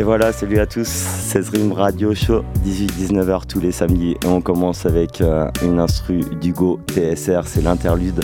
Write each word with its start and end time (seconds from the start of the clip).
Et 0.00 0.02
voilà, 0.02 0.32
salut 0.32 0.58
à 0.58 0.64
tous, 0.64 0.88
c'est 0.88 1.46
Rim 1.50 1.74
Radio 1.74 2.14
Show, 2.14 2.42
18-19h 2.64 3.46
tous 3.46 3.60
les 3.60 3.70
samedis. 3.70 4.12
Et 4.12 4.26
on 4.26 4.40
commence 4.40 4.86
avec 4.86 5.20
euh, 5.20 5.50
une 5.62 5.78
instru 5.78 6.20
d'Hugo 6.40 6.80
TSR, 6.86 7.42
c'est 7.44 7.60
l'interlude 7.60 8.18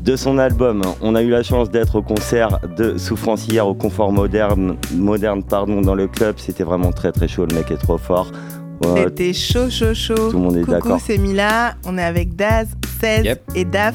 de 0.00 0.16
son 0.16 0.38
album. 0.38 0.80
On 1.02 1.14
a 1.14 1.20
eu 1.20 1.28
la 1.28 1.42
chance 1.42 1.70
d'être 1.70 1.96
au 1.96 2.02
concert 2.02 2.60
de 2.78 2.96
Souffrance 2.96 3.46
hier 3.46 3.68
au 3.68 3.74
Confort 3.74 4.10
Moderne, 4.10 4.78
moderne 4.94 5.42
pardon, 5.42 5.82
dans 5.82 5.94
le 5.94 6.08
club. 6.08 6.36
C'était 6.38 6.64
vraiment 6.64 6.92
très 6.92 7.12
très 7.12 7.28
chaud, 7.28 7.44
le 7.44 7.54
mec 7.54 7.70
est 7.70 7.76
trop 7.76 7.98
fort. 7.98 8.32
C'était 8.96 9.34
chaud, 9.34 9.68
chaud, 9.68 9.92
chaud. 9.92 10.30
Tout 10.30 10.38
le 10.38 10.42
monde 10.42 10.56
est 10.56 10.64
d'accord. 10.64 10.92
Coucou, 10.92 11.04
c'est 11.06 11.18
Mila. 11.18 11.74
On 11.84 11.98
est 11.98 12.04
avec 12.04 12.36
Daz, 12.36 12.68
16 13.02 13.36
et 13.54 13.66
Daf. 13.66 13.94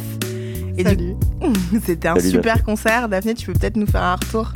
Et 0.78 0.84
Salut. 0.84 1.16
C'était 1.84 2.10
un 2.10 2.20
super 2.20 2.64
concert. 2.64 3.10
Daphné, 3.10 3.34
tu 3.34 3.48
peux 3.48 3.54
peut-être 3.54 3.76
nous 3.76 3.88
faire 3.88 4.04
un 4.04 4.18
retour 4.18 4.54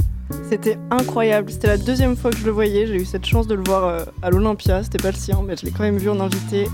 c'était 0.49 0.77
incroyable. 0.91 1.52
C'était 1.52 1.67
la 1.67 1.77
deuxième 1.77 2.16
fois 2.16 2.31
que 2.31 2.38
je 2.38 2.45
le 2.45 2.52
voyais. 2.52 2.88
J'ai 2.88 2.95
eu 2.95 3.05
cette 3.05 3.26
chance 3.26 3.48
de 3.48 3.55
le 3.55 3.63
voir 3.63 3.85
euh, 3.85 4.05
à 4.22 4.30
l'Olympia. 4.30 4.84
C'était 4.84 4.98
pas 4.98 5.12
le 5.12 5.18
sien, 5.18 5.41
mais 5.45 5.55
je 5.55 5.66
l'ai 5.66 5.72
quand 5.72 5.84
même 5.84 5.98
vu 5.98 6.09
en 6.09 6.20
invité. 6.20 6.68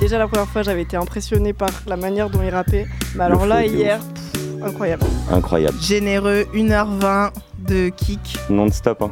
Déjà 0.00 0.18
la 0.18 0.28
première 0.28 0.48
fois, 0.48 0.62
j'avais 0.62 0.82
été 0.82 0.96
impressionnée 0.96 1.52
par 1.52 1.70
la 1.86 1.96
manière 1.96 2.30
dont 2.30 2.42
il 2.42 2.50
rappait. 2.50 2.86
Mais 3.14 3.24
alors 3.24 3.46
là, 3.46 3.64
hier, 3.64 4.00
incroyable. 4.62 5.04
Incroyable. 5.30 5.78
Généreux, 5.80 6.46
1h20 6.54 7.32
de 7.66 7.88
kick. 7.88 8.38
Non-stop. 8.50 9.02
Hein. 9.02 9.10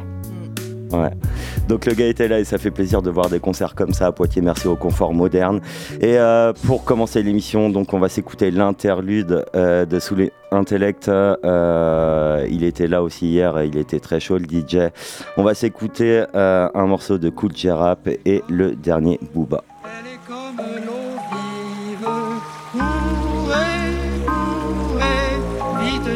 Donc 1.67 1.85
le 1.85 1.93
gars 1.93 2.07
était 2.07 2.27
là 2.27 2.39
et 2.39 2.43
ça 2.43 2.57
fait 2.57 2.71
plaisir 2.71 3.01
de 3.01 3.09
voir 3.09 3.29
des 3.29 3.39
concerts 3.39 3.75
comme 3.75 3.93
ça 3.93 4.07
à 4.07 4.11
Poitiers. 4.11 4.41
Merci 4.41 4.67
au 4.67 4.75
confort 4.75 5.13
moderne. 5.13 5.61
Et 6.01 6.17
euh, 6.17 6.53
pour 6.65 6.83
commencer 6.83 7.23
l'émission, 7.23 7.69
donc 7.69 7.93
on 7.93 7.99
va 7.99 8.09
s'écouter 8.09 8.51
l'interlude 8.51 9.45
euh, 9.55 9.85
de 9.85 9.99
Sous 9.99 10.15
les 10.15 10.31
Intellect. 10.51 11.09
Euh, 11.09 12.45
il 12.49 12.63
était 12.63 12.87
là 12.87 13.03
aussi 13.03 13.27
hier, 13.27 13.63
il 13.63 13.77
était 13.77 13.99
très 13.99 14.19
chaud 14.19 14.37
le 14.37 14.45
DJ. 14.45 14.91
On 15.37 15.43
va 15.43 15.53
s'écouter 15.53 16.23
un 16.33 16.85
morceau 16.85 17.17
de 17.17 17.29
Cool 17.29 17.51
Rap 17.67 18.07
et 18.25 18.43
le 18.47 18.75
dernier 18.75 19.19
Booba. 19.33 19.63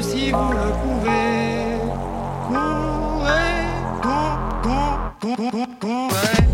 si 0.01 0.31
vous 0.31 0.51
le 0.51 0.98
celibate 5.51 6.48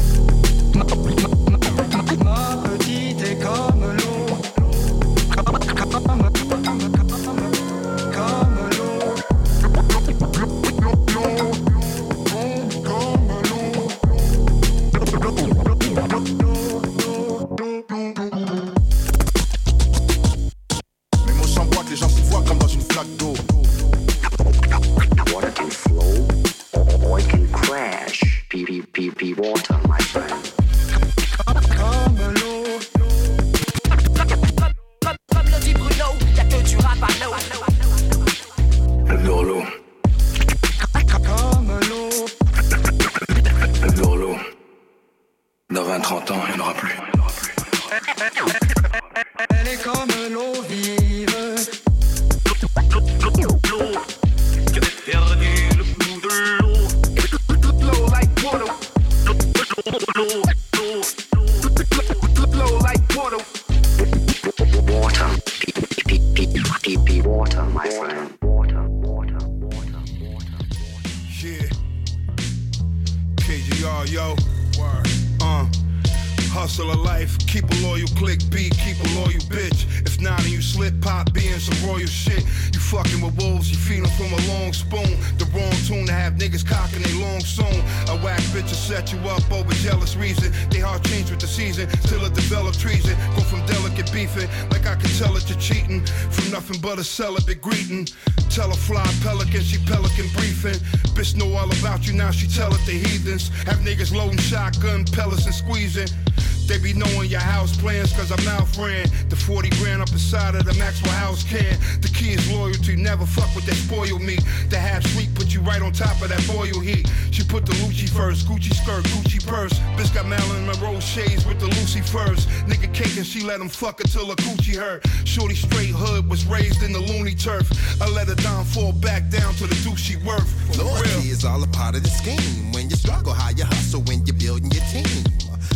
and 123.76 123.84
she 123.84 123.86
let 123.86 124.00
him 124.00 124.00
fuck 124.00 124.02
until 124.02 124.28
her 124.28 124.36
coochie 124.36 124.76
hurt. 124.76 125.06
Shorty 125.28 125.56
straight 125.56 125.90
hood 125.90 126.30
was 126.30 126.46
raised 126.46 126.84
in 126.84 126.92
the 126.94 127.00
loony 127.00 127.36
turf. 127.36 127.68
I 128.02 128.10
let 128.10 128.28
her 128.28 128.36
down 128.36 128.66
fall 128.66 128.92
back 128.92 129.30
down 129.30 129.54
to 129.56 129.68
the 129.68 129.76
douche 129.84 130.02
she 130.02 130.18
worth. 130.18 130.78
Loyalty 130.78 131.30
is 131.30 131.46
all 131.46 131.62
a 131.64 131.68
part 131.68 131.96
of 131.96 132.04
the 132.04 132.10
scheme. 132.10 132.72
When 132.72 132.90
you 132.90 132.96
struggle, 132.96 133.34
how 133.34 133.50
you 133.50 133.66
hustle 133.66 134.02
when 134.04 134.26
you're 134.26 134.38
building 134.38 134.72
your 134.72 134.84
team. 134.92 135.24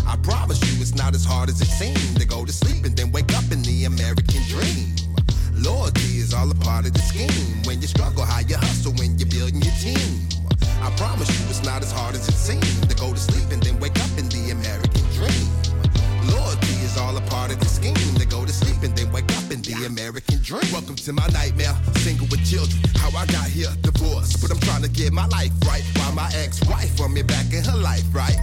I 0.08 0.18
promise 0.18 0.60
you 0.62 0.82
it's 0.82 0.96
not 0.96 1.14
as 1.14 1.26
hard 1.26 1.50
as 1.50 1.62
it 1.62 1.68
seems 1.68 2.16
to 2.16 2.26
go 2.26 2.46
to 2.46 2.52
sleep 2.52 2.86
and 2.86 2.96
then 2.96 3.12
wake 3.12 3.34
up 3.36 3.52
in 3.52 3.62
the 3.64 3.86
American 3.86 4.44
dream. 4.48 4.96
Loyalty 5.54 6.18
is 6.18 6.34
all 6.34 6.50
a 6.50 6.56
part 6.56 6.86
of 6.86 6.94
the 6.94 7.02
scheme. 7.02 7.64
When 7.66 7.82
you 7.82 7.88
struggle, 7.88 8.26
how 8.26 8.40
you 8.40 8.56
hustle 8.56 8.94
when 8.94 9.18
you're 9.20 9.30
building 9.30 9.62
your 9.62 9.76
team. 9.76 10.28
I 10.82 10.90
promise 10.96 11.30
you 11.30 11.46
it's 11.50 11.64
not 11.64 11.82
as 11.84 11.92
hard 11.92 12.16
as 12.16 12.28
it 12.28 12.34
seems 12.34 12.88
to 12.88 12.96
go 12.96 13.12
to 13.14 13.20
sleep 13.20 13.52
and 13.52 13.62
then 13.62 13.80
wake 13.80 14.00
up 14.00 14.18
in 14.18 14.30
the 14.30 14.52
American 14.52 15.04
dream. 15.12 15.49
Of 17.50 17.58
the 17.58 18.20
to 18.20 18.28
go 18.28 18.46
to 18.46 18.54
sleep 18.54 18.84
and 18.84 18.96
then 18.96 19.12
wake 19.12 19.26
up 19.34 19.50
in 19.50 19.64
the 19.64 19.74
American 19.88 20.38
dream. 20.44 20.62
Welcome 20.72 20.96
to 20.96 21.14
my 21.14 21.26
nightmare, 21.34 21.74
single 21.98 22.28
with 22.30 22.46
children. 22.46 22.78
How 22.94 23.10
I 23.18 23.26
got 23.26 23.50
here, 23.50 23.74
divorced, 23.82 24.40
but 24.40 24.52
I'm 24.52 24.60
trying 24.60 24.84
to 24.84 24.90
get 24.90 25.12
my 25.14 25.26
life 25.28 25.50
right. 25.66 25.82
While 25.98 26.14
my 26.14 26.30
ex-wife 26.38 27.00
want 27.00 27.14
me 27.14 27.24
back 27.24 27.52
in 27.52 27.64
her 27.64 27.78
life, 27.78 28.06
right? 28.14 28.38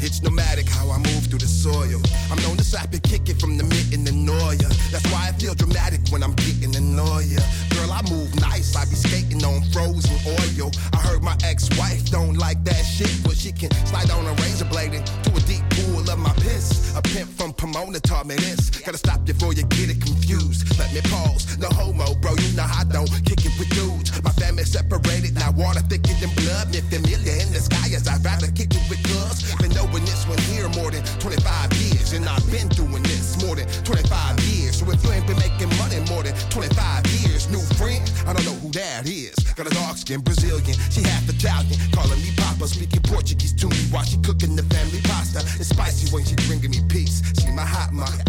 It's 0.00 0.22
nomadic 0.22 0.68
how 0.68 0.90
I 0.90 0.98
move 0.98 1.26
through 1.30 1.38
the 1.38 1.46
soil. 1.46 2.02
I'm 2.30 2.38
known 2.42 2.56
to 2.56 2.64
slap 2.64 2.92
and 2.92 3.02
kick 3.02 3.28
it 3.28 3.38
from 3.38 3.58
the 3.58 3.64
mitten 3.64 4.06
and 4.06 4.26
annoy 4.26 4.58
ya. 4.58 4.68
That's 4.90 5.06
why 5.10 5.30
I 5.30 5.32
feel 5.38 5.54
dramatic 5.54 6.00
when 6.10 6.22
I'm 6.22 6.34
getting 6.34 6.74
annoyed. 6.74 7.38
Girl, 7.74 7.90
I 7.90 8.02
move 8.10 8.34
nice, 8.40 8.74
I 8.74 8.86
be 8.86 8.94
skating 8.94 9.44
on 9.44 9.62
frozen 9.70 10.18
oil. 10.26 10.70
I 10.94 10.98
heard 10.98 11.22
my 11.22 11.36
ex-wife 11.44 12.10
don't 12.10 12.38
like 12.38 12.62
that 12.64 12.82
shit, 12.82 13.10
but 13.22 13.36
she 13.36 13.52
can 13.52 13.70
slide 13.86 14.10
on 14.10 14.26
a 14.26 14.34
razor 14.42 14.66
blade 14.66 14.94
into 14.94 15.30
a 15.34 15.40
deep 15.46 15.62
pool 15.70 15.97
of 16.06 16.18
my 16.18 16.32
piss. 16.34 16.94
A 16.96 17.02
pimp 17.02 17.30
from 17.30 17.52
Pomona 17.52 18.00
taught 18.00 18.26
me 18.26 18.36
this. 18.36 18.70
Gotta 18.70 18.98
stop 18.98 19.24
before 19.24 19.52
you 19.52 19.64
get 19.64 19.90
it 19.90 20.00
confused. 20.00 20.68
Let 20.78 20.92
me 20.94 21.00
pause. 21.10 21.58
No 21.58 21.68
homo, 21.68 22.14
bro, 22.20 22.34
you 22.36 22.56
know 22.56 22.62
how 22.62 22.82
I 22.82 22.84
don't 22.84 23.08
kick 23.24 23.42
it 23.44 23.54
with 23.58 23.70
dudes. 23.70 24.12
My 24.22 24.30
family 24.32 24.64
separated, 24.64 25.34
now 25.34 25.50
water 25.52 25.80
thicker 25.80 26.14
than 26.20 26.30
blood. 26.36 26.70
Me 26.72 26.80
familiar 26.86 27.34
in 27.42 27.50
the 27.50 27.60
sky 27.60 27.90
as 27.94 28.06
I'd 28.06 28.24
rather 28.24 28.50
kick 28.52 28.70
it 28.74 28.84
with 28.88 29.02
cuz. 29.02 29.54
Been 29.58 29.72
knowing 29.74 30.04
this 30.04 30.26
one 30.28 30.38
here 30.50 30.68
more 30.78 30.90
than 30.90 31.02
25 31.18 31.72
years, 31.74 32.12
and 32.12 32.28
I've 32.28 32.44
been 32.50 32.68
doing 32.68 33.02
this 33.02 33.40
more 33.42 33.56
than 33.56 33.66
25 33.82 34.38
years. 34.46 34.78
So 34.78 34.90
if 34.90 35.02
you 35.02 35.10
ain't 35.10 35.26
been 35.26 35.38
making 35.38 35.70
money 35.78 35.98
more 36.10 36.22
than 36.22 36.34
25 36.50 37.06
years, 37.24 37.50
new 37.50 37.62
friend, 37.74 38.02
I 38.26 38.32
don't 38.32 38.44
know 38.44 38.58
who 38.62 38.70
that 38.78 39.08
is. 39.08 39.34
Got 39.56 39.66
a 39.66 39.74
dark 39.74 39.96
skin 39.96 40.20
Brazilian, 40.20 40.76
she 40.90 41.02
half 41.02 41.28
Italian, 41.28 41.78
calling 41.90 42.20
me 42.22 42.30
Papa, 42.36 42.68
speaking 42.68 43.02
Portuguese 43.02 43.54
to 43.54 43.66
me 43.66 43.82
while 43.90 44.04
she 44.04 44.16
cooking 44.18 44.54
the 44.54 44.62
family 44.74 45.00
pasta. 45.02 45.40
Spicy 45.88 46.12
when 46.12 46.24
she 46.24 46.36
bringing 46.46 46.70
me 46.70 46.80
peace. 46.88 47.22
She 47.40 47.50
my 47.50 47.64
hot 47.64 47.92
mama. 47.92 48.22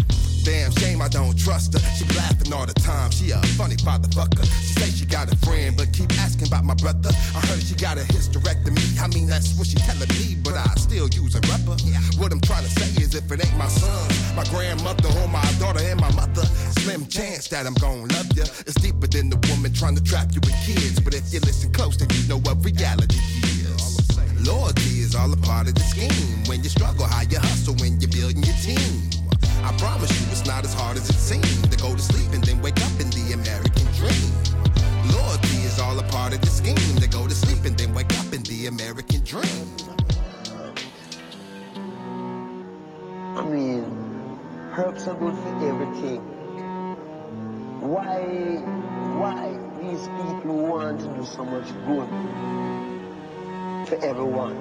Damn 0.44 0.72
shame 0.72 1.02
I 1.02 1.08
don't 1.08 1.38
trust 1.38 1.74
her. 1.74 1.80
She 1.92 2.06
laughing 2.16 2.52
all 2.54 2.64
the 2.64 2.72
time. 2.72 3.10
She 3.10 3.32
a 3.32 3.38
funny 3.60 3.76
fatherfucker. 3.76 4.44
She 4.64 4.72
say 4.80 4.88
she 4.88 5.04
got 5.04 5.30
a 5.30 5.36
friend, 5.44 5.76
but 5.76 5.92
keep 5.92 6.10
asking 6.20 6.48
about 6.48 6.64
my 6.64 6.72
brother. 6.74 7.10
I 7.36 7.40
heard 7.44 7.60
she 7.60 7.74
got 7.74 7.98
a 7.98 8.04
hysterectomy. 8.08 8.80
I 8.98 9.08
mean, 9.08 9.26
that's 9.26 9.52
what 9.58 9.66
she 9.66 9.76
telling 9.76 10.08
me, 10.08 10.40
but 10.42 10.54
I 10.54 10.72
still 10.76 11.08
use 11.08 11.34
a 11.36 11.40
rubber. 11.52 11.76
What 12.16 12.32
I'm 12.32 12.40
trying 12.40 12.64
to 12.64 12.70
say 12.70 13.02
is 13.02 13.14
if 13.14 13.30
it 13.30 13.44
ain't 13.44 13.58
my 13.58 13.68
son, 13.68 14.08
my 14.34 14.44
grandmother, 14.48 15.08
or 15.20 15.28
my 15.28 15.44
daughter 15.60 15.84
and 15.84 16.00
my 16.00 16.12
mother, 16.12 16.44
slim 16.80 17.04
chance 17.06 17.48
that 17.48 17.66
I'm 17.66 17.74
gonna 17.74 18.08
love 18.16 18.32
you. 18.34 18.48
It's 18.64 18.80
deeper 18.80 19.06
than 19.06 19.28
the 19.28 19.36
woman 19.52 19.74
trying 19.74 19.96
to 19.96 20.02
trap 20.02 20.32
you 20.32 20.40
with 20.40 20.56
kids. 20.64 20.98
But 20.98 21.12
if 21.12 21.28
you 21.28 21.40
listen 21.40 21.70
close, 21.72 21.98
then 21.98 22.08
you 22.08 22.26
know 22.26 22.40
what 22.40 22.64
reality 22.64 23.20
is. 23.44 23.59
Loyalty 24.44 25.00
is 25.00 25.14
all 25.14 25.30
a 25.30 25.36
part 25.36 25.68
of 25.68 25.74
the 25.74 25.82
scheme. 25.82 26.44
When 26.46 26.62
you 26.62 26.70
struggle, 26.70 27.04
how 27.04 27.22
you 27.22 27.38
hustle 27.38 27.74
when 27.74 28.00
you're 28.00 28.08
building 28.10 28.42
your 28.42 28.56
team. 28.56 29.10
I 29.62 29.76
promise 29.76 30.08
you 30.18 30.26
it's 30.32 30.46
not 30.46 30.64
as 30.64 30.72
hard 30.72 30.96
as 30.96 31.10
it 31.10 31.16
seems 31.16 31.60
to 31.68 31.76
go 31.76 31.94
to 31.94 32.00
sleep 32.00 32.32
and 32.32 32.42
then 32.42 32.62
wake 32.62 32.80
up 32.80 32.92
in 32.98 33.10
the 33.10 33.34
American 33.34 33.84
dream. 34.00 34.32
Loyalty 35.12 35.56
is 35.68 35.78
all 35.78 35.98
a 35.98 36.02
part 36.04 36.32
of 36.32 36.40
the 36.40 36.46
scheme 36.46 36.96
to 37.00 37.08
go 37.08 37.28
to 37.28 37.34
sleep 37.34 37.66
and 37.66 37.76
then 37.76 37.92
wake 37.92 38.12
up 38.18 38.32
in 38.32 38.42
the 38.44 38.66
American 38.66 39.22
dream. 39.24 39.66
I 43.36 43.44
mean, 43.44 43.84
herbs 44.72 45.06
are 45.06 45.16
good 45.16 45.36
for 45.36 45.68
everything. 45.68 46.20
Why, 47.82 48.22
why 49.20 49.58
these 49.82 50.08
people 50.08 50.56
want 50.66 51.00
to 51.00 51.06
do 51.08 51.26
so 51.26 51.44
much 51.44 51.68
good 51.86 52.99
to 53.90 54.00
everyone 54.04 54.54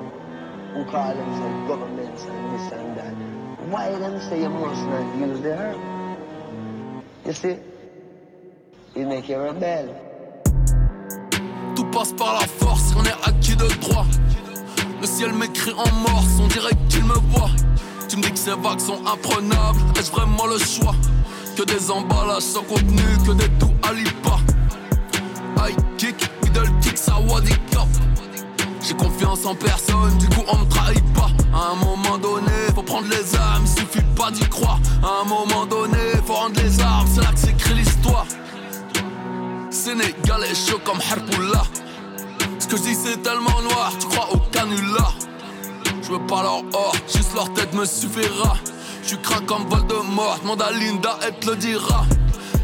who 0.74 0.84
call 0.86 1.14
themselves 1.14 1.68
governments 1.68 2.26
and 2.26 2.52
this 2.52 2.72
and 2.72 2.98
that? 2.98 3.14
Why 3.70 3.92
them 3.92 4.20
say 4.20 4.42
you 4.42 4.50
must 4.50 4.84
not 4.88 5.06
use 5.18 5.40
the 5.42 5.56
herb? 5.56 5.80
You 7.26 7.34
see? 7.34 7.58
It 8.96 9.06
make 9.06 9.30
you 9.30 9.38
rebel. 9.38 9.94
Tout 11.76 11.86
passe 11.92 12.14
par 12.14 12.40
la 12.40 12.48
force, 12.48 12.96
on 12.98 13.04
est 13.04 13.30
acquis 13.30 13.56
de 13.56 13.68
droit. 13.82 14.06
Le 15.00 15.06
ciel 15.06 15.32
m'écrit 15.34 15.74
en 15.74 15.92
morse, 16.10 16.40
on 16.42 16.48
dirait 16.48 16.76
qu'il 16.90 17.06
me 17.06 17.14
voit. 17.32 17.52
Tu 18.08 18.18
me 18.18 18.24
dis 18.24 18.32
que 18.32 18.40
ces 18.40 18.56
vagues 18.56 18.80
sont 18.80 19.06
imprenables, 19.06 19.80
est-ce 19.96 20.12
vraiment 20.12 20.48
le 20.48 20.58
choix? 20.58 20.96
Que 21.56 21.64
des 21.64 21.92
emballages 21.92 22.42
sans 22.42 22.64
contenu, 22.64 23.04
que 23.28 23.34
des 23.34 23.50
tout 23.60 23.72
alipas. 23.84 24.40
High 25.58 25.76
kick, 25.98 26.16
middle 26.42 26.72
kick, 26.82 26.98
ça 26.98 27.20
wadika. 27.30 27.86
J'ai 28.90 28.96
confiance 28.96 29.46
en 29.46 29.54
personne, 29.54 30.18
du 30.18 30.28
coup 30.30 30.42
on 30.48 30.58
me 30.58 30.66
trahit 30.68 31.14
pas. 31.14 31.30
À 31.54 31.74
un 31.74 31.76
moment 31.76 32.18
donné, 32.18 32.52
faut 32.74 32.82
prendre 32.82 33.08
les 33.08 33.36
armes, 33.36 33.64
il 33.64 33.82
suffit 33.82 34.06
pas 34.16 34.32
d'y 34.32 34.50
croire. 34.50 34.80
À 35.04 35.22
un 35.22 35.26
moment 35.26 35.68
donné, 35.68 36.00
faut 36.26 36.34
rendre 36.34 36.60
les 36.60 36.82
armes, 36.82 37.08
c'est 37.14 37.22
là 37.22 37.32
que 37.32 37.38
s'écrit 37.38 37.76
l'histoire. 37.76 38.26
Sénégalais 39.70 40.56
chaud 40.56 40.80
comme 40.84 40.98
Harpoula. 40.98 41.62
Ce 42.58 42.68
que 42.68 42.78
je 42.78 42.82
dis 42.82 42.96
c'est 42.96 43.22
tellement 43.22 43.62
noir, 43.62 43.94
tu 44.00 44.08
crois 44.08 44.34
au 44.34 44.38
canular. 44.52 45.14
Je 46.02 46.10
veux 46.10 46.26
pas 46.26 46.42
leur 46.42 46.64
or, 46.74 46.96
juste 47.16 47.36
leur 47.36 47.54
tête 47.54 47.72
me 47.76 47.86
suffira. 47.86 48.58
Tu 49.06 49.18
crains 49.18 49.46
comme 49.46 49.70
Voldemort, 49.70 50.40
demande 50.42 50.64
à 50.64 50.72
Linda, 50.72 51.20
elle 51.22 51.36
te 51.36 51.52
le 51.52 51.58
dira. 51.58 52.08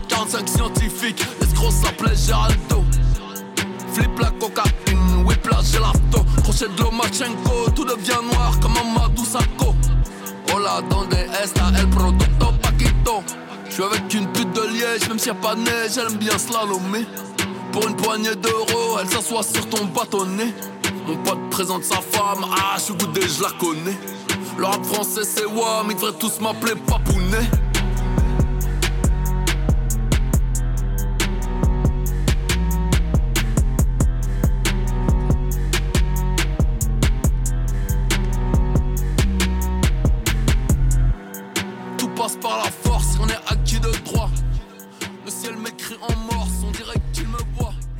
45 0.07 0.49
scientifiques, 0.49 1.23
l'escroc 1.39 1.69
s'appelait 1.69 2.15
Geraldo. 2.15 2.84
Flip 3.95 4.19
la 4.19 4.29
cocaïne, 4.31 5.23
whip 5.25 5.47
la 5.49 5.61
gelato. 5.61 6.25
Crochet 6.43 6.67
de 6.67 6.83
Lomachenko, 6.83 7.71
tout 7.73 7.85
devient 7.85 8.19
noir 8.29 8.59
comme 8.59 8.73
un 8.75 8.99
Madou 8.99 9.23
Sako. 9.23 9.73
Hola, 10.53 10.81
donde 10.89 11.15
está 11.41 11.71
el 11.79 11.87
producto 11.87 12.51
Paquito? 12.61 13.23
J'suis 13.69 13.83
avec 13.83 14.13
une 14.13 14.27
pute 14.33 14.51
de 14.51 14.67
liège, 14.67 15.07
même 15.07 15.17
s'il 15.17 15.29
y 15.29 15.31
a 15.31 15.35
pas 15.35 15.55
de 15.55 15.61
neige, 15.61 15.97
elle 15.97 16.11
aime 16.11 16.17
bien 16.17 16.37
slalomer. 16.37 17.05
Pour 17.71 17.87
une 17.87 17.95
poignée 17.95 18.35
d'euros, 18.35 18.99
elle 19.01 19.07
s'assoit 19.07 19.43
sur 19.43 19.65
ton 19.69 19.85
bâtonnet. 19.85 20.53
Mon 21.07 21.15
pote 21.23 21.49
présente 21.49 21.85
sa 21.85 22.01
femme, 22.01 22.45
ah, 22.51 22.75
je 22.85 22.91
goûté, 22.91 23.21
je 23.21 23.43
la 23.43 23.51
connais. 23.51 23.97
Le 24.57 24.65
rap 24.65 24.83
français 24.83 25.23
c'est 25.23 25.45
WAM, 25.45 25.87
ils 25.89 25.95
devraient 25.95 26.19
tous 26.19 26.41
m'appeler 26.41 26.73
Papounet. 26.75 27.49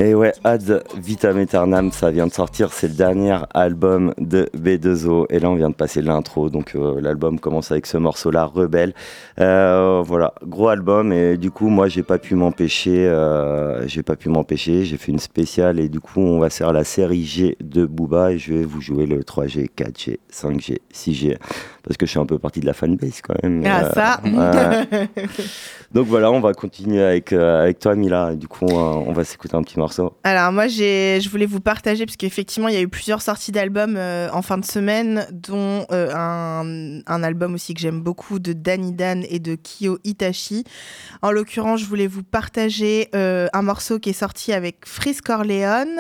Et 0.06 0.14
ouais, 0.14 0.34
Ad 0.44 0.84
Vitam 1.02 1.40
Aeternam, 1.40 1.92
ça 1.92 2.12
vient 2.12 2.28
de 2.28 2.32
sortir, 2.32 2.72
c'est 2.72 2.90
le 2.90 2.94
dernier 2.94 3.40
album 3.56 4.14
de 4.20 4.48
B2O. 4.56 5.26
Et 5.32 5.40
là, 5.40 5.50
on 5.50 5.56
vient 5.56 5.72
de 5.72 5.74
passer 5.74 6.04
l'intro, 6.04 6.52
donc 6.52 6.76
euh, 6.76 7.02
l'album 7.02 7.40
commence 7.40 7.72
avec 7.72 7.88
ce 7.88 7.98
morceau-là, 7.98 8.46
Rebelle. 8.46 8.94
Euh, 9.40 10.04
voilà, 10.06 10.36
gros 10.46 10.68
album. 10.68 11.12
Et 11.12 11.38
du 11.38 11.50
coup, 11.50 11.70
moi, 11.70 11.88
j'ai 11.88 12.04
pas 12.04 12.20
pu 12.20 12.36
m'empêcher, 12.36 13.08
euh, 13.08 13.88
j'ai 13.88 14.04
pas 14.04 14.16
pu 14.16 14.30
m'empêcher. 14.30 14.86
J'ai 14.86 14.98
fait 14.98 15.12
une 15.12 15.18
spéciale 15.18 15.80
et 15.80 15.90
du 15.90 16.00
coup, 16.00 16.20
on 16.20 16.38
va 16.38 16.52
faire 16.52 16.72
la 16.72 16.84
série 16.84 17.26
G 17.26 17.58
de 17.60 17.88
Booba 17.88 18.34
et 18.34 18.38
je 18.38 18.54
vais 18.54 18.64
vous 18.64 18.82
jouer 18.82 19.08
le 19.08 19.24
3G, 19.24 19.72
4G, 19.76 20.20
5G, 20.32 20.82
6G 20.94 21.36
parce 21.86 21.98
que 21.98 22.06
je 22.06 22.12
suis 22.12 22.20
un 22.20 22.26
peu 22.26 22.40
partie 22.40 22.60
de 22.62 22.66
la 22.66 22.74
fanbase 22.74 23.22
quand 23.22 23.36
même. 23.44 23.64
Ah, 23.66 23.92
ça 23.94 24.22
Donc 25.92 26.08
voilà, 26.08 26.32
on 26.32 26.40
va 26.40 26.54
continuer 26.54 27.02
avec, 27.02 27.32
euh, 27.32 27.62
avec 27.62 27.80
toi, 27.80 27.96
Mila. 27.96 28.36
Du 28.36 28.48
coup, 28.48 28.66
on 28.66 29.14
va 29.14 29.24
s'écouter 29.24 29.56
un 29.56 29.62
petit 29.62 29.78
morceau. 29.78 30.18
Alors, 30.24 30.52
moi, 30.52 30.68
je 30.68 31.30
voulais 31.30 31.46
vous 31.46 31.62
partager, 31.62 32.06
parce 32.06 32.18
qu'effectivement, 32.18 32.68
il 32.68 32.74
y 32.74 32.78
a 32.78 32.82
eu 32.82 32.88
plusieurs 32.88 33.22
sorties 33.22 33.52
d'albums 33.52 33.96
euh, 33.98 34.28
en 34.34 34.42
fin 34.42 34.58
de 34.58 34.66
semaine, 34.66 35.28
dont 35.32 35.86
euh, 35.92 36.12
un, 36.14 37.02
un, 37.06 37.24
album 37.24 37.54
aussi 37.54 37.74
que 37.74 37.80
j'aime 37.80 38.02
beaucoup 38.02 38.40
de 38.40 38.54
Danny 38.54 38.92
Dan 38.92 39.24
et 39.30 39.40
de 39.40 39.56
Kyo 39.56 40.00
Itachi. 40.04 40.64
En 41.22 41.32
l'occurrence, 41.32 41.82
je 41.82 41.86
voulais 41.86 42.08
vous 42.08 42.24
partager 42.24 43.10
un 43.14 43.62
morceau 43.62 44.00
qui 44.00 44.10
est 44.10 44.14
sorti 44.14 44.54
avec 44.54 44.86
Frisk 44.86 45.26
Corleone. 45.26 46.00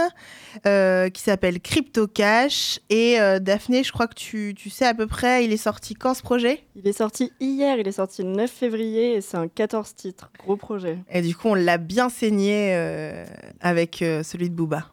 Euh, 0.65 1.09
qui 1.09 1.21
s'appelle 1.21 1.59
Crypto 1.59 2.07
Cash. 2.07 2.79
Et 2.89 3.19
euh, 3.19 3.39
Daphné, 3.39 3.83
je 3.83 3.91
crois 3.91 4.07
que 4.07 4.15
tu, 4.15 4.53
tu, 4.55 4.69
sais 4.69 4.85
à 4.85 4.93
peu 4.93 5.05
près, 5.05 5.43
il 5.43 5.51
est 5.51 5.57
sorti 5.57 5.74
quand 5.99 6.13
ce 6.13 6.21
projet? 6.21 6.63
Il 6.75 6.87
est 6.87 6.93
sorti 6.93 7.31
hier, 7.39 7.77
il 7.77 7.87
est 7.87 7.91
sorti 7.91 8.23
le 8.23 8.29
9 8.29 8.49
février 8.49 9.15
et 9.15 9.21
c'est 9.21 9.37
un 9.37 9.47
14 9.47 9.95
titres. 9.95 10.31
Gros 10.39 10.55
projet. 10.55 10.99
Et 11.09 11.21
du 11.21 11.35
coup, 11.35 11.49
on 11.49 11.55
l'a 11.55 11.77
bien 11.77 12.09
saigné 12.09 12.75
euh, 12.75 13.25
avec 13.59 13.97
celui 13.97 14.49
de 14.49 14.55
Booba. 14.55 14.91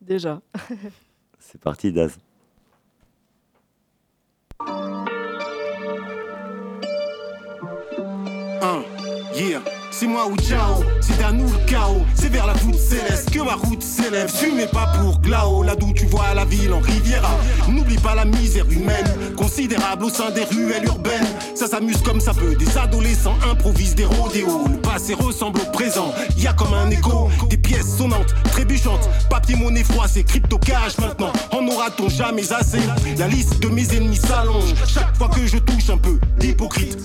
Déjà. 0.00 0.40
c'est 1.38 1.60
parti, 1.60 1.92
Daz. 1.92 2.18
Un, 8.62 8.82
yeah. 9.34 9.79
C'est 9.92 10.06
moi 10.06 10.26
ou 10.28 10.36
ciao, 10.36 10.84
c'est 11.00 11.22
à 11.22 11.32
nous 11.32 11.44
le 11.44 11.58
chaos. 11.66 12.02
C'est 12.14 12.28
vers 12.28 12.46
la 12.46 12.52
voûte 12.54 12.78
céleste 12.78 13.30
que 13.30 13.40
ma 13.40 13.54
route 13.54 13.82
s'élève. 13.82 14.30
Fumez 14.30 14.66
pas 14.66 14.92
pour 14.98 15.20
Glao, 15.20 15.62
là 15.62 15.74
d'où 15.74 15.92
tu 15.92 16.06
vois 16.06 16.32
la 16.34 16.44
ville 16.44 16.72
en 16.72 16.80
Riviera. 16.80 17.30
N'oublie 17.68 17.98
pas 17.98 18.14
la 18.14 18.24
misère 18.24 18.70
humaine, 18.70 19.06
considérable 19.36 20.04
au 20.04 20.08
sein 20.08 20.30
des 20.30 20.44
ruelles 20.44 20.84
urbaines. 20.84 21.26
Ça 21.54 21.66
s'amuse 21.66 22.00
comme 22.02 22.20
ça 22.20 22.32
peut, 22.32 22.54
des 22.54 22.78
adolescents 22.78 23.34
improvisent 23.50 23.96
des 23.96 24.04
rodéos. 24.04 24.64
Le 24.70 24.80
passé 24.80 25.14
ressemble 25.14 25.60
au 25.60 25.70
présent, 25.72 26.14
y 26.36 26.46
a 26.46 26.52
comme 26.52 26.72
un 26.72 26.88
écho. 26.90 27.28
Des 27.48 27.56
pièces 27.56 27.96
sonnantes, 27.98 28.34
trébuchantes, 28.52 29.08
papier 29.28 29.56
monnaie 29.56 29.84
c'est 30.06 30.24
crypto 30.24 30.58
cash 30.58 30.98
maintenant. 30.98 31.32
En 31.52 31.66
aura-t-on 31.66 32.08
jamais 32.08 32.52
assez? 32.52 32.80
La 33.18 33.28
liste 33.28 33.60
de 33.60 33.68
mes 33.68 33.94
ennemis 33.94 34.16
s'allonge. 34.16 34.74
Chaque 34.86 35.16
fois 35.16 35.28
que 35.28 35.46
je 35.46 35.58
touche 35.58 35.90
un 35.90 35.98
peu 35.98 36.18
d'hypocrite, 36.38 36.96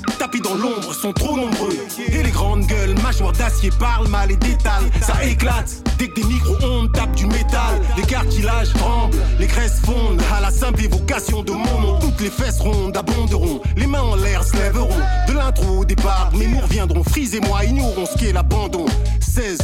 dans 0.46 0.56
l'ombre 0.56 0.94
sont 0.94 1.12
trop 1.12 1.36
nombreux. 1.36 1.75
Et 2.08 2.24
les 2.24 2.32
grandes 2.32 2.66
gueules 2.66 2.96
mâchoire 3.02 3.32
d'acier 3.32 3.72
parle 3.80 4.08
mal 4.08 4.32
et 4.32 4.36
détale. 4.36 4.84
Ça 5.02 5.24
éclate 5.25 5.72
dès 5.98 6.08
que 6.08 6.22
des 6.22 6.28
micro-ondes 6.28 6.92
tapent 6.94 7.16
du 7.16 7.25
métal. 7.25 7.82
Les 7.98 8.04
cartilages 8.04 8.74
tremblent, 8.74 9.18
les 9.40 9.48
graisses 9.48 9.82
fondent. 9.84 10.22
À 10.36 10.42
la 10.42 10.52
simple 10.52 10.84
évocation 10.84 11.42
de 11.44 11.52
mon 11.52 11.82
nom, 11.82 12.00
toutes 12.00 12.22
les 12.22 12.30
fesses 12.30 12.60
rondes 12.60 12.96
abonderont. 12.96 13.62
Les 13.75 13.88
mains 13.88 14.02
en 14.02 14.16
l'air 14.16 14.44
se 14.44 14.56
lèveront. 14.56 15.00
De 15.28 15.34
l'intro 15.34 15.80
au 15.80 15.86
départ, 15.86 16.32
mes 16.34 16.48
mots 16.48 16.62
reviendront. 16.62 17.04
Frise 17.04 17.34
et 17.36 17.40
moi 17.40 17.66
ignorons 17.66 18.06
ce 18.06 18.18
qu'est 18.18 18.34
l'abandon. 18.34 18.86
16 19.22 19.58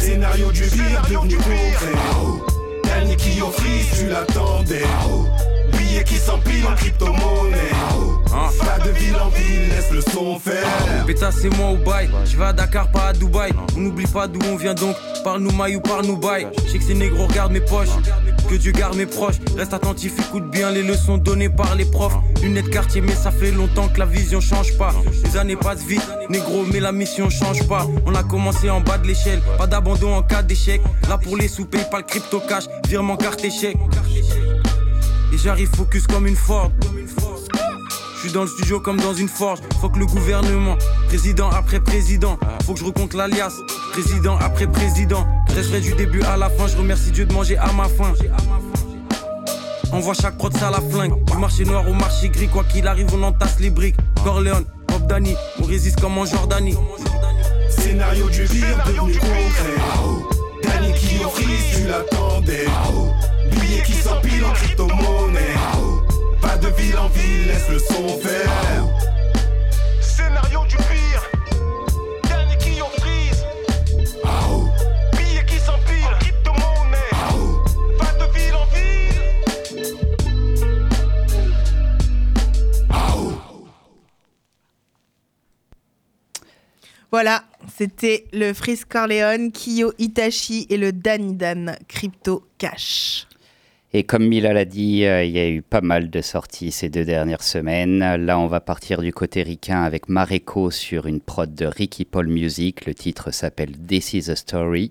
Scénario 0.00 0.50
du 0.52 0.62
pire 0.62 1.02
devenu 1.10 1.36
concret. 1.36 1.74
Dernier 2.84 3.16
qui 3.16 3.42
offrit, 3.42 3.84
tu 3.98 4.08
l'attendais. 4.08 4.84
Qui 6.08 6.16
s'empilent 6.16 6.66
en 6.66 6.74
crypto-monnaie. 6.74 7.72
Pas 8.30 8.78
de 8.84 8.90
ville 8.90 9.16
en 9.16 9.28
ville, 9.28 9.68
laisse 9.68 9.90
le 9.90 10.00
son 10.00 10.38
faire. 10.38 10.64
Pétasse, 11.06 11.36
c'est 11.42 11.54
moi 11.56 11.70
au 11.70 11.76
bail. 11.76 12.08
Je 12.24 12.36
vais 12.36 12.44
à 12.44 12.52
Dakar, 12.52 12.90
pas 12.90 13.08
à 13.08 13.12
Dubaï. 13.12 13.52
On 13.76 13.80
n'oublie 13.80 14.06
pas 14.06 14.26
d'où 14.26 14.40
on 14.50 14.56
vient 14.56 14.74
donc. 14.74 14.96
Parle-nous 15.22 15.52
maille 15.52 15.76
ou 15.76 15.80
parle-nous 15.80 16.16
bail. 16.16 16.48
Je 16.64 16.72
sais 16.72 16.78
que 16.78 16.84
ces 16.84 16.94
négros 16.94 17.26
regardent 17.26 17.52
mes 17.52 17.60
poches. 17.60 17.88
Que 18.48 18.54
Dieu 18.54 18.72
garde 18.72 18.96
mes 18.96 19.06
proches. 19.06 19.36
Reste 19.56 19.74
attentif, 19.74 20.12
écoute 20.18 20.50
bien 20.50 20.70
les 20.70 20.82
leçons 20.82 21.18
données 21.18 21.50
par 21.50 21.74
les 21.74 21.84
profs. 21.84 22.16
Lunettes 22.42 22.70
quartier, 22.70 23.00
mais 23.00 23.14
ça 23.14 23.30
fait 23.30 23.50
longtemps 23.50 23.88
que 23.88 23.98
la 23.98 24.06
vision 24.06 24.40
change 24.40 24.76
pas. 24.78 24.94
Les 25.24 25.36
années 25.36 25.56
passent 25.56 25.84
vite, 25.84 26.08
négro, 26.30 26.64
mais 26.72 26.80
la 26.80 26.92
mission 26.92 27.28
change 27.28 27.66
pas. 27.68 27.86
On 28.06 28.14
a 28.14 28.22
commencé 28.22 28.70
en 28.70 28.80
bas 28.80 28.98
de 28.98 29.06
l'échelle, 29.06 29.40
pas 29.58 29.66
d'abandon 29.66 30.14
en 30.14 30.22
cas 30.22 30.42
d'échec. 30.42 30.80
Là 31.08 31.18
pour 31.18 31.36
les 31.36 31.48
sous, 31.48 31.66
pas 31.66 31.98
le 31.98 32.04
crypto 32.04 32.40
cash, 32.48 32.64
virement 32.88 33.16
carte 33.16 33.44
échec. 33.44 33.76
J'arrive 35.42 35.68
focus 35.76 36.06
comme 36.06 36.26
une 36.26 36.36
Ford. 36.36 36.72
Je 38.16 38.20
suis 38.20 38.32
dans 38.32 38.42
le 38.42 38.48
studio 38.48 38.80
comme 38.80 38.98
dans 38.98 39.14
une 39.14 39.28
forge. 39.28 39.60
Faut 39.80 39.88
que 39.88 40.00
le 40.00 40.06
gouvernement, 40.06 40.76
président 41.06 41.48
après 41.50 41.78
président. 41.78 42.36
Faut 42.64 42.74
que 42.74 42.80
je 42.80 42.84
recompte 42.84 43.14
l'alias, 43.14 43.52
président 43.92 44.36
après 44.38 44.66
président. 44.66 45.26
Je 45.48 45.78
du 45.78 45.94
début 45.94 46.22
à 46.22 46.36
la 46.36 46.50
fin. 46.50 46.66
Je 46.66 46.76
remercie 46.76 47.12
Dieu 47.12 47.24
de 47.24 47.32
manger 47.32 47.56
à 47.56 47.72
ma 47.72 47.84
faim. 47.84 48.12
On 49.92 50.00
voit 50.00 50.14
chaque 50.14 50.36
prod 50.36 50.56
ça 50.56 50.70
la 50.70 50.80
flingue. 50.80 51.24
Du 51.24 51.36
marché 51.36 51.64
noir 51.64 51.88
au 51.88 51.94
marché 51.94 52.28
gris, 52.28 52.48
quoi 52.48 52.64
qu'il 52.64 52.86
arrive, 52.88 53.06
on 53.14 53.22
entasse 53.22 53.60
les 53.60 53.70
briques. 53.70 53.96
Corleone, 54.24 54.64
Bob 54.88 55.06
Danny, 55.06 55.36
on 55.60 55.64
résiste 55.64 56.00
comme 56.00 56.18
en 56.18 56.26
Jordanie. 56.26 56.76
Scénario 57.70 58.28
du 58.28 58.42
pire 58.44 58.84
devenu 58.86 59.18
concret. 59.18 59.76
Danny 60.64 60.92
qui 60.94 61.18
tu 61.74 61.86
l'attendais. 61.86 62.66
Billets 63.60 63.82
qui 63.82 63.92
s'empilent 63.92 64.44
en 64.44 64.52
crypto-monnaie. 64.52 65.54
Pas 66.40 66.56
de 66.56 66.68
ville 66.68 66.96
en 66.98 67.08
ville, 67.08 67.46
laisse 67.46 67.68
le 67.70 67.78
son 67.78 68.08
faire. 68.18 68.50
Scénario 70.00 70.64
du 70.68 70.76
pire. 70.76 71.38
Voilà, 87.10 87.42
c'était 87.74 88.26
le 88.34 88.52
Freeze 88.52 88.84
Corleone, 88.84 89.50
Kiyo 89.50 89.94
Itachi 89.98 90.66
et 90.68 90.76
le 90.76 90.92
Danidan 90.92 91.74
Crypto 91.88 92.46
Cash. 92.58 93.26
Et 93.94 94.04
comme 94.04 94.26
Mila 94.26 94.52
l'a 94.52 94.66
dit, 94.66 95.06
euh, 95.06 95.24
il 95.24 95.30
y 95.30 95.38
a 95.38 95.48
eu 95.48 95.62
pas 95.62 95.80
mal 95.80 96.10
de 96.10 96.20
sorties 96.20 96.72
ces 96.72 96.90
deux 96.90 97.06
dernières 97.06 97.42
semaines. 97.42 98.00
Là, 98.00 98.38
on 98.38 98.46
va 98.46 98.60
partir 98.60 99.00
du 99.00 99.14
côté 99.14 99.42
ricain 99.42 99.82
avec 99.82 100.10
Mareko 100.10 100.70
sur 100.70 101.06
une 101.06 101.20
prod 101.20 101.54
de 101.54 101.64
Ricky 101.64 102.04
Paul 102.04 102.28
Music. 102.28 102.84
Le 102.84 102.94
titre 102.94 103.30
s'appelle 103.30 103.72
This 103.78 104.12
is 104.12 104.30
a 104.30 104.36
Story. 104.36 104.90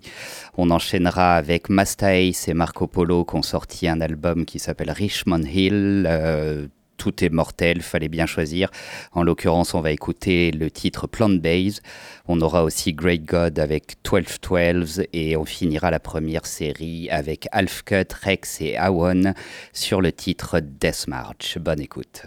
On 0.56 0.70
enchaînera 0.72 1.36
avec 1.36 1.68
Masta 1.68 2.18
Ace 2.18 2.48
et 2.48 2.54
Marco 2.54 2.88
Polo 2.88 3.24
qui 3.24 3.36
ont 3.36 3.42
sorti 3.42 3.86
un 3.86 4.00
album 4.00 4.44
qui 4.44 4.58
s'appelle 4.58 4.90
Richmond 4.90 5.44
Hill. 5.44 6.04
Euh, 6.08 6.66
tout 6.98 7.24
est 7.24 7.30
mortel, 7.30 7.80
fallait 7.80 8.08
bien 8.08 8.26
choisir. 8.26 8.70
En 9.12 9.22
l'occurrence, 9.22 9.72
on 9.72 9.80
va 9.80 9.92
écouter 9.92 10.50
le 10.50 10.70
titre 10.70 11.06
Plant 11.06 11.30
Base. 11.30 11.80
On 12.26 12.40
aura 12.42 12.64
aussi 12.64 12.92
Great 12.92 13.24
God 13.24 13.58
avec 13.58 13.96
1212 14.04 15.04
et 15.14 15.36
on 15.36 15.46
finira 15.46 15.90
la 15.90 16.00
première 16.00 16.44
série 16.44 17.08
avec 17.08 17.48
Half 17.52 17.82
Cut, 17.84 18.12
Rex 18.22 18.60
et 18.60 18.76
Awon 18.76 19.32
sur 19.72 20.02
le 20.02 20.12
titre 20.12 20.60
Death 20.60 21.06
March. 21.08 21.56
Bonne 21.58 21.80
écoute. 21.80 22.22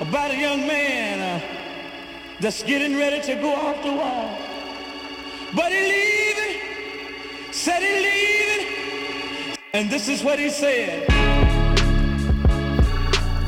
about 0.00 0.32
a 0.32 0.36
young 0.36 0.66
man 0.66 0.94
and 9.74 9.90
this 9.90 10.08
is 10.08 10.22
what 10.22 10.38
he 10.38 10.48
said. 10.48 11.04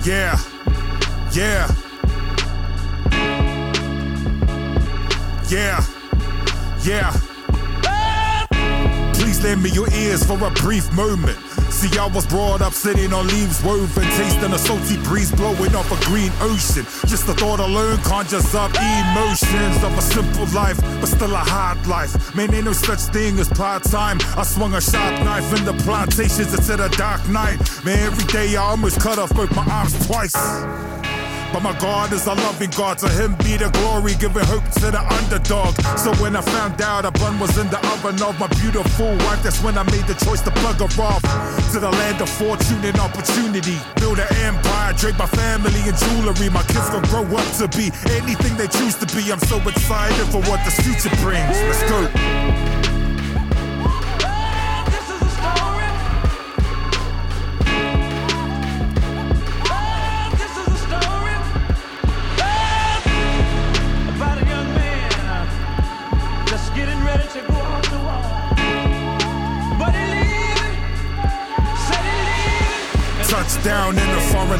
Yeah, 0.04 0.36
yeah. 1.32 1.70
Yeah, 5.48 5.84
yeah. 6.82 7.12
Please 9.14 9.42
lend 9.44 9.62
me 9.62 9.70
your 9.70 9.88
ears 9.92 10.24
for 10.24 10.44
a 10.44 10.50
brief 10.50 10.92
moment. 10.92 11.45
See, 11.76 11.98
I 11.98 12.06
was 12.06 12.24
brought 12.24 12.62
up 12.62 12.72
sitting 12.72 13.12
on 13.12 13.26
leaves 13.26 13.62
woven, 13.62 14.04
tasting 14.16 14.50
a 14.50 14.58
salty 14.58 14.96
breeze 15.02 15.30
blowing 15.30 15.74
off 15.74 15.92
a 15.92 16.04
green 16.06 16.32
ocean. 16.40 16.86
Just 17.04 17.26
the 17.26 17.34
thought 17.34 17.60
alone 17.60 17.98
conjures 17.98 18.54
up 18.54 18.70
emotions 18.70 19.84
of 19.84 19.92
a 19.92 20.00
simple 20.00 20.46
life, 20.54 20.80
but 20.80 21.06
still 21.06 21.34
a 21.34 21.36
hard 21.36 21.86
life. 21.86 22.34
Man, 22.34 22.54
ain't 22.54 22.64
no 22.64 22.72
such 22.72 23.00
thing 23.12 23.38
as 23.38 23.50
part 23.50 23.82
time. 23.82 24.16
I 24.38 24.42
swung 24.44 24.72
a 24.72 24.80
sharp 24.80 25.22
knife 25.22 25.52
in 25.52 25.66
the 25.66 25.74
plantations 25.84 26.54
into 26.54 26.76
the 26.78 26.88
dark 26.96 27.28
night. 27.28 27.60
Man, 27.84 27.98
every 27.98 28.24
day 28.24 28.56
I 28.56 28.62
almost 28.62 28.98
cut 28.98 29.18
off 29.18 29.34
both 29.34 29.54
my 29.54 29.66
arms 29.66 30.06
twice. 30.06 30.32
But 31.52 31.62
my 31.62 31.78
God 31.78 32.12
is 32.12 32.26
a 32.26 32.34
loving 32.34 32.70
God, 32.70 32.98
to 32.98 33.08
him 33.08 33.34
be 33.36 33.56
the 33.56 33.70
glory, 33.70 34.14
giving 34.18 34.44
hope 34.44 34.64
to 34.80 34.90
the 34.90 35.00
underdog. 35.00 35.74
So 35.96 36.12
when 36.22 36.36
I 36.36 36.40
found 36.40 36.80
out 36.82 37.04
a 37.04 37.10
bun 37.12 37.38
was 37.38 37.56
in 37.56 37.68
the 37.68 37.78
oven 37.92 38.20
of 38.22 38.38
my 38.38 38.46
beautiful 38.60 39.16
wife, 39.24 39.42
that's 39.42 39.62
when 39.62 39.78
I 39.78 39.84
made 39.84 40.06
the 40.06 40.14
choice 40.24 40.42
to 40.42 40.50
plug 40.50 40.80
her 40.80 41.02
off 41.02 41.22
to 41.72 41.80
the 41.80 41.90
land 41.90 42.20
of 42.20 42.28
fortune 42.28 42.84
and 42.84 42.98
opportunity. 42.98 43.78
Build 43.96 44.18
an 44.18 44.28
empire, 44.44 44.92
drape 44.94 45.18
my 45.18 45.26
family 45.26 45.80
in 45.88 45.94
jewelry. 45.96 46.48
My 46.50 46.62
kids 46.64 46.90
gonna 46.90 47.06
grow 47.08 47.24
up 47.36 47.48
to 47.58 47.68
be 47.68 47.90
anything 48.10 48.56
they 48.56 48.68
choose 48.68 48.94
to 48.96 49.06
be. 49.14 49.32
I'm 49.32 49.40
so 49.40 49.58
excited 49.68 50.26
for 50.28 50.40
what 50.50 50.64
this 50.64 50.78
future 50.80 51.14
brings. 51.22 51.56
Let's 51.68 51.82
go. 51.90 52.85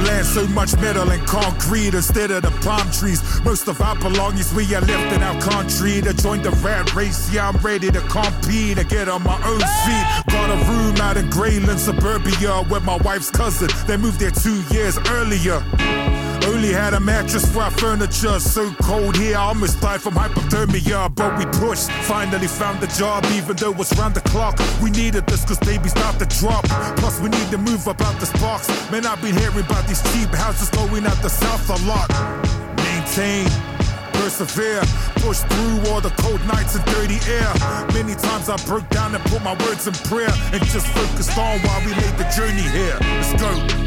Land, 0.06 0.26
so 0.26 0.46
much 0.48 0.76
metal 0.76 1.10
and 1.10 1.26
concrete 1.26 1.94
instead 1.94 2.30
of 2.30 2.42
the 2.42 2.50
palm 2.62 2.90
trees. 2.92 3.20
Most 3.44 3.66
of 3.68 3.80
our 3.80 3.96
belongings 3.96 4.54
we 4.54 4.62
are 4.74 4.80
left 4.80 5.12
in 5.12 5.22
our 5.22 5.40
country 5.40 6.00
to 6.00 6.14
join 6.14 6.42
the 6.42 6.50
rat 6.62 6.94
race. 6.94 7.32
Yeah, 7.32 7.48
I'm 7.48 7.56
ready 7.58 7.90
to 7.90 8.00
compete 8.02 8.78
and 8.78 8.88
get 8.88 9.08
on 9.08 9.22
my 9.22 9.36
own 9.44 9.58
feet. 9.58 10.32
Got 10.32 10.50
a 10.50 10.70
room 10.70 10.96
out 10.98 11.16
in 11.16 11.28
Grey 11.30 11.58
Lynn, 11.58 11.78
suburbia, 11.78 12.62
with 12.70 12.84
my 12.84 12.96
wife's 12.98 13.30
cousin. 13.30 13.68
They 13.86 13.96
moved 13.96 14.20
there 14.20 14.30
two 14.30 14.62
years 14.74 14.98
earlier. 15.10 15.62
Only 16.56 16.72
had 16.72 16.94
a 16.94 17.00
mattress 17.00 17.44
for 17.52 17.60
our 17.60 17.70
furniture. 17.70 18.40
So 18.40 18.72
cold 18.80 19.14
here, 19.14 19.36
I 19.36 19.40
almost 19.52 19.78
died 19.78 20.00
from 20.00 20.14
hypothermia. 20.14 21.14
But 21.14 21.36
we 21.36 21.44
pushed, 21.60 21.90
finally 22.08 22.46
found 22.46 22.82
a 22.82 22.86
job, 22.86 23.26
even 23.32 23.56
though 23.56 23.72
it 23.72 23.76
was 23.76 23.92
round 23.98 24.14
the 24.14 24.22
clock. 24.22 24.58
We 24.82 24.88
needed 24.88 25.26
this 25.26 25.44
cause 25.44 25.58
babies 25.58 25.90
start 25.90 26.18
to 26.18 26.24
drop. 26.40 26.64
Plus, 26.96 27.20
we 27.20 27.28
need 27.28 27.50
to 27.50 27.58
move 27.58 27.86
about 27.86 28.18
this 28.20 28.32
box. 28.40 28.68
Man, 28.90 29.04
I've 29.04 29.20
been 29.20 29.36
hearing 29.36 29.66
about 29.66 29.86
these 29.86 30.00
cheap 30.14 30.30
houses 30.30 30.70
going 30.70 31.04
out 31.04 31.20
the 31.20 31.28
south 31.28 31.68
a 31.68 31.76
lot. 31.86 32.08
Maintain. 32.78 33.44
Persevere, 34.14 34.80
push 35.20 35.40
through 35.40 35.92
all 35.92 36.00
the 36.00 36.14
cold 36.24 36.40
nights 36.46 36.74
and 36.74 36.82
dirty 36.86 37.20
air. 37.30 37.52
Many 37.92 38.14
times 38.14 38.48
I 38.48 38.56
broke 38.64 38.88
down 38.88 39.14
and 39.14 39.22
put 39.24 39.44
my 39.44 39.52
words 39.66 39.86
in 39.86 39.92
prayer 40.08 40.32
and 40.54 40.64
just 40.72 40.86
focused 40.86 41.36
on 41.36 41.60
why 41.60 41.82
we 41.84 41.92
made 41.92 42.16
the 42.16 42.24
journey 42.34 42.64
here. 42.72 42.96
Let's 43.02 43.34
go. 43.38 43.85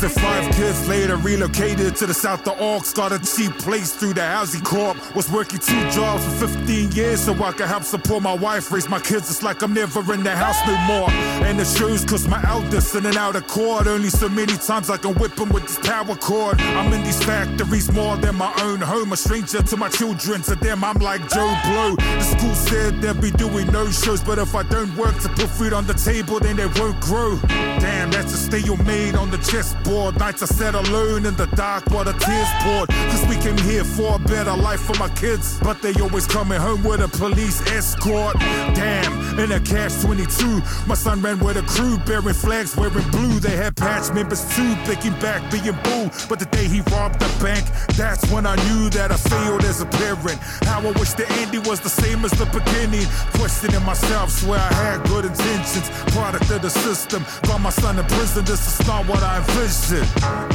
But 0.00 0.10
he 0.10 0.16
leaving, 0.16 0.30
said 0.30 0.40
he 0.40 0.50
leaving. 0.50 0.50
18 0.50 0.50
years 0.50 0.50
Raising 0.50 0.50
five 0.50 0.54
kids 0.56 0.88
later, 0.88 1.16
relocated 1.16 1.96
to 1.96 2.06
the 2.06 2.14
south 2.14 2.46
of 2.48 2.56
Orks. 2.56 2.94
Got 2.94 3.12
a 3.12 3.18
cheap 3.18 3.52
place 3.58 3.92
through 3.94 4.14
the 4.14 4.24
housing 4.24 4.62
corp. 4.62 4.96
Was 5.14 5.30
working 5.30 5.58
two 5.58 5.90
jobs 5.90 6.24
for 6.24 6.48
15 6.48 6.92
years 6.92 7.24
so 7.24 7.34
I 7.44 7.52
could 7.52 7.66
help 7.68 7.82
support 7.82 8.22
my 8.22 8.32
wife, 8.34 8.72
raise 8.72 8.88
my 8.88 9.00
kids. 9.00 9.30
It's 9.30 9.42
like 9.42 9.62
I'm 9.62 9.74
never 9.74 10.00
in 10.14 10.22
the 10.22 10.34
house 10.34 10.56
no 10.66 10.76
more. 10.86 11.10
And 11.44 11.58
the 11.58 11.64
shows, 11.64 12.04
cause 12.04 12.26
my 12.28 12.42
eldest 12.48 12.94
in 12.94 13.06
and 13.06 13.16
out 13.16 13.36
of 13.36 13.46
court. 13.46 13.86
Only 13.86 14.08
so 14.08 14.28
many 14.28 14.56
times 14.56 14.88
I 14.88 14.96
can 14.96 15.14
whip 15.16 15.38
him 15.38 15.50
with 15.50 15.64
this 15.64 15.78
power 15.78 16.16
cord. 16.16 16.60
I'm 16.60 16.92
in 16.92 17.02
these 17.04 17.22
factories 17.22 17.92
more 17.92 18.16
than 18.16 18.36
my 18.36 18.54
own 18.62 18.80
home. 18.80 19.12
A 19.12 19.16
stranger 19.16 19.62
to 19.62 19.76
my 19.76 19.88
children, 19.88 20.42
to 20.42 20.54
them 20.54 20.82
I'm 20.82 20.98
like 20.98 21.28
Joe 21.28 21.54
Blow. 21.64 21.96
The 21.96 22.22
school 22.22 22.54
said 22.54 23.02
they'll 23.02 23.14
be 23.14 23.32
doing 23.32 23.66
no 23.72 23.90
shows, 23.90 24.22
but 24.22 24.38
if 24.38 24.54
I 24.54 24.62
don't 24.62 24.96
work 24.96 25.18
to 25.20 25.28
put 25.28 25.50
food 25.50 25.72
on 25.72 25.86
the 25.86 25.94
table, 25.94 26.40
then 26.40 26.56
they 26.56 26.66
won't 26.66 27.00
grow. 27.00 27.38
Damn, 27.48 28.10
that's 28.10 28.32
a 28.32 28.38
stalemate 28.38 29.14
on 29.14 29.30
the 29.30 29.38
chessboard. 29.38 29.89
Nights 29.90 30.40
I 30.40 30.46
sat 30.46 30.74
alone 30.76 31.26
in 31.26 31.34
the 31.34 31.46
dark 31.56 31.84
while 31.90 32.04
the 32.04 32.12
tears 32.12 32.48
poured. 32.62 32.88
Cause 33.10 33.26
we 33.26 33.34
came 33.42 33.58
here 33.58 33.82
for 33.82 34.14
a 34.14 34.18
better 34.20 34.54
life 34.54 34.80
for 34.80 34.96
my 35.00 35.08
kids, 35.16 35.58
but 35.64 35.82
they 35.82 35.92
always 36.00 36.28
coming 36.28 36.60
home 36.60 36.84
with 36.84 37.00
a 37.00 37.08
police 37.08 37.60
escort. 37.72 38.38
Damn, 38.38 39.38
in 39.40 39.50
a 39.50 39.58
cash 39.58 40.00
22, 40.00 40.62
my 40.86 40.94
son 40.94 41.20
ran 41.22 41.40
with 41.40 41.56
a 41.56 41.62
crew 41.62 41.98
bearing 42.06 42.34
flags 42.34 42.76
wearing 42.76 43.08
blue. 43.10 43.40
They 43.40 43.56
had 43.56 43.76
patch 43.76 44.14
members 44.14 44.42
too, 44.54 44.74
thinking 44.86 45.12
back 45.18 45.50
being 45.50 45.76
boo. 45.82 46.08
But 46.28 46.38
the 46.38 46.46
day 46.52 46.68
he 46.68 46.82
robbed 46.92 47.18
the 47.18 47.30
bank, 47.42 47.66
that's 47.96 48.30
when 48.30 48.46
I 48.46 48.54
knew 48.68 48.90
that 48.90 49.10
I 49.10 49.16
failed 49.16 49.64
as 49.64 49.80
a 49.80 49.86
parent. 49.86 50.38
How 50.70 50.78
I 50.86 50.92
wish 51.00 51.14
the 51.14 51.26
ending 51.42 51.64
was 51.64 51.80
the 51.80 51.90
same 51.90 52.24
as 52.24 52.30
the 52.32 52.46
beginning. 52.46 53.06
Questioning 53.34 53.84
myself, 53.84 54.30
swear 54.30 54.60
I 54.60 54.72
had 54.72 55.02
good 55.08 55.24
intentions. 55.24 55.90
Product 56.14 56.48
of 56.48 56.62
the 56.62 56.70
system, 56.70 57.24
got 57.42 57.60
my 57.60 57.70
son 57.70 57.98
in 57.98 58.04
prison. 58.06 58.44
This 58.44 58.62
is 58.70 58.86
not 58.86 59.08
what 59.08 59.22
I 59.24 59.38
envisioned. 59.38 59.79
Listen, 59.80 60.06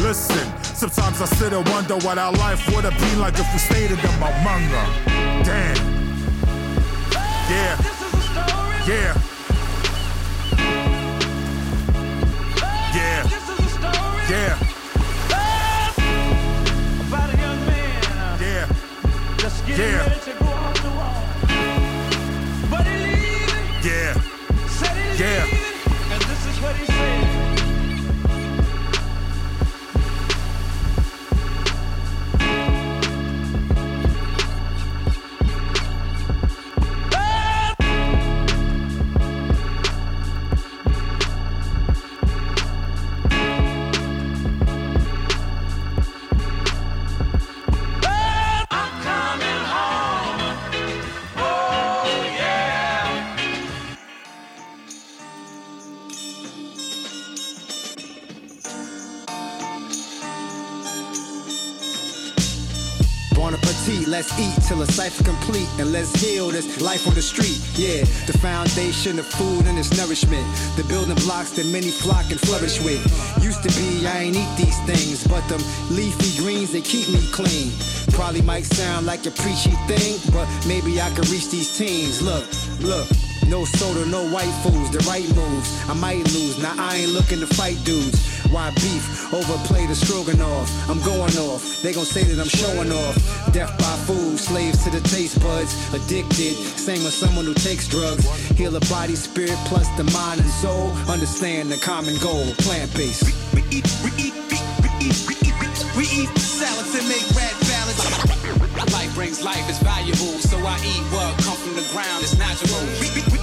listen. 0.04 0.64
sometimes 0.76 1.20
I 1.20 1.26
sit 1.26 1.52
and 1.52 1.68
wonder 1.70 1.96
what 2.06 2.20
our 2.20 2.32
life 2.34 2.64
would 2.74 2.86
have 2.86 2.98
been 3.00 3.20
like 3.20 3.34
if 3.34 3.52
we 3.52 3.58
stayed 3.58 3.90
in 3.90 3.98
the 3.98 4.12
manga. 4.46 4.86
Damn. 5.44 5.76
Yeah. 7.50 7.76
Yeah. 8.88 9.18
Yeah. 12.94 13.26
Yeah. 14.30 14.60
Yeah. 18.40 18.70
Yeah. 19.68 20.08
ready 20.08 20.20
to 20.20 20.34
go 20.40 20.46
off 20.46 20.82
the 20.84 20.90
wall. 20.90 21.24
But 22.70 22.86
he 22.86 22.96
leaving, 22.96 23.68
Yeah. 23.84 24.14
said 24.70 24.96
he 24.96 25.24
Yeah. 25.24 25.55
Till 64.76 64.86
the 64.86 64.92
cipher 64.92 65.24
complete 65.24 65.68
and 65.80 65.92
let's 65.92 66.14
heal 66.22 66.50
this 66.50 66.82
life 66.82 67.08
on 67.08 67.14
the 67.14 67.22
street. 67.22 67.60
Yeah, 67.76 68.02
the 68.26 68.38
foundation 68.38 69.20
of 69.20 69.26
food 69.26 69.66
and 69.68 69.78
its 69.78 69.96
nourishment, 69.98 70.46
the 70.76 70.84
building 70.84 71.16
blocks 71.26 71.52
that 71.52 71.66
many 71.68 71.92
flock 71.92 72.30
and 72.32 72.40
flourish 72.40 72.82
with. 72.84 73.02
Used 73.42 73.64
to 73.64 73.70
be, 73.80 74.06
I 74.08 74.24
ain't 74.24 74.36
eat 74.36 74.54
these 74.58 74.80
things, 74.86 75.26
but 75.28 75.48
them 75.48 75.62
leafy 75.90 76.42
greens, 76.42 76.72
they 76.72 76.82
keep 76.82 77.08
me 77.10 77.22
clean. 77.32 77.72
Probably 78.12 78.42
might 78.42 78.66
sound 78.66 79.06
like 79.06 79.26
a 79.26 79.32
preachy 79.32 79.76
thing, 79.88 80.20
but 80.34 80.48
maybe 80.68 81.02
I 81.02 81.10
can 81.12 81.26
reach 81.32 81.50
these 81.50 81.78
teens. 81.78 82.22
Look, 82.22 82.46
look. 82.82 83.08
No 83.48 83.64
soda, 83.64 84.06
no 84.10 84.28
white 84.30 84.54
foods, 84.64 84.90
the 84.90 85.00
right 85.08 85.28
moves. 85.36 85.70
I 85.88 85.94
might 85.94 86.26
lose, 86.34 86.58
now 86.58 86.74
I 86.78 86.98
ain't 86.98 87.12
looking 87.12 87.40
to 87.40 87.48
fight 87.48 87.78
dudes. 87.84 88.42
Why 88.50 88.72
beef? 88.76 89.34
Overplay 89.34 89.86
the 89.88 89.96
stroganoff. 89.96 90.70
I'm 90.90 91.02
going 91.02 91.36
off. 91.38 91.82
They 91.82 91.94
gon' 91.94 92.06
say 92.06 92.24
that 92.24 92.40
I'm 92.40 92.50
showing 92.50 92.92
off. 92.92 93.16
Death 93.54 93.78
by 93.78 93.96
food, 94.06 94.40
slaves 94.40 94.84
to 94.84 94.90
the 94.90 95.02
taste 95.10 95.40
buds. 95.42 95.74
Addicted, 95.94 96.56
same 96.78 97.04
with 97.04 97.14
someone 97.14 97.46
who 97.46 97.54
takes 97.54 97.88
drugs. 97.88 98.26
Heal 98.58 98.72
the 98.72 98.86
body, 98.90 99.16
spirit, 99.16 99.58
plus 99.66 99.90
the 99.98 100.06
mind 100.06 100.42
and 100.42 100.50
soul. 100.50 100.92
Understand 101.10 101.72
the 101.72 101.78
common 101.78 102.18
goal, 102.20 102.46
plant 102.66 102.94
based. 102.96 103.24
We 103.54 103.62
eat, 103.70 103.86
we 104.04 104.12
eat, 104.26 104.34
we 104.50 104.58
eat, 104.58 104.66
we 104.82 104.90
eat, 105.06 105.18
we 105.30 105.36
eat, 105.46 105.54
we 105.62 105.68
eat, 105.70 105.80
we 105.98 106.04
eat 106.10 106.32
salads 106.38 106.96
and 106.98 107.08
make 107.08 107.26
red 107.38 107.54
ballads. 107.70 108.46
Life 108.94 109.14
brings 109.16 109.44
life, 109.44 109.64
it's 109.70 109.80
valuable, 109.80 110.40
so 110.40 110.58
I 110.60 110.78
eat 110.86 111.04
what 111.12 111.36
come 111.44 111.58
from 111.58 111.76
the 111.76 111.88
ground, 111.92 112.24
it's 112.24 112.38
natural. 112.38 112.82
We 113.02 113.08
we 113.32 113.35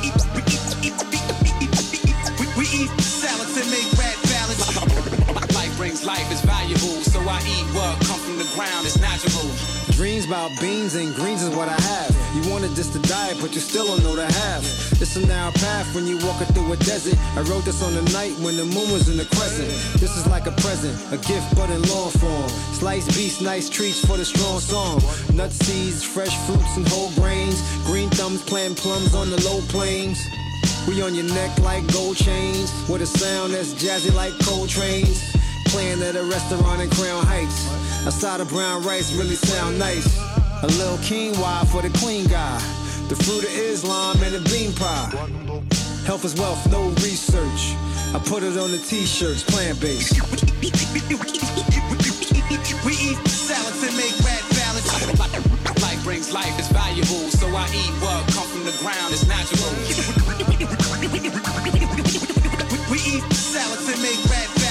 Dreams 10.03 10.27
about 10.27 10.51
beans 10.61 10.97
and 10.97 11.15
greens 11.15 11.45
is 11.45 11.55
what 11.55 11.69
I 11.69 11.81
have. 11.81 12.11
You 12.35 12.51
wanted 12.51 12.75
just 12.75 12.93
to 12.95 12.99
diet, 13.09 13.39
but 13.41 13.55
you 13.55 13.61
still 13.61 13.87
don't 13.87 14.03
know 14.03 14.17
the 14.17 14.27
half. 14.27 14.65
It's 15.01 15.15
a 15.15 15.25
narrow 15.25 15.53
path 15.53 15.95
when 15.95 16.09
you 16.09 16.19
walking 16.27 16.49
through 16.49 16.73
a 16.73 16.77
desert. 16.79 17.17
I 17.39 17.43
wrote 17.43 17.65
this 17.65 17.85
on 17.85 17.95
the 17.95 18.03
night 18.11 18.35
when 18.41 18.57
the 18.57 18.65
moon 18.65 18.91
was 18.91 19.09
in 19.09 19.17
the 19.17 19.27
crescent. 19.27 19.71
This 20.01 20.17
is 20.17 20.27
like 20.27 20.49
a 20.49 20.51
present, 20.59 20.99
a 21.13 21.19
gift 21.19 21.55
but 21.55 21.71
in 21.71 21.81
long 21.83 22.11
form. 22.19 22.49
Sliced 22.75 23.15
beets, 23.15 23.41
nice 23.41 23.71
treats 23.71 24.05
for 24.05 24.17
the 24.17 24.25
strong 24.25 24.59
song. 24.59 25.01
Nut 25.37 25.53
seeds, 25.53 26.03
fresh 26.03 26.37
fruits 26.47 26.77
and 26.77 26.89
whole 26.89 27.13
grains. 27.13 27.63
Green 27.87 28.11
thumbs, 28.11 28.43
planting 28.43 28.75
plums 28.75 29.15
on 29.15 29.31
the 29.31 29.41
low 29.45 29.61
plains. 29.69 30.19
We 30.89 31.01
on 31.01 31.15
your 31.15 31.31
neck 31.31 31.57
like 31.61 31.87
gold 31.93 32.17
chains, 32.17 32.75
with 32.89 33.03
a 33.03 33.07
sound 33.07 33.55
that's 33.55 33.73
jazzy 33.75 34.13
like 34.17 34.33
Coltrane's. 34.43 35.23
Playing 35.73 36.03
at 36.03 36.17
a 36.17 36.25
restaurant 36.25 36.83
in 36.83 36.91
Crown 36.91 37.25
Heights. 37.25 37.71
A 38.07 38.13
side 38.13 38.43
of 38.43 38.51
brown 38.51 38.83
rice 38.83 39.11
really 39.15 39.37
sound 39.37 39.79
nice. 39.79 40.05
A 40.63 40.67
little 40.67 40.99
quinoa 40.99 41.67
for 41.73 41.81
the 41.81 41.89
clean 41.99 42.27
guy. 42.27 42.59
The 43.09 43.17
fruit 43.17 43.45
of 43.45 43.51
Islam 43.57 44.23
and 44.23 44.35
a 44.37 44.41
bean 44.51 44.75
pie. 44.75 45.09
Health 46.05 46.27
is 46.27 46.35
wealth, 46.35 46.71
no 46.71 46.91
research. 47.01 47.75
I 48.13 48.19
put 48.23 48.43
it 48.43 48.59
on 48.59 48.71
the 48.71 48.77
t-shirts, 48.85 49.45
plant 49.45 49.81
based. 49.81 50.13
We 52.85 52.93
eat 52.93 53.17
salads 53.29 53.83
and 53.83 53.97
make 53.97 54.13
red 54.21 54.45
ballads. 54.53 54.93
Life 55.81 56.05
brings 56.05 56.31
life, 56.35 56.53
it's 56.59 56.69
valuable, 56.69 57.31
so 57.33 57.49
I 57.49 57.65
eat 57.73 57.95
what 58.05 58.29
come 58.35 58.47
from 58.47 58.65
the 58.69 58.77
ground, 58.77 59.15
it's 59.15 59.25
natural. 59.27 59.73
We 62.93 62.99
eat 62.99 63.25
salads 63.33 63.89
and 63.89 64.03
make 64.03 64.23
red 64.29 64.49
ballads. 64.49 64.62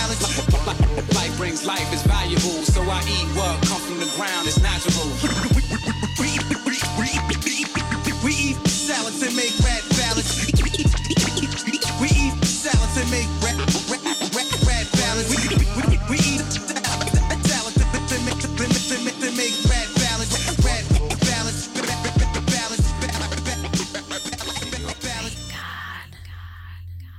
Brings 1.42 1.66
life, 1.66 1.92
it's 1.92 2.04
valuable, 2.04 2.62
so 2.70 2.84
I 2.84 3.02
eat 3.10 3.26
what 3.36 3.58
from 3.66 3.98
the 3.98 4.06
ground, 4.16 4.46
natural. 4.62 5.10
We 8.24 8.32
eat 8.32 8.68
salads 8.68 9.24
and 9.24 9.36
make 9.36 9.58
red. 9.66 9.82
We 12.00 12.08
eat 12.14 12.46
salads 12.46 12.96
and 13.02 13.10
make 13.10 13.26
red, 13.42 13.58
red, 13.90 14.06
red, 14.70 14.86
red. 14.94 15.18
We, 15.32 15.38
we, 15.82 15.98
we, 16.12 16.18
eat. 16.22 16.46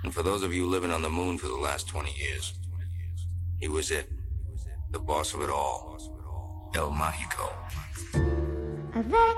And 0.04 0.14
for 0.14 0.22
those 0.22 0.44
of 0.44 0.54
you 0.54 0.68
living 0.68 0.92
on 0.92 1.02
the 1.02 1.10
moon 1.10 1.38
for 1.38 1.48
the 1.48 1.56
last 1.56 1.88
20 1.88 2.12
years, 2.12 2.52
he 3.62 3.68
was 3.68 3.92
it. 3.92 4.10
The 4.90 4.98
boss 4.98 5.34
of 5.34 5.40
it 5.42 5.48
all. 5.48 5.96
El 6.74 6.90
Mágico. 6.90 7.48
Avec 8.92 9.36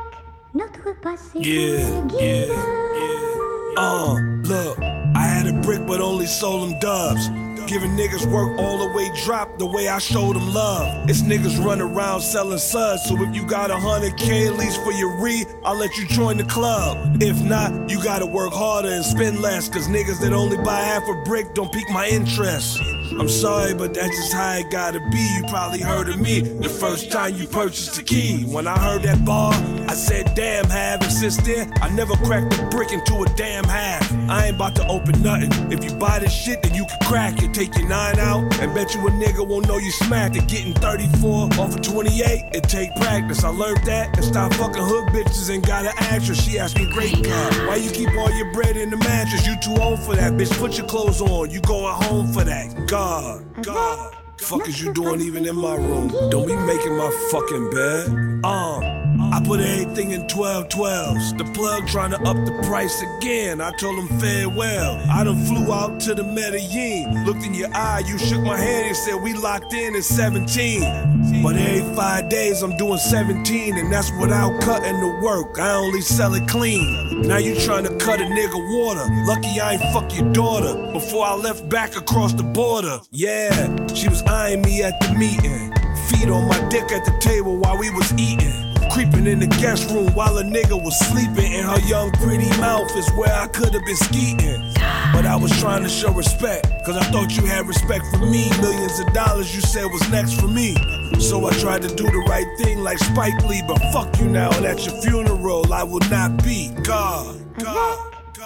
notre 0.54 0.94
passé. 1.02 1.38
Yeah, 1.40 2.06
yeah, 2.18 2.46
yeah. 2.46 3.74
Uh, 3.76 4.14
look, 4.44 4.78
I 4.80 5.26
had 5.26 5.46
a 5.46 5.60
brick 5.60 5.87
but 5.87 6.00
only 6.00 6.26
sold 6.26 6.70
them 6.70 6.78
dubs. 6.80 7.28
Giving 7.66 7.96
niggas 7.96 8.27
work 8.31 8.59
all 8.59 8.87
the 8.87 8.94
way 8.94 9.11
drop 9.24 9.59
the 9.59 9.66
way 9.66 9.88
I 9.88 9.98
showed 9.98 10.37
them 10.37 10.53
love. 10.53 11.09
It's 11.09 11.22
niggas 11.22 11.64
running 11.64 11.88
around 11.94 12.20
selling 12.20 12.59
suds. 12.59 13.05
So 13.05 13.20
if 13.22 13.35
you 13.35 13.46
got 13.46 13.70
a 13.70 13.77
hundred 13.77 14.16
K 14.16 14.46
at 14.46 14.55
least 14.55 14.83
for 14.85 14.92
your 14.92 15.18
re, 15.20 15.44
I'll 15.64 15.77
let 15.77 15.96
you 15.96 16.07
join 16.07 16.37
the 16.37 16.44
club. 16.44 17.22
If 17.22 17.42
not, 17.42 17.90
you 17.90 18.03
gotta 18.03 18.27
work 18.27 18.53
harder 18.53 18.90
and 18.90 19.05
spend 19.05 19.40
less. 19.40 19.68
Cause 19.68 19.88
niggas 19.88 20.20
that 20.20 20.33
only 20.33 20.59
buy 20.59 20.81
half 20.81 21.09
a 21.09 21.22
brick 21.24 21.55
don't 21.55 21.72
pique 21.72 21.90
my 21.90 22.07
interest. 22.07 22.81
I'm 23.18 23.29
sorry, 23.29 23.74
but 23.74 23.94
that's 23.94 24.14
just 24.14 24.33
how 24.33 24.55
it 24.55 24.70
gotta 24.70 25.00
be. 25.11 25.35
You 25.37 25.44
probably 25.48 25.81
heard 25.81 26.09
of 26.09 26.20
me 26.20 26.40
the 26.40 26.68
first 26.68 27.11
time 27.11 27.35
you 27.35 27.46
purchased 27.46 27.96
the 27.96 28.03
key. 28.03 28.44
When 28.44 28.66
I 28.66 28.79
heard 28.79 29.03
that 29.03 29.24
bar, 29.24 29.53
I 29.88 29.94
said, 29.94 30.35
damn, 30.35 30.68
have. 30.68 31.03
And 31.03 31.12
since 31.12 31.37
then, 31.38 31.72
I 31.81 31.88
never 31.90 32.14
cracked 32.16 32.59
a 32.59 32.64
brick 32.66 32.92
into 32.92 33.22
a 33.22 33.27
damn 33.37 33.64
half. 33.64 34.12
I 34.29 34.46
ain't 34.46 34.57
about 34.57 34.74
to 34.77 34.87
open 34.88 35.22
nothing. 35.22 35.50
If 35.72 35.85
you 35.85 35.94
buy 35.96 36.18
this 36.18 36.33
shit, 36.33 36.62
then 36.62 36.74
you 36.74 36.85
can 36.87 36.98
crack 37.03 37.42
it. 37.42 37.53
Take 37.54 37.76
your 37.76 37.86
nine 37.86 38.18
out, 38.18 38.42
and 38.58 38.74
bet 38.74 38.96
you 38.96 39.06
a 39.06 39.10
nigga 39.12 39.46
won't 39.46 39.68
know 39.68 39.78
you 39.78 39.92
smacked 39.92 40.34
it. 40.34 40.48
Getting 40.48 40.74
34 40.74 41.50
off 41.52 41.76
of 41.76 41.82
28, 41.82 42.50
it 42.52 42.64
take 42.64 42.92
practice. 42.96 43.44
I 43.44 43.50
learned 43.50 43.86
that 43.86 44.16
and 44.16 44.24
stopped 44.24 44.56
fucking 44.56 44.82
hood 44.82 45.10
bitches 45.10 45.54
and 45.54 45.64
got 45.64 45.84
an 45.86 45.92
actress. 45.98 46.44
She 46.44 46.58
asked 46.58 46.76
me, 46.76 46.90
great 46.92 47.22
God, 47.22 47.68
why 47.68 47.76
you 47.76 47.92
keep 47.92 48.08
all 48.18 48.36
your 48.36 48.52
bread 48.52 48.76
in 48.76 48.90
the 48.90 48.96
mattress? 48.96 49.46
You 49.46 49.54
too 49.62 49.80
old 49.80 50.00
for 50.00 50.16
that, 50.16 50.32
bitch. 50.32 50.50
Put 50.58 50.76
your 50.76 50.88
clothes 50.88 51.20
on. 51.20 51.48
You 51.52 51.60
going 51.60 51.94
home 51.94 52.32
for 52.32 52.42
that. 52.42 52.88
God, 52.88 53.44
God. 53.62 54.16
Fuck 54.40 54.68
is 54.68 54.82
you 54.82 54.92
doing 54.92 55.20
even 55.20 55.46
in 55.46 55.54
my 55.54 55.76
room? 55.76 56.08
Don't 56.30 56.48
be 56.48 56.56
making 56.56 56.96
my 56.96 57.28
fucking 57.30 57.70
bed. 57.70 58.40
Uh. 58.42 59.13
I 59.20 59.40
put 59.44 59.61
everything 59.61 60.12
in 60.12 60.27
12 60.27 60.68
12s. 60.68 61.38
The 61.38 61.44
plug 61.53 61.87
trying 61.88 62.11
to 62.11 62.20
up 62.22 62.37
the 62.44 62.53
price 62.66 63.03
again. 63.03 63.61
I 63.61 63.70
told 63.72 63.98
him 63.98 64.18
farewell. 64.18 65.00
I 65.11 65.24
done 65.24 65.44
flew 65.44 65.72
out 65.72 66.00
to 66.00 66.14
the 66.14 66.24
Medellin. 66.24 67.24
Looked 67.24 67.44
in 67.44 67.55
your 67.55 67.74
eye, 67.74 68.03
you 68.07 68.18
shook 68.18 68.42
my 68.42 68.57
hand 68.57 68.87
and 68.88 68.96
said 68.96 69.22
we 69.22 69.35
locked 69.35 69.72
in 69.72 69.94
at 69.94 70.05
17. 70.05 71.42
But 71.42 71.57
every 71.57 71.94
five 71.94 72.29
days 72.29 72.62
I'm 72.62 72.77
doing 72.77 72.98
17, 72.98 73.77
and 73.77 73.92
that's 73.92 74.11
without 74.20 74.61
cutting 74.62 75.00
the 75.00 75.20
work. 75.22 75.59
I 75.59 75.74
only 75.74 76.00
sell 76.00 76.35
it 76.35 76.46
clean. 76.48 77.22
Now 77.22 77.38
you 77.38 77.59
trying 77.61 77.85
to 77.85 77.94
cut 77.96 78.20
a 78.20 78.24
nigga 78.24 78.79
water. 78.79 79.05
Lucky 79.27 79.61
I 79.61 79.74
ain't 79.74 79.92
fuck 79.92 80.14
your 80.14 80.33
daughter 80.33 80.92
before 80.92 81.24
I 81.27 81.35
left 81.35 81.68
back 81.68 81.96
across 81.96 82.33
the 82.33 82.42
border. 82.42 83.00
Yeah, 83.11 83.50
she 83.94 84.09
was 84.09 84.22
eyeing 84.22 84.62
me 84.62 84.83
at 84.83 84.98
the 85.00 85.14
meeting. 85.14 85.72
Feet 86.09 86.29
on 86.29 86.48
my 86.48 86.68
dick 86.68 86.90
at 86.92 87.05
the 87.05 87.16
table 87.20 87.57
while 87.57 87.79
we 87.79 87.90
was 87.90 88.12
eating. 88.14 88.73
Creeping 88.90 89.27
in 89.27 89.40
the 89.40 89.47
guest 89.47 89.90
room 89.90 90.12
while 90.14 90.38
a 90.38 90.42
nigga 90.42 90.81
was 90.81 90.99
sleeping. 90.99 91.53
In 91.53 91.64
her 91.64 91.81
young, 91.81 92.11
pretty 92.12 92.49
mouth 92.61 92.94
is 92.97 93.11
where 93.12 93.33
I 93.33 93.47
could 93.49 93.75
have 93.75 93.85
been 93.85 93.97
skeeting. 93.97 94.73
But 95.12 95.27
I 95.27 95.37
was 95.37 95.51
trying 95.61 95.83
to 95.83 95.88
show 95.88 96.12
respect, 96.12 96.66
cause 96.85 96.97
I 96.97 97.05
thought 97.11 97.37
you 97.37 97.44
had 97.47 97.66
respect 97.66 98.05
for 98.12 98.18
me. 98.18 98.51
Millions 98.61 98.99
of 99.01 99.12
dollars 99.12 99.55
you 99.55 99.61
said 99.61 99.87
was 99.87 100.09
next 100.11 100.40
for 100.40 100.49
me. 100.49 100.75
So 101.18 101.47
I 101.47 101.53
tried 101.55 101.83
to 101.83 101.88
do 101.88 102.05
the 102.05 102.25
right 102.29 102.47
thing 102.59 102.81
like 102.81 102.99
Spike 102.99 103.44
Lee, 103.47 103.62
but 103.66 103.79
fuck 103.92 104.18
you 104.18 104.27
now. 104.27 104.51
And 104.53 104.66
at 104.66 104.85
your 104.87 105.01
funeral, 105.03 105.73
I 105.73 105.83
will 105.83 106.07
not 106.11 106.42
be 106.44 106.70
God. 106.83 107.40
God. 107.59 107.99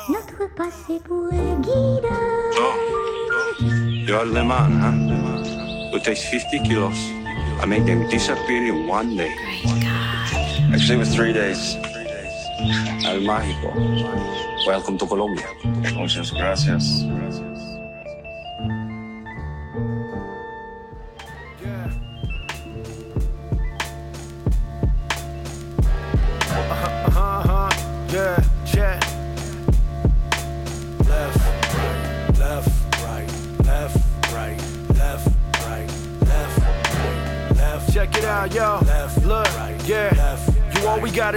Notre 0.08 0.48
passé 0.56 1.00
pour 1.04 1.28
un 1.32 1.60
guide. 1.60 2.06
You're 4.06 4.24
Le 4.24 4.42
Mans, 4.42 4.80
huh? 4.80 5.96
It 5.96 6.04
takes 6.04 6.24
50 6.24 6.60
kilos. 6.60 6.96
I 7.60 7.66
make 7.66 7.84
them 7.84 8.08
disappear 8.08 8.66
in 8.66 8.86
one 8.86 9.16
day. 9.16 9.34
Actually, 10.78 10.94
it 10.94 10.98
was 10.98 11.12
three 11.12 11.32
days. 11.32 11.74
El 13.04 13.20
Mágico. 13.22 13.74
Welcome 14.64 14.96
to 14.98 15.08
Colombia. 15.08 15.48
Muchas 15.92 16.30
gracias. 16.30 17.02
Uh-huh, 17.02 17.47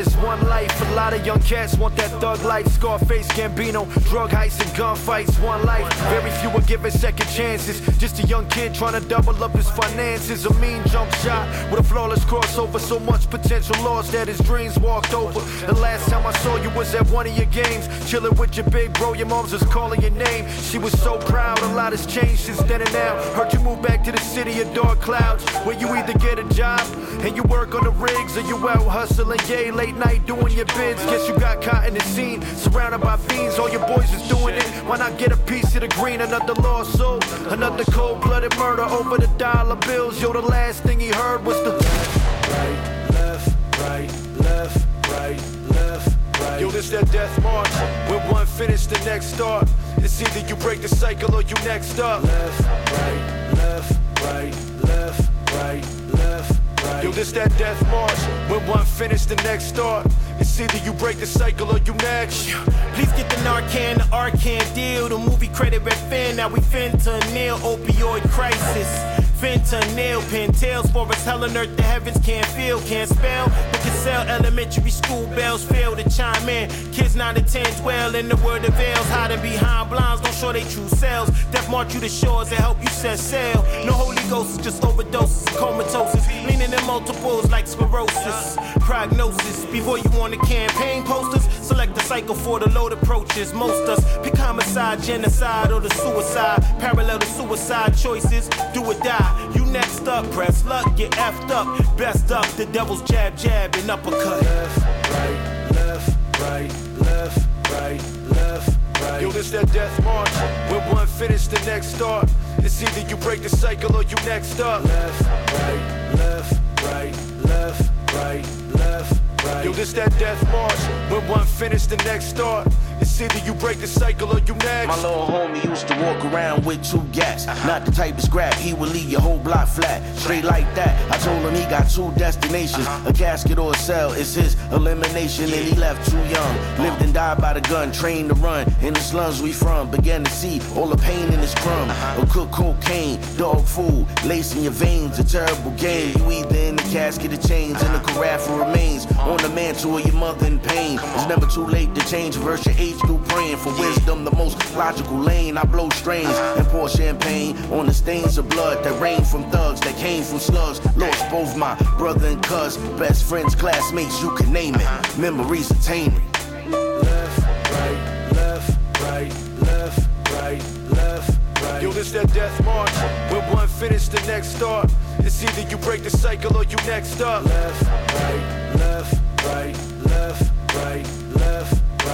is 0.01 0.17
one 0.17 0.41
life. 0.47 0.80
A 1.01 1.05
lot 1.05 1.13
of 1.13 1.25
young 1.25 1.39
cats 1.39 1.75
want 1.79 1.95
that 1.95 2.11
thug 2.21 2.43
life. 2.43 2.67
Scarface, 2.67 3.27
Gambino, 3.29 3.91
drug 4.07 4.29
heists 4.29 4.61
and 4.61 4.69
gunfights. 4.77 5.43
One 5.43 5.65
life. 5.65 5.91
Very 6.11 6.29
few 6.29 6.49
are 6.51 6.61
given 6.61 6.91
second 6.91 7.25
chances. 7.25 7.81
Just 7.97 8.19
a 8.19 8.27
young 8.27 8.47
kid 8.49 8.75
trying 8.75 9.01
to 9.01 9.09
double 9.09 9.43
up 9.43 9.51
his 9.53 9.67
finances. 9.71 10.45
A 10.45 10.53
mean 10.59 10.83
jump 10.89 11.11
shot 11.15 11.49
with 11.71 11.79
a 11.79 11.83
flawless 11.83 12.23
crossover. 12.25 12.79
So 12.79 12.99
much 12.99 13.27
potential 13.31 13.75
lost 13.83 14.11
that 14.11 14.27
his 14.27 14.37
dreams 14.41 14.77
walked 14.77 15.15
over. 15.15 15.39
The 15.65 15.73
last 15.73 16.07
time 16.07 16.23
I 16.23 16.33
saw 16.33 16.57
you 16.57 16.69
was 16.69 16.93
at 16.93 17.09
one 17.09 17.25
of 17.25 17.35
your 17.35 17.47
games. 17.47 17.87
Chilling 18.07 18.35
with 18.35 18.55
your 18.55 18.69
big 18.69 18.93
bro. 18.93 19.13
Your 19.13 19.25
mom's 19.25 19.53
was 19.53 19.63
calling 19.63 20.01
your 20.03 20.11
name. 20.11 20.47
She 20.69 20.77
was 20.77 20.93
so 21.01 21.17
proud. 21.17 21.57
A 21.63 21.73
lot 21.73 21.93
has 21.93 22.05
changed 22.05 22.41
since 22.41 22.61
then 22.69 22.79
and 22.79 22.93
now. 22.93 23.15
Heard 23.33 23.51
you 23.53 23.59
move 23.61 23.81
back 23.81 24.03
to 24.03 24.11
the 24.11 24.21
city 24.21 24.61
of 24.61 24.71
dark 24.75 25.01
clouds. 25.01 25.43
Where 25.65 25.75
you 25.79 25.87
either 25.87 26.13
get 26.19 26.37
a 26.37 26.43
job 26.53 26.81
and 27.25 27.35
you 27.35 27.41
work 27.41 27.73
on 27.73 27.85
the 27.85 27.91
rigs 27.91 28.37
or 28.37 28.41
you 28.41 28.55
out 28.69 28.87
hustling. 28.87 29.39
Yay, 29.49 29.71
late 29.71 29.95
night 29.95 30.27
doing 30.27 30.55
your 30.55 30.67
bids. 30.91 31.05
Guess 31.05 31.27
you 31.27 31.37
got 31.39 31.61
caught 31.61 31.87
in 31.87 31.93
the 31.93 32.01
scene. 32.01 32.41
Surrounded 32.55 32.99
by 32.99 33.17
fiends. 33.17 33.57
All 33.59 33.69
your 33.69 33.85
boys 33.87 34.11
is 34.13 34.27
doing 34.27 34.55
it. 34.55 34.63
Why 34.85 34.97
not 34.97 35.17
get 35.17 35.31
a 35.31 35.37
piece 35.37 35.75
of 35.75 35.81
the 35.81 35.87
green? 35.89 36.21
Another 36.21 36.53
lawsuit. 36.61 37.23
Another 37.51 37.83
cold 37.85 38.21
blooded 38.21 38.55
murder 38.57 38.83
over 38.83 39.17
the 39.17 39.27
dollar 39.37 39.75
bills. 39.75 40.21
Yo, 40.21 40.33
the 40.33 40.41
last 40.41 40.83
thing 40.83 40.99
he 40.99 41.09
heard 41.09 41.43
was 41.45 41.57
the 41.63 41.71
left, 41.71 42.49
right, 42.49 43.09
left, 43.11 43.79
right, 43.79 44.11
left, 44.39 45.09
right, 45.09 45.41
left, 45.69 46.39
right. 46.39 46.61
Yo, 46.61 46.69
this 46.69 46.89
that 46.89 47.11
death 47.11 47.43
march. 47.43 47.73
When 48.09 48.21
one 48.31 48.45
finish, 48.45 48.85
the 48.85 48.99
next 49.05 49.33
start. 49.33 49.69
It's 49.97 50.21
either 50.21 50.47
you 50.47 50.55
break 50.55 50.81
the 50.81 50.87
cycle 50.87 51.33
or 51.35 51.41
you 51.41 51.55
next 51.65 51.99
up. 51.99 52.23
Left, 52.23 52.61
right, 52.91 53.53
left, 53.55 53.99
right, 54.23 54.55
left, 54.83 55.29
right, 55.53 55.85
left. 56.13 56.61
Right. 56.83 57.03
Yo, 57.03 57.11
this 57.11 57.31
that 57.33 57.55
death 57.59 57.79
march. 57.91 58.19
When 58.49 58.65
one 58.67 58.85
finish, 58.85 59.25
the 59.25 59.35
next 59.35 59.65
start. 59.65 60.07
It's 60.41 60.59
either 60.59 60.79
you 60.79 60.91
break 60.93 61.17
the 61.17 61.27
cycle 61.27 61.69
or 61.71 61.77
you 61.77 61.93
next. 61.93 62.49
Please 62.95 63.11
get 63.13 63.29
the 63.29 63.35
Narcan, 63.45 63.97
the 63.97 64.03
Arcan 64.05 64.73
deal. 64.73 65.07
The 65.07 65.19
movie 65.19 65.49
credit 65.49 65.83
red 65.83 65.93
fin. 66.09 66.37
Now 66.37 66.49
we 66.49 66.59
fin 66.61 66.93
to 66.93 66.97
fentanyl, 66.97 67.59
opioid 67.59 68.27
crisis. 68.31 69.10
Fentanyl, 69.41 70.21
pintails 70.29 70.91
for 70.93 71.07
us, 71.07 71.25
hell 71.25 71.43
on 71.43 71.57
earth 71.57 71.75
the 71.75 71.81
heavens 71.81 72.23
can't 72.23 72.45
feel, 72.45 72.79
can't 72.81 73.09
spell. 73.09 73.47
But 73.71 73.81
can 73.81 73.91
sell 73.93 74.21
elementary 74.29 74.91
school 74.91 75.25
bells, 75.29 75.65
fail 75.65 75.95
to 75.95 76.07
chime 76.11 76.47
in. 76.47 76.69
Kids 76.91 77.15
9 77.15 77.33
to 77.33 77.41
10 77.41 77.81
dwell 77.81 78.13
in 78.13 78.29
the 78.29 78.35
world 78.37 78.63
of 78.65 78.75
veils, 78.75 79.07
hiding 79.09 79.41
behind 79.41 79.89
blinds, 79.89 80.21
don't 80.21 80.35
show 80.35 80.53
they 80.53 80.61
true 80.65 80.87
selves. 80.89 81.31
Death 81.45 81.67
march 81.71 81.91
you 81.95 81.99
to 82.01 82.07
shores 82.07 82.51
and 82.51 82.59
help 82.59 82.79
you 82.83 82.89
set 82.89 83.17
sail. 83.17 83.65
No 83.83 83.93
Holy 83.93 84.21
Ghost, 84.29 84.61
just 84.61 84.83
overdoses, 84.83 85.47
comatosis, 85.57 86.27
leaning 86.45 86.71
in 86.71 86.85
multiples 86.85 87.49
like 87.49 87.65
sclerosis. 87.65 88.57
Prognosis, 88.79 89.65
before 89.71 89.97
you 89.97 90.09
want 90.11 90.39
the 90.39 90.45
campaign 90.45 91.03
posters, 91.03 91.47
select 91.71 91.95
the 91.95 92.01
cycle 92.01 92.35
for 92.35 92.59
the 92.59 92.69
load 92.71 92.91
approaches. 92.91 93.53
Most 93.53 93.87
us 93.87 94.01
pick 94.23 94.35
homicide, 94.35 95.01
genocide, 95.01 95.71
or 95.71 95.79
the 95.79 95.89
suicide. 96.03 96.61
Parallel 96.79 97.19
to 97.19 97.27
suicide 97.27 97.95
choices, 97.97 98.49
do 98.73 98.83
or 98.83 98.93
die. 98.95 99.31
You 99.55 99.65
next 99.65 100.05
up, 100.07 100.29
press 100.31 100.65
luck, 100.65 100.85
get 100.97 101.11
effed 101.11 101.49
up. 101.49 101.67
Best 101.97 102.31
up, 102.31 102.47
the 102.59 102.65
devil's 102.65 103.01
jab, 103.03 103.37
jab, 103.37 103.73
and 103.75 103.89
uppercut. 103.89 104.41
Left, 104.41 104.77
right, 105.15 105.39
left, 105.79 106.09
right, 106.41 106.71
left, 107.07 107.39
right, 107.71 108.01
left, 108.37 108.69
right. 109.01 109.21
Yo, 109.21 109.31
this 109.31 109.51
that 109.51 109.71
death 109.71 109.95
march. 110.03 110.35
When 110.71 110.81
one 110.93 111.07
finish, 111.07 111.47
the 111.47 111.59
next 111.65 111.95
start. 111.95 112.29
It's 112.57 112.83
either 112.83 113.07
you 113.09 113.15
break 113.17 113.41
the 113.43 113.49
cycle 113.49 113.95
or 113.95 114.03
you 114.03 114.17
next 114.25 114.59
up. 114.59 114.83
Left, 114.83 115.21
right, 115.59 116.13
left, 116.15 116.53
right, 116.83 117.15
left, 117.45 117.91
right, 118.13 118.45
left, 118.75 119.20
right. 119.45 119.65
Yo, 119.65 119.71
this 119.71 119.93
that 119.93 120.17
death 120.19 120.41
march. 120.51 121.11
When 121.11 121.27
one 121.27 121.45
finish, 121.45 121.85
the 121.85 121.97
next 121.97 122.25
start. 122.25 122.67
It's 123.01 123.19
either 123.19 123.39
you 123.39 123.55
break 123.55 123.79
the 123.79 123.87
cycle 123.87 124.31
or 124.31 124.39
you 124.39 124.53
next. 124.55 124.87
My 124.87 124.95
little 124.95 125.25
homie 125.25 125.63
used 125.65 125.87
to 125.87 125.95
walk 125.95 126.23
around 126.25 126.65
with 126.65 126.85
two 126.85 127.01
gats. 127.11 127.47
Not 127.65 127.83
the 127.83 127.91
type 127.91 128.15
of 128.17 128.21
scrap, 128.23 128.53
he 128.53 128.73
would 128.73 128.89
leave 128.89 129.09
your 129.09 129.21
whole 129.21 129.39
block 129.39 129.67
flat. 129.67 130.01
Straight 130.17 130.43
like 130.43 130.73
that. 130.75 130.93
I 131.11 131.17
told 131.17 131.41
him 131.41 131.55
he 131.55 131.67
got 131.67 131.89
two 131.89 132.11
destinations. 132.11 132.85
Uh-huh. 132.85 133.09
A 133.09 133.13
casket 133.13 133.57
or 133.57 133.71
a 133.71 133.77
cell 133.77 134.11
It's 134.13 134.35
his 134.35 134.55
elimination. 134.71 135.45
And 135.45 135.53
he 135.53 135.75
left 135.75 136.09
too 136.11 136.23
young. 136.29 136.53
Lived 136.77 137.01
and 137.01 137.11
died 137.13 137.39
by 137.41 137.53
the 137.53 137.61
gun, 137.61 137.91
trained 137.91 138.29
to 138.29 138.35
run. 138.35 138.71
In 138.81 138.93
the 138.93 138.99
slums 138.99 139.41
we 139.41 139.51
from, 139.51 139.89
began 139.89 140.23
to 140.23 140.31
see 140.31 140.61
all 140.75 140.87
the 140.87 140.97
pain 140.97 141.25
in 141.33 141.39
his 141.39 141.55
crumb. 141.55 141.89
Uh-huh. 141.89 142.21
A 142.21 142.25
cook 142.27 142.51
cocaine, 142.51 143.19
dog 143.35 143.65
food, 143.65 144.05
lacing 144.25 144.61
your 144.61 144.73
veins, 144.73 145.17
a 145.17 145.23
terrible 145.23 145.71
game. 145.71 146.15
You 146.17 146.31
either 146.31 146.55
in 146.55 146.75
the 146.75 146.83
casket 146.83 147.33
of 147.33 147.47
chains, 147.47 147.81
and 147.81 147.95
the 147.95 147.99
uh-huh. 147.99 148.13
carafe 148.13 148.47
remains. 148.49 149.07
On 149.17 149.37
the 149.37 149.49
mantle 149.49 149.97
of 149.97 150.05
your 150.05 150.15
mother 150.15 150.45
in 150.45 150.59
pain. 150.59 150.99
It's 151.01 151.27
never 151.27 151.47
too 151.47 151.65
late 151.65 151.93
to 151.95 152.01
change, 152.07 152.37
reverse 152.37 152.65
your 152.65 152.75
age 152.77 152.90
age 152.91 152.99
through 153.01 153.19
praying 153.27 153.57
for 153.57 153.71
wisdom, 153.79 154.23
the 154.23 154.31
most 154.31 154.57
logical 154.75 155.17
lane. 155.17 155.57
I 155.57 155.63
blow 155.63 155.89
strains 155.89 156.35
and 156.57 156.65
pour 156.67 156.89
champagne 156.89 157.57
on 157.71 157.85
the 157.85 157.93
stains 157.93 158.37
of 158.37 158.49
blood 158.49 158.83
that 158.83 158.99
rain 159.01 159.23
from 159.23 159.49
thugs 159.51 159.79
that 159.81 159.95
came 159.97 160.23
from 160.23 160.39
slugs. 160.39 160.79
Lost 160.95 161.29
both 161.29 161.55
my 161.57 161.75
brother 161.97 162.27
and 162.27 162.43
cuz, 162.43 162.77
best 162.97 163.23
friends, 163.23 163.55
classmates, 163.55 164.21
you 164.21 164.31
can 164.35 164.51
name 164.51 164.75
it. 164.75 165.17
Memories 165.17 165.71
attaining. 165.71 166.21
Left, 166.69 167.39
right, 167.71 168.31
left, 168.33 169.01
right, 169.01 169.33
left, 169.61 170.09
right, 170.33 170.63
left, 170.91 171.39
right. 171.63 171.81
Yo, 171.81 171.91
this 171.91 172.11
that 172.11 172.31
death 172.33 172.65
march. 172.65 172.91
When 173.31 173.41
one 173.53 173.67
finish, 173.67 174.07
the 174.07 174.21
next 174.27 174.55
start. 174.55 174.91
It's 175.19 175.43
either 175.43 175.69
you 175.69 175.77
break 175.77 176.03
the 176.03 176.09
cycle 176.09 176.55
or 176.57 176.63
you 176.63 176.77
next 176.87 177.21
up. 177.21 177.45
Left, 177.45 177.83
right, 178.15 178.75
left, 178.75 179.13
right, 179.45 179.77
left, 180.05 180.51
right, 180.75 181.05
left, 181.35 181.35
right. 181.35 181.60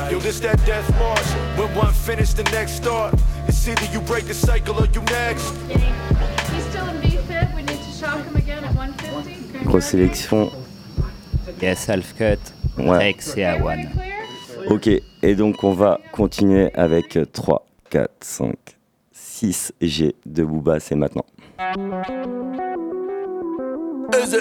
Yo, 0.09 0.19
this 0.19 0.39
that 0.39 0.57
death 0.65 0.89
march. 0.97 1.27
When 1.57 1.73
one 1.75 1.93
finish, 1.93 2.33
the 2.33 2.43
next 2.43 2.77
start. 2.77 3.13
It's 3.47 3.67
either 3.67 3.85
you 3.91 3.99
break 4.01 4.25
the 4.25 4.33
cycle 4.33 4.75
or 4.79 4.87
you 4.93 5.01
next. 5.01 5.53
He's 6.51 6.63
still 6.65 6.87
in 6.87 7.01
B-Fib. 7.01 7.53
We 7.55 7.63
need 7.63 7.81
to 7.81 7.91
shock 7.91 8.23
him 8.23 8.35
again 8.35 8.63
at 8.63 8.73
150. 8.73 9.65
Grosse 9.65 9.85
sélection. 9.85 10.51
Yes, 11.61 11.85
half 11.87 12.15
cut. 12.17 12.39
Ouais. 12.77 12.97
Rex 12.97 13.35
et 13.35 13.45
Awan. 13.45 13.89
Ok, 14.69 14.87
et 14.87 15.35
donc 15.35 15.63
on 15.63 15.73
va 15.73 15.99
continuer 16.11 16.71
avec 16.73 17.17
3, 17.33 17.65
4, 17.89 18.11
5, 18.21 18.55
6 19.11 19.73
G 19.81 20.15
de 20.25 20.43
Booba, 20.43 20.79
c'est 20.79 20.95
maintenant. 20.95 21.25
Easy. 24.13 24.37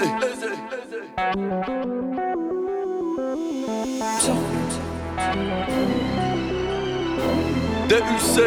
DUC. 7.89 8.43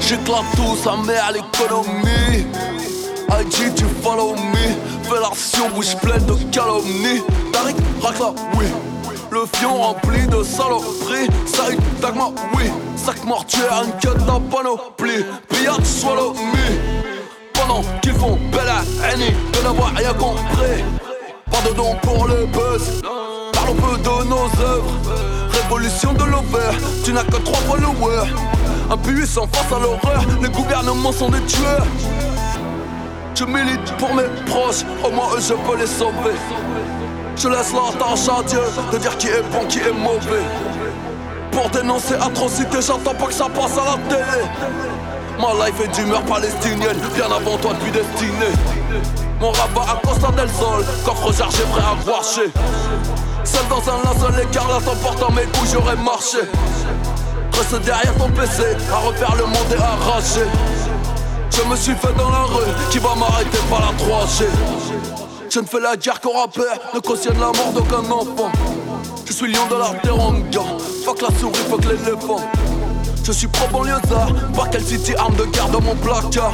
J'éclate 0.00 0.44
tout, 0.56 0.76
sa 0.82 0.96
mère 0.96 1.32
l'économie. 1.32 2.46
IG, 3.40 3.74
tu 3.74 3.84
follow 4.02 4.34
me. 4.34 5.08
Fellation, 5.08 5.68
bouche 5.74 5.96
pleine 5.96 6.24
de 6.26 6.34
calomnies. 6.50 7.22
Tariq, 7.52 7.76
racla, 8.02 8.32
oui. 8.56 8.66
Le 9.30 9.44
fion 9.54 9.74
rempli 9.74 10.26
de 10.26 10.42
saloperies. 10.42 11.28
Saïd, 11.46 11.80
Dagma, 12.00 12.30
oui. 12.54 12.64
Sac 12.96 13.24
mortuaire, 13.24 13.84
queue 14.00 14.14
de 14.14 14.26
la 14.26 14.40
panoplie. 14.50 15.24
Pillage, 15.48 15.84
swallow 15.84 16.34
me. 16.34 17.02
Pendant 17.52 17.82
qu'ils 18.00 18.14
font 18.14 18.38
belle 18.50 18.68
à 18.68 19.12
Annie 19.12 19.34
de 19.52 19.64
n'avoir 19.64 19.92
rien 19.94 20.14
compris. 20.14 20.84
Pas 21.50 21.68
de 21.68 21.74
don 21.74 21.94
pour 22.02 22.26
le 22.26 22.46
buzz. 22.46 23.02
Parlons 23.62 23.74
peu 23.80 23.96
de 23.96 24.28
nos 24.28 24.64
œuvres. 24.64 24.92
Révolution 25.52 26.12
de 26.14 26.24
l'over, 26.24 26.76
tu 27.04 27.12
n'as 27.12 27.22
que 27.22 27.36
trois 27.36 27.60
followers. 27.60 28.28
Impuissant 28.90 29.46
face 29.52 29.72
à 29.72 29.80
l'horreur, 29.80 30.24
les 30.42 30.48
gouvernements 30.48 31.12
sont 31.12 31.28
des 31.28 31.40
tueurs. 31.42 31.86
Je 33.34 33.44
milite 33.44 33.96
pour 33.98 34.14
mes 34.14 34.24
proches, 34.46 34.84
au 35.04 35.10
moins 35.10 35.28
eux 35.36 35.40
je 35.40 35.54
peux 35.54 35.78
les 35.78 35.86
sauver. 35.86 36.36
Je 37.36 37.48
laisse 37.48 37.72
la 37.72 37.92
tâche 37.98 38.28
à 38.28 38.42
Dieu 38.42 38.60
de 38.92 38.98
dire 38.98 39.16
qui 39.16 39.28
est 39.28 39.42
bon, 39.52 39.64
qui 39.68 39.78
est 39.78 39.92
mauvais. 39.92 40.44
Pour 41.52 41.68
dénoncer 41.70 42.14
atrocité, 42.14 42.78
j'attends 42.80 43.14
pas 43.14 43.26
que 43.26 43.32
ça 43.34 43.46
passe 43.48 43.78
à 43.78 43.96
la 43.96 44.08
télé. 44.08 44.44
Ma 45.38 45.66
life 45.66 45.80
est 45.84 45.94
d'humeur 45.94 46.22
palestinienne, 46.22 46.98
bien 47.14 47.26
avant 47.26 47.56
toi 47.58 47.72
depuis 47.74 47.92
destiné. 47.92 48.52
Mon 49.40 49.52
rabat 49.52 49.92
à 49.92 50.06
Costa 50.06 50.32
del 50.32 50.50
Sol, 50.50 50.84
coffre 51.04 51.32
chargé 51.32 51.62
prêt 51.72 51.82
à 51.82 52.04
guarcher. 52.04 52.50
Seul 53.44 53.66
dans 53.68 53.82
un 53.90 54.02
linceul 54.04 54.42
écarlate 54.42 54.88
en 54.88 54.96
portant 54.96 55.30
mes 55.32 55.42
couilles, 55.42 55.68
j'aurais 55.72 55.96
marché. 55.96 56.38
Reste 57.52 57.84
derrière 57.84 58.14
ton 58.16 58.30
PC, 58.30 58.62
à 58.92 58.98
refaire 58.98 59.34
le 59.36 59.44
monde 59.44 59.72
et 59.72 59.82
arracher. 59.82 60.46
Je 61.50 61.62
me 61.68 61.76
suis 61.76 61.94
fait 61.94 62.12
dans 62.16 62.30
la 62.30 62.44
rue, 62.44 62.72
qui 62.90 62.98
va 62.98 63.14
m'arrêter 63.14 63.58
par 63.68 63.80
la 63.80 63.92
3G. 63.98 64.46
Je 65.50 65.60
ne 65.60 65.66
fais 65.66 65.80
la 65.80 65.96
guerre 65.96 66.20
qu'au 66.20 66.32
rappeur, 66.32 66.78
ne 66.94 67.00
cautionne 67.00 67.38
la 67.38 67.46
mort 67.46 67.72
d'aucun 67.74 68.10
enfant. 68.10 68.50
Je 69.26 69.32
suis 69.32 69.52
lion 69.52 69.66
de 69.70 69.76
la 69.76 69.98
teranga, 70.00 70.62
fuck 71.04 71.20
la 71.20 71.28
souris, 71.38 71.60
fuck 71.68 71.84
l'éléphant. 71.84 72.40
Je 73.24 73.32
suis 73.32 73.46
pro 73.48 73.68
banlieusard, 73.68 74.32
Barkel 74.54 74.82
City, 74.82 75.14
arme 75.14 75.36
de 75.36 75.44
guerre 75.44 75.68
dans 75.68 75.80
mon 75.80 75.94
placard. 75.96 76.52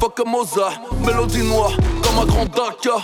Fuck 0.00 0.20
Mozart, 0.26 0.80
mélodie 1.04 1.44
noire, 1.44 1.70
comme 2.02 2.22
un 2.22 2.26
grand 2.26 2.44
Dakar. 2.46 3.02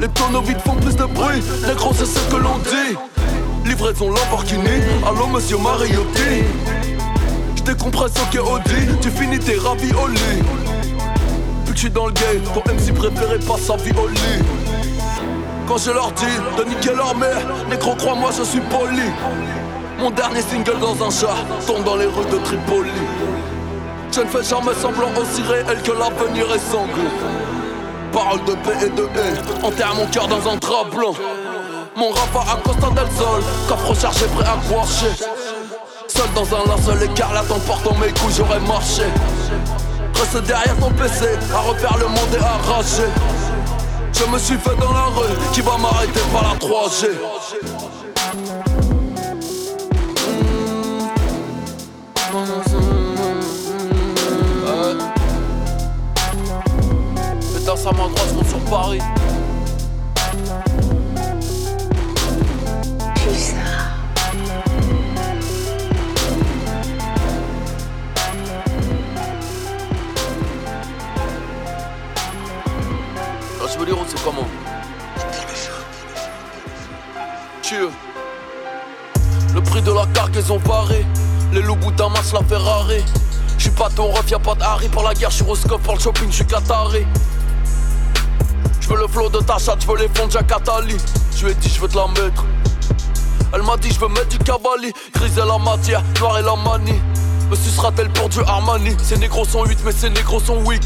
Les 0.00 0.08
tonneaux 0.08 0.42
vides 0.42 0.60
font 0.60 0.74
plus 0.74 0.96
de 0.96 1.04
bruit, 1.04 1.40
les 1.66 1.74
gros 1.74 1.92
c'est 1.94 2.06
ce 2.06 2.18
que 2.28 2.36
l'on 2.36 2.58
dit. 2.58 2.96
Livraison 3.64 4.10
Lamborghini, 4.10 4.82
allô 5.06 5.28
monsieur 5.28 5.56
Mariotti. 5.58 6.42
J'décompresse 7.56 8.12
au 8.34 8.54
Audi, 8.54 8.98
tu 9.00 9.10
finis 9.10 9.38
tes 9.38 9.56
raviolis. 9.56 10.42
Vu 11.64 11.72
que 11.72 11.78
j'suis 11.78 11.90
dans 11.90 12.06
le 12.06 12.12
game, 12.12 12.42
ton 12.52 12.60
MC 12.72 12.92
préféré 12.92 13.38
passe 13.38 13.60
sa 13.60 13.76
vie 13.76 13.92
au 13.92 14.08
lit. 14.08 14.42
Quand 15.68 15.78
je 15.78 15.92
leur 15.92 16.10
dis 16.12 16.24
de 16.58 16.64
niquer 16.68 16.94
leur 16.94 17.16
mère, 17.16 17.46
négro 17.70 17.94
crois-moi 17.94 18.30
je 18.36 18.42
suis 18.42 18.60
poli. 18.60 19.10
Mon 20.00 20.10
dernier 20.10 20.42
single 20.42 20.80
dans 20.80 21.06
un 21.06 21.10
chat 21.10 21.36
tombe 21.66 21.84
dans 21.84 21.96
les 21.96 22.06
rues 22.06 22.30
de 22.32 22.38
Tripoli. 22.38 22.90
Je 24.12 24.20
ne 24.20 24.26
fais 24.26 24.42
jamais 24.42 24.74
semblant 24.74 25.10
aussi 25.20 25.42
réel 25.42 25.80
que 25.82 25.92
l'avenir 25.92 26.52
est 26.52 26.70
sanglant. 26.70 27.63
Parole 28.14 28.44
de 28.44 28.52
paix 28.52 28.86
et 28.86 28.90
de 28.90 29.02
haine, 29.02 29.42
enterre 29.64 29.92
mon 29.96 30.06
cœur 30.06 30.28
dans 30.28 30.48
un 30.48 30.54
drap 30.54 30.84
blanc. 30.94 31.14
Mon 31.96 32.10
rap 32.10 32.46
à 32.48 32.56
Costa 32.62 32.90
del 32.90 33.10
Sol, 33.18 33.42
coffre 33.68 34.00
chargé 34.00 34.26
prêt 34.26 34.46
à 34.46 34.56
guarcher. 34.72 35.10
Seul 36.06 36.28
dans 36.32 36.46
un 36.54 36.64
linceul 36.68 37.02
écarlate 37.02 37.50
en 37.50 37.58
portant 37.58 37.92
mes 37.94 38.12
couilles, 38.12 38.34
j'aurais 38.36 38.60
marché. 38.60 39.02
Reste 40.14 40.46
derrière 40.46 40.76
ton 40.78 40.90
PC, 40.90 41.26
à 41.52 41.58
refaire 41.58 41.96
le 41.98 42.06
monde 42.06 42.34
et 42.34 42.70
arracher. 42.70 43.10
Je 44.12 44.24
me 44.30 44.38
suis 44.38 44.58
fait 44.58 44.76
dans 44.76 44.92
la 44.92 45.06
rue, 45.06 45.34
qui 45.52 45.60
va 45.60 45.76
m'arrêter 45.76 46.20
par 46.32 46.44
la 46.44 46.54
3G. 46.54 47.08
Putain, 57.74 57.90
ça 57.90 57.92
main 57.92 58.08
droite 58.08 58.34
monte 58.34 58.48
sur 58.48 58.58
Paris. 58.70 59.00
Ah, 73.60 73.66
je 73.72 73.78
veux 73.78 73.86
dire, 73.86 73.96
c'est 74.06 74.22
comment 74.22 74.46
Cheers. 77.62 77.90
Le 79.54 79.60
prix 79.62 79.82
de 79.82 79.92
la 79.92 80.06
cargaison 80.12 80.58
varé. 80.58 81.04
Les 81.52 81.62
loups 81.62 81.76
Damas, 81.96 82.32
la 82.32 82.42
Ferrari. 82.42 83.04
J'suis 83.58 83.70
pas 83.70 83.88
ton 83.88 84.08
ref, 84.08 84.30
y'a 84.30 84.38
pas 84.38 84.54
de 84.54 84.62
Harry 84.62 84.88
pour 84.88 85.02
la 85.02 85.14
guerre, 85.14 85.30
j'suis 85.30 85.44
Roscoe 85.44 85.78
pour 85.78 85.94
le 85.94 86.00
shopping, 86.00 86.30
j'suis 86.30 86.44
Qatari. 88.84 88.88
J'veux 88.88 88.96
le 88.96 89.08
flow 89.08 89.28
de 89.28 89.38
ta 89.38 89.58
chatte, 89.58 89.82
j'veux 89.82 89.98
les 89.98 90.08
fonds 90.08 90.26
de 90.26 90.32
Jack 90.32 90.52
Attali. 90.52 90.96
J'lui 91.36 91.54
dit 91.56 91.68
j'veux 91.68 91.88
te 91.88 91.96
la 91.96 92.06
mettre. 92.08 92.44
Elle 93.52 93.62
m'a 93.62 93.76
dit 93.76 93.90
j'veux 93.92 94.08
mettre 94.08 94.28
du 94.28 94.38
cavalier, 94.38 94.92
grise 95.14 95.36
la 95.36 95.58
matière, 95.58 96.02
noir 96.20 96.38
et 96.38 96.42
la 96.42 96.56
manie. 96.56 97.00
Me 97.50 97.56
sucera-t-elle 97.56 98.10
pour 98.10 98.28
du 98.28 98.40
Armani? 98.40 98.96
Ces 99.02 99.18
négros 99.18 99.44
sont 99.44 99.64
8 99.64 99.78
mais 99.84 99.92
ces 99.92 100.10
négros 100.10 100.40
sont 100.40 100.58
weak. 100.64 100.82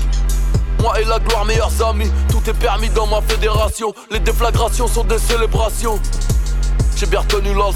Moi 0.80 1.00
et 1.00 1.04
la 1.04 1.18
gloire, 1.18 1.44
meilleurs 1.44 1.82
amis. 1.82 2.10
Tout 2.28 2.42
est 2.48 2.54
permis 2.54 2.88
dans 2.90 3.06
ma 3.06 3.20
fédération. 3.22 3.92
Les 4.10 4.20
déflagrations 4.20 4.86
sont 4.86 5.04
des 5.04 5.18
célébrations. 5.18 5.98
J'ai 6.96 7.06
bien 7.06 7.20
retenu 7.20 7.54
la 7.54 7.70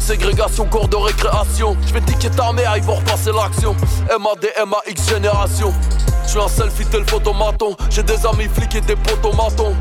ségrégation, 0.00 0.66
cours 0.66 0.88
de 0.88 0.96
récréation. 0.96 1.76
Je 1.86 1.94
vais 1.94 2.00
niquer 2.00 2.30
ta 2.30 2.52
mère, 2.52 2.76
ils 2.76 2.82
vont 2.82 2.96
repasser 2.96 3.32
l'action. 3.32 3.74
MAD, 4.08 4.46
MAX 4.66 5.08
génération. 5.08 5.72
Je 6.26 6.32
suis 6.32 6.40
un 6.40 6.48
selfie 6.48 6.84
tel 6.86 7.04
photomaton. 7.04 7.76
J'ai 7.88 8.02
des 8.02 8.26
amis 8.26 8.48
flics 8.52 8.74
et 8.74 8.80
des 8.80 8.96
potomatons. 8.96 9.76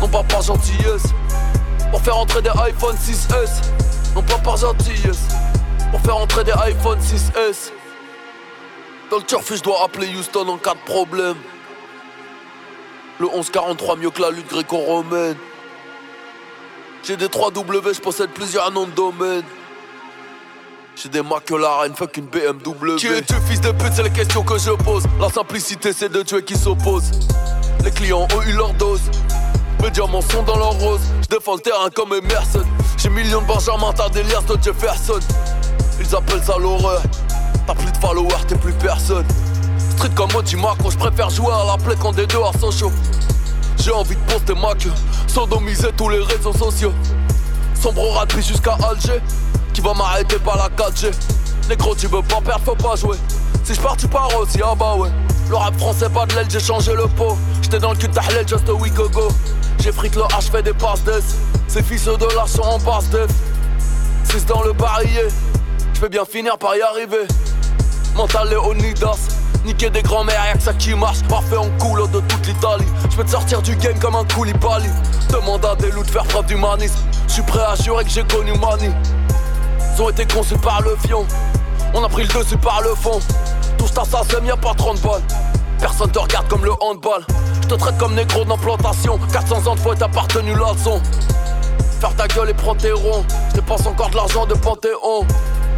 Non 0.00 0.08
pas 0.08 0.22
par 0.22 0.42
gentillesse, 0.42 1.06
pour 1.90 2.00
faire 2.02 2.18
entrer 2.18 2.42
des 2.42 2.50
iPhone 2.50 2.94
6S. 2.94 3.62
Non 4.14 4.22
pas 4.22 4.38
par 4.38 4.58
gentillesse, 4.58 5.26
pour 5.90 6.00
faire 6.02 6.18
entrer 6.18 6.44
des 6.44 6.52
iPhone 6.52 6.98
6S. 7.00 7.72
Dans 9.10 9.16
le 9.16 9.22
turf, 9.22 9.52
je 9.54 9.62
dois 9.62 9.84
appeler 9.84 10.14
Houston 10.14 10.46
en 10.48 10.58
cas 10.58 10.74
de 10.74 10.80
problème. 10.80 11.36
Le 13.18 13.26
1143 13.26 13.96
mieux 13.96 14.10
que 14.10 14.20
la 14.20 14.30
lutte 14.30 14.50
gréco-romaine. 14.50 15.36
J'ai 17.02 17.16
des 17.16 17.26
3W, 17.26 17.94
je 17.94 18.00
possède 18.00 18.30
plusieurs 18.30 18.70
noms 18.70 18.86
de 18.86 18.92
domaine. 18.92 19.44
J'ai 21.00 21.08
des 21.10 21.22
McLaren, 21.22 21.94
fuck 21.94 22.16
une 22.16 22.26
BMW. 22.26 22.96
Qui 22.96 23.06
es-tu, 23.06 23.34
fils 23.48 23.60
de 23.60 23.70
pute, 23.70 23.92
c'est 23.94 24.02
les 24.02 24.10
questions 24.10 24.42
que 24.42 24.58
je 24.58 24.70
pose. 24.70 25.04
La 25.20 25.28
simplicité, 25.28 25.92
c'est 25.92 26.08
de 26.08 26.22
tuer 26.22 26.42
qui 26.42 26.56
s'oppose. 26.56 27.04
Les 27.84 27.92
clients 27.92 28.26
ont 28.34 28.42
eu 28.42 28.52
leur 28.52 28.74
dose. 28.74 29.02
Mes 29.80 29.92
diamants 29.92 30.22
sont 30.22 30.42
dans 30.42 30.56
leur 30.56 30.72
rose. 30.72 31.00
Je 31.22 31.36
défends 31.36 31.54
le 31.54 31.60
terrain 31.60 31.88
comme 31.94 32.14
Emerson. 32.14 32.64
J'ai 32.96 33.10
millions 33.10 33.42
de 33.42 33.46
Benjamin, 33.46 33.92
t'as 33.94 34.08
des 34.08 34.24
liasses 34.24 34.46
de 34.46 34.60
Jefferson. 34.60 35.20
Ils 36.00 36.16
appellent 36.16 36.42
ça 36.42 36.58
l'horreur. 36.58 37.00
T'as 37.64 37.74
plus 37.74 37.92
de 37.92 37.96
followers, 37.98 38.44
t'es 38.48 38.56
plus 38.56 38.72
personne. 38.72 39.26
Street 39.92 40.10
comme 40.16 40.32
moi, 40.32 40.42
dis-moi 40.42 40.74
je 40.90 40.96
préfère 40.96 41.30
jouer 41.30 41.52
à 41.52 41.64
la 41.64 41.76
plaie 41.76 41.94
quand 42.00 42.12
des 42.12 42.26
dehors 42.26 42.54
sont 42.58 42.72
chauds. 42.72 42.92
J'ai 43.78 43.92
envie 43.92 44.16
de 44.16 44.32
poster 44.32 44.54
ma 44.54 44.74
queue, 44.74 44.90
sodomiser 45.28 45.92
tous 45.96 46.08
les 46.08 46.18
réseaux 46.24 46.54
sociaux. 46.54 46.92
Sombre 47.80 48.10
rapide 48.14 48.44
jusqu'à 48.44 48.76
Alger, 48.82 49.20
qui 49.72 49.80
va 49.80 49.94
m'arrêter 49.94 50.38
par 50.38 50.56
la 50.56 50.68
4G. 50.68 51.12
Négro, 51.68 51.94
tu 51.94 52.06
veux 52.06 52.22
pas 52.22 52.40
perdre, 52.40 52.64
faut 52.64 52.74
pas 52.74 52.96
jouer. 52.96 53.16
Si 53.64 53.74
je 53.74 53.80
pars, 53.80 53.96
tu 53.96 54.08
pars 54.08 54.34
aussi, 54.38 54.60
ah 54.64 54.74
bah 54.74 54.94
ouais. 54.96 55.10
Le 55.50 55.56
rap 55.56 55.78
français, 55.78 56.08
pas 56.08 56.26
de 56.26 56.34
l'aile, 56.34 56.46
j'ai 56.48 56.60
changé 56.60 56.94
le 56.94 57.06
pot. 57.06 57.36
J'étais 57.62 57.78
dans 57.78 57.90
le 57.90 57.96
cul 57.96 58.08
de 58.08 58.20
just 58.46 58.68
a 58.68 58.72
week 58.72 58.94
ago. 58.94 59.28
J'ai 59.80 59.92
fric 59.92 60.14
le 60.14 60.22
H, 60.22 60.50
fait 60.50 60.62
des 60.62 60.72
passes 60.72 61.02
d'ess. 61.04 61.36
Ces 61.68 61.82
fils 61.82 62.04
de 62.04 62.34
l'art 62.34 62.48
sont 62.48 62.62
en 62.62 62.78
passe 62.78 63.08
def. 63.10 63.30
6 64.24 64.46
dans 64.46 64.62
le 64.62 64.72
barillet. 64.72 65.28
Je 65.94 66.00
vais 66.00 66.08
bien 66.08 66.24
finir 66.24 66.58
par 66.58 66.76
y 66.76 66.82
arriver. 66.82 67.26
Mental 68.14 68.48
Léonidas. 68.48 69.28
Niquer 69.64 69.90
des 69.90 70.02
grands-mères, 70.02 70.44
y'a 70.46 70.54
que 70.54 70.62
ça 70.62 70.74
qui 70.74 70.94
marche. 70.94 71.22
Parfait 71.28 71.56
en 71.56 71.68
couleur 71.78 72.08
de 72.08 72.20
toute 72.20 72.46
l'Italie. 72.46 72.86
Je 73.10 73.16
peux 73.16 73.24
te 73.24 73.30
sortir 73.30 73.62
du 73.62 73.76
game 73.76 73.98
comme 73.98 74.16
un 74.16 74.24
Koulibaly. 74.24 74.90
Demande 75.30 75.64
à 75.64 75.74
des 75.76 75.90
loups 75.90 76.04
de 76.04 76.10
faire 76.10 76.24
preuve 76.24 76.46
d'humanisme. 76.46 76.98
Je 77.26 77.34
suis 77.34 77.42
prêt 77.42 77.60
à 77.60 77.74
jurer 77.74 78.04
que 78.04 78.10
j'ai 78.10 78.24
connu 78.24 78.52
Mani. 78.52 78.92
Ont 80.00 80.10
été 80.10 80.26
conçus 80.26 80.56
par 80.58 80.80
le 80.82 80.94
fion. 81.04 81.26
On 81.92 82.04
a 82.04 82.08
pris 82.08 82.22
le 82.22 82.28
dessus 82.28 82.56
par 82.56 82.80
le 82.82 82.94
fond. 82.94 83.18
Tout 83.76 83.88
ça, 83.88 84.04
ça 84.04 84.20
c'est 84.30 84.44
y'a 84.46 84.56
pas 84.56 84.72
30 84.72 85.00
balles. 85.02 85.22
Personne 85.80 86.12
te 86.12 86.20
regarde 86.20 86.46
comme 86.46 86.64
le 86.64 86.70
handball. 86.80 87.24
Je 87.62 87.66
te 87.66 87.74
traite 87.74 87.98
comme 87.98 88.14
négro 88.14 88.44
d'implantation. 88.44 89.18
400 89.32 89.66
ans 89.66 89.74
de 89.74 89.80
fois 89.80 89.96
appartenu 90.00 90.54
la 90.54 90.72
leçon. 90.72 91.02
Faire 92.00 92.14
ta 92.14 92.28
gueule 92.28 92.50
et 92.50 92.54
prends 92.54 92.76
tes 92.76 92.92
ronds. 92.92 93.24
Je 93.50 93.56
dépense 93.56 93.86
encore 93.86 94.10
de 94.10 94.16
l'argent 94.16 94.46
de 94.46 94.54
Panthéon. 94.54 95.26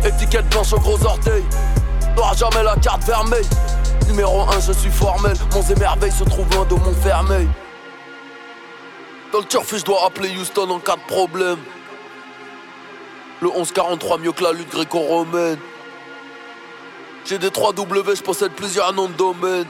Étiquette 0.05 0.51
blanche 0.51 0.75
au 0.75 0.81
gros 0.81 1.03
orteil. 1.03 1.43
T'auras 2.15 2.35
jamais 2.35 2.63
la 2.63 2.77
carte 2.77 3.03
vermeille. 3.05 3.49
Numéro 4.07 4.43
1, 4.43 4.61
je 4.61 4.73
suis 4.73 4.91
formel. 4.91 5.37
Mon 5.55 5.63
émerveil 5.63 6.13
se 6.13 6.25
trouve 6.25 6.47
loin 6.55 6.67
de 6.67 6.75
mon 6.75 6.93
fermeil. 7.03 7.49
Dans 9.33 9.39
le 9.39 9.47
turf, 9.47 9.75
je 9.75 9.83
dois 9.83 10.05
appeler 10.07 10.29
Houston 10.37 10.69
en 10.69 10.79
cas 10.79 10.97
de 10.97 11.15
problème. 11.15 11.59
Le 13.41 13.49
1143 13.49 14.19
mieux 14.19 14.33
que 14.33 14.43
la 14.43 14.53
lutte 14.53 14.71
gréco-romaine. 14.71 15.59
J'ai 17.25 17.39
des 17.39 17.49
3W, 17.49 18.17
je 18.17 18.23
possède 18.23 18.53
plusieurs 18.53 18.93
noms 18.93 19.09
de 19.09 19.15
domaine. 19.15 19.67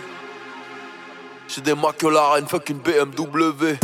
J'ai 1.49 1.61
des 1.61 1.75
McLaren, 1.75 2.47
fuck 2.47 2.69
une 2.69 2.79
BMW. 2.79 3.77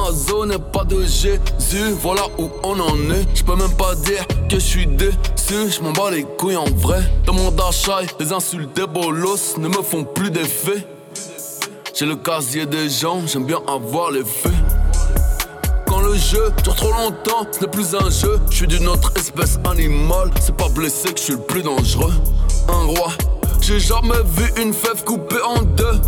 De 0.00 0.08
Amazon 0.08 0.50
et 0.50 0.58
pas 0.58 0.84
de 0.84 1.02
Jésus. 1.02 1.92
Voilà 2.00 2.22
où 2.38 2.48
on 2.62 2.78
en 2.80 2.96
est. 3.10 3.26
Je 3.34 3.44
peux 3.44 3.56
même 3.56 3.74
pas 3.76 3.94
dire 3.94 4.26
que 4.48 4.56
je 4.56 4.58
suis 4.58 4.86
déçu. 4.86 5.16
Je 5.48 5.80
m'en 5.82 5.92
bats 5.92 6.10
les 6.10 6.24
couilles 6.24 6.56
en 6.56 6.70
vrai. 6.76 7.00
Dans 7.26 7.32
mon 7.32 7.50
d'achat, 7.50 8.00
les 8.18 8.32
insultes 8.32 8.74
des 8.74 8.86
bolos 8.86 9.56
ne 9.58 9.68
me 9.68 9.82
font 9.82 10.04
plus 10.04 10.30
d'effet. 10.30 10.86
J'ai 11.94 12.06
le 12.06 12.16
casier 12.16 12.66
des 12.66 12.88
gens, 12.88 13.26
j'aime 13.26 13.44
bien 13.44 13.60
avoir 13.68 14.10
les 14.10 14.24
faits. 14.24 14.52
Quand 15.86 16.00
le 16.00 16.14
jeu 16.14 16.50
dure 16.62 16.74
trop 16.74 16.92
longtemps, 16.92 17.46
ce 17.50 17.60
n'est 17.60 17.70
plus 17.70 17.94
un 17.94 18.08
jeu. 18.10 18.40
Je 18.48 18.56
suis 18.56 18.66
d'une 18.66 18.88
autre 18.88 19.12
espèce 19.16 19.58
animale. 19.64 20.30
C'est 20.40 20.56
pas 20.56 20.68
blessé 20.68 21.12
que 21.12 21.18
je 21.18 21.24
suis 21.24 21.32
le 21.34 21.40
plus 21.40 21.62
dangereux. 21.62 22.14
Un 22.68 22.86
roi, 22.86 23.12
j'ai 23.60 23.80
jamais 23.80 24.22
vu 24.24 24.50
une 24.62 24.72
fève 24.72 25.04
coupée 25.04 25.42
en 25.44 25.62
deux 25.62 26.00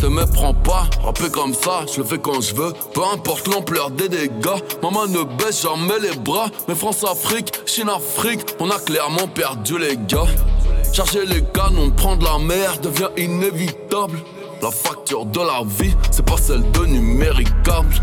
te 0.00 0.06
méprends 0.06 0.54
pas, 0.54 0.88
rapper 1.04 1.28
comme 1.30 1.52
ça, 1.52 1.84
je 1.92 2.00
le 2.00 2.06
fais 2.06 2.18
quand 2.18 2.40
je 2.40 2.54
veux, 2.54 2.72
peu 2.94 3.02
importe 3.12 3.46
l'ampleur 3.48 3.90
des 3.90 4.08
dégâts. 4.08 4.60
Maman 4.82 5.06
ne 5.06 5.24
baisse 5.24 5.62
jamais 5.62 5.98
les 6.00 6.16
bras, 6.16 6.46
mais 6.68 6.74
France-Afrique, 6.74 7.52
Chine-Afrique, 7.66 8.40
on 8.60 8.70
a 8.70 8.78
clairement 8.78 9.28
perdu 9.28 9.78
les 9.78 9.98
gars. 10.08 10.26
Charger 10.92 11.26
les 11.26 11.44
canons, 11.52 11.90
prendre 11.90 12.24
la 12.24 12.38
mer 12.38 12.78
devient 12.80 13.10
inévitable. 13.18 14.20
La 14.62 14.70
facture 14.70 15.26
de 15.26 15.40
la 15.40 15.62
vie, 15.66 15.94
c'est 16.10 16.24
pas 16.24 16.38
celle 16.38 16.70
de 16.70 16.86
numéricable. 16.86 17.94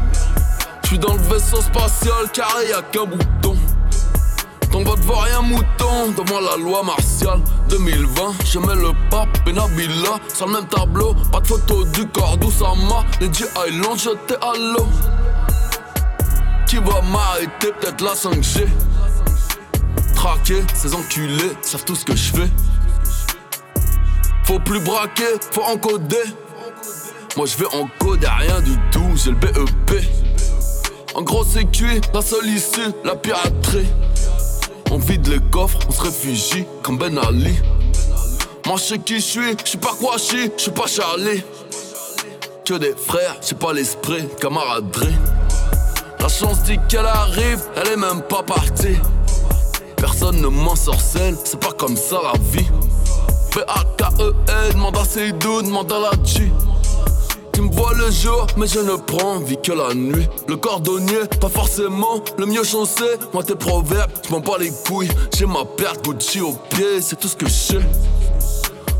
Je 0.83 0.87
suis 0.87 0.99
dans 0.99 1.13
le 1.13 1.21
vaisseau 1.21 1.61
spatial, 1.61 2.31
carré 2.31 2.69
y'a 2.69 2.81
qu'un 2.83 3.05
bouton. 3.05 3.55
Ton 4.77 4.83
vote 4.83 4.99
vaut 4.99 5.15
rien 5.15 5.41
mouton. 5.41 6.11
Devant 6.15 6.39
la 6.39 6.55
loi 6.57 6.83
martiale 6.83 7.39
2020 7.69 8.35
Je 8.45 8.59
mets 8.59 8.75
le 8.75 8.91
pape 9.09 9.39
et 9.47 9.51
Nabila 9.51 10.19
sur 10.31 10.45
le 10.45 10.53
même 10.53 10.67
tableau. 10.67 11.15
Pas 11.31 11.39
de 11.39 11.47
photo 11.47 11.83
du 11.85 12.07
corps 12.09 12.37
d'Oussama 12.37 13.03
Les 13.19 13.33
G 13.33 13.45
Island 13.67 13.97
jeté 13.97 14.35
à 14.39 14.53
l'eau. 14.55 14.85
Qui 16.67 16.75
va 16.75 17.01
m'arrêter? 17.01 17.71
Peut-être 17.79 18.01
la 18.03 18.13
5G 18.13 18.67
Traquer 20.13 20.61
ces 20.75 20.93
enculés 20.93 21.53
savent 21.63 21.85
tout 21.85 21.95
ce 21.95 22.05
que 22.05 22.15
je 22.15 22.33
fais. 22.33 22.49
Faut 24.43 24.59
plus 24.59 24.79
braquer, 24.79 25.23
faut 25.53 25.63
encoder. 25.63 26.23
Moi 27.35 27.47
je 27.47 27.57
vais 27.57 27.75
encoder 27.75 28.27
rien 28.27 28.61
du 28.61 28.77
tout, 28.91 29.09
j'ai 29.15 29.31
le 29.31 29.37
BEP 29.37 30.05
En 31.15 31.23
gros 31.23 31.43
c'est 31.43 31.65
cuit, 31.65 31.99
la 32.13 32.21
seule 32.21 32.45
issue, 32.45 32.91
la 33.03 33.15
piraterie 33.15 33.87
on 34.91 34.97
vide 34.97 35.27
les 35.27 35.39
coffres, 35.51 35.79
on 35.87 35.91
se 35.91 36.01
réfugie 36.01 36.65
comme 36.83 36.97
Ben 36.97 37.17
Ali. 37.17 37.55
Moi 38.65 38.75
je 38.77 38.83
sais 38.83 38.99
qui 38.99 39.15
je 39.15 39.25
suis, 39.25 39.51
je 39.63 39.69
suis 39.69 39.77
pas 39.77 39.93
quoi 39.99 40.17
je 40.17 40.49
suis 40.57 40.71
pas 40.71 40.87
Charlie. 40.87 41.43
Que 42.65 42.73
des 42.73 42.93
frères, 42.95 43.37
j'ai 43.47 43.55
pas 43.55 43.71
l'esprit, 43.73 44.27
camaraderie. 44.41 45.15
La 46.19 46.27
chance 46.27 46.63
dit 46.63 46.77
qu'elle 46.89 47.05
arrive, 47.05 47.61
elle 47.77 47.93
est 47.93 47.97
même 47.97 48.21
pas 48.21 48.43
partie. 48.43 48.97
Personne 49.95 50.41
ne 50.41 50.47
m'en 50.47 50.75
sorcelle, 50.75 51.35
c'est 51.43 51.59
pas 51.59 51.71
comme 51.71 51.95
ça 51.95 52.19
la 52.21 52.39
vie. 52.51 52.67
P-A-K-E-N, 53.51 54.73
demande 54.73 54.97
à 54.97 55.05
Seydou, 55.05 55.61
demande 55.61 55.91
à 55.91 55.99
la 55.99 56.11
G. 56.23 56.51
Tu 57.57 57.63
me 57.63 57.97
le 57.97 58.11
jour, 58.11 58.45
mais 58.55 58.67
je 58.67 58.77
ne 58.77 58.95
prends 58.97 59.39
vie 59.39 59.57
que 59.57 59.71
la 59.71 59.95
nuit. 59.95 60.29
Le 60.47 60.57
cordonnier, 60.57 61.21
pas 61.41 61.49
forcément 61.49 62.23
le 62.37 62.45
mieux 62.45 62.63
chaussé. 62.63 63.17
Moi, 63.33 63.43
tes 63.43 63.55
proverbes, 63.55 64.11
je 64.23 64.31
m'en 64.31 64.41
bats 64.41 64.59
les 64.59 64.69
couilles. 64.85 65.09
J'ai 65.35 65.47
ma 65.47 65.65
perte 65.65 66.05
Gucci 66.05 66.39
au 66.39 66.53
pied, 66.53 67.01
c'est 67.01 67.19
tout 67.19 67.27
ce 67.27 67.35
que 67.35 67.47
j'ai. 67.47 67.79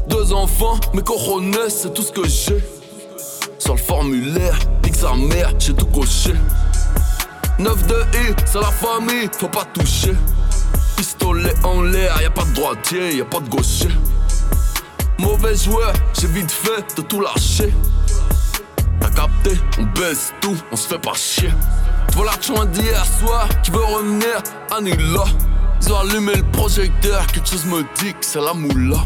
Deux 0.08 0.34
enfants, 0.34 0.80
mes 0.96 1.04
coronets, 1.04 1.70
c'est 1.70 1.94
tout 1.94 2.02
ce 2.02 2.12
que 2.12 2.28
j'ai. 2.28 2.58
Sur 3.60 3.76
le 3.76 3.80
formulaire, 3.80 4.58
nique 4.84 4.96
sa 4.96 5.14
mère, 5.14 5.54
j'ai 5.60 5.76
tout 5.76 5.86
coché. 5.86 6.34
9 7.60 7.86
de 7.86 7.94
I, 7.94 8.36
c'est 8.44 8.60
la 8.60 8.72
famille, 8.72 9.30
faut 9.38 9.50
pas 9.50 9.66
toucher. 9.66 10.16
Pistolet 10.96 11.54
en 11.64 11.84
l'air, 11.84 12.20
y 12.24 12.26
a 12.26 12.32
pas 12.32 12.44
de 12.44 12.56
droitier, 12.56 13.18
y 13.18 13.22
a 13.22 13.26
pas 13.26 13.40
de 13.40 13.50
gaucher. 13.50 13.90
Mauvais 15.20 15.56
joueur, 15.56 15.94
j'ai 16.20 16.26
vite 16.26 16.52
fait 16.52 16.98
de 16.98 17.04
tout 17.04 17.22
lâcher. 17.22 17.72
On 19.20 19.84
baisse 20.00 20.32
tout, 20.42 20.56
on 20.72 20.76
se 20.76 20.88
fait 20.88 21.00
pas 21.00 21.14
chier. 21.14 21.50
Tu 22.10 22.18
vois 22.18 22.26
l'argent 22.26 22.66
d'hier 22.66 23.04
soir, 23.06 23.48
qui 23.64 23.72
veut 23.72 23.84
revenir, 23.84 24.44
Anila. 24.72 25.24
Ils 25.82 25.94
ont 25.94 25.98
allumé 25.98 26.36
le 26.36 26.44
projecteur, 26.52 27.26
quelque 27.28 27.48
chose 27.48 27.66
me 27.66 27.82
dit 28.00 28.14
que 28.14 28.26
c'est 28.26 28.42
la 28.42 28.54
moula. 28.54 28.98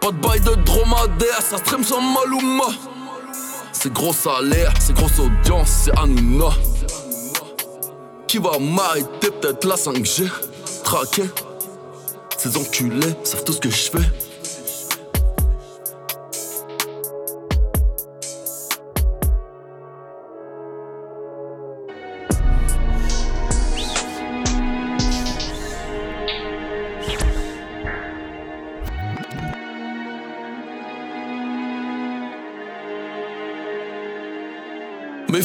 Pas 0.00 0.10
de 0.10 0.16
bail 0.16 0.40
de 0.40 0.54
dromadaire, 0.62 1.40
ça 1.40 1.56
stream 1.58 1.84
sans 1.84 2.00
Maluma. 2.00 2.64
C'est 3.72 3.92
gros 3.92 4.12
salaire, 4.12 4.72
c'est 4.78 4.94
grosse 4.94 5.18
audience, 5.18 5.68
c'est 5.84 5.98
Anuna. 5.98 6.50
Qui 8.26 8.38
va 8.38 8.58
m'arrêter, 8.58 9.30
peut-être 9.30 9.64
la 9.64 9.76
5G. 9.76 10.28
Traqué, 10.84 11.24
ces 12.36 12.56
enculés 12.56 13.14
savent 13.24 13.44
tout 13.44 13.52
ce 13.52 13.60
que 13.60 13.70
je 13.70 13.90
fais. 13.90 14.27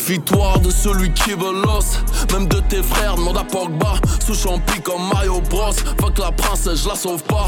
Méfie-toi 0.06 0.58
de 0.62 0.70
celui 0.70 1.14
qui 1.14 1.30
veut 1.30 1.62
l'os 1.64 1.98
Même 2.34 2.50
de 2.50 2.60
tes 2.68 2.84
frères, 2.84 3.16
demande 3.16 3.38
à 3.38 3.44
Pogba 3.46 3.94
Sous 4.20 4.34
champi 4.34 4.82
comme 4.82 5.08
Mario 5.14 5.40
Bros 5.50 5.72
Fuck 6.02 6.18
la 6.20 6.30
princesse, 6.34 6.84
je 6.84 6.90
la 6.90 6.96
sauve 6.96 7.24
pas 7.24 7.48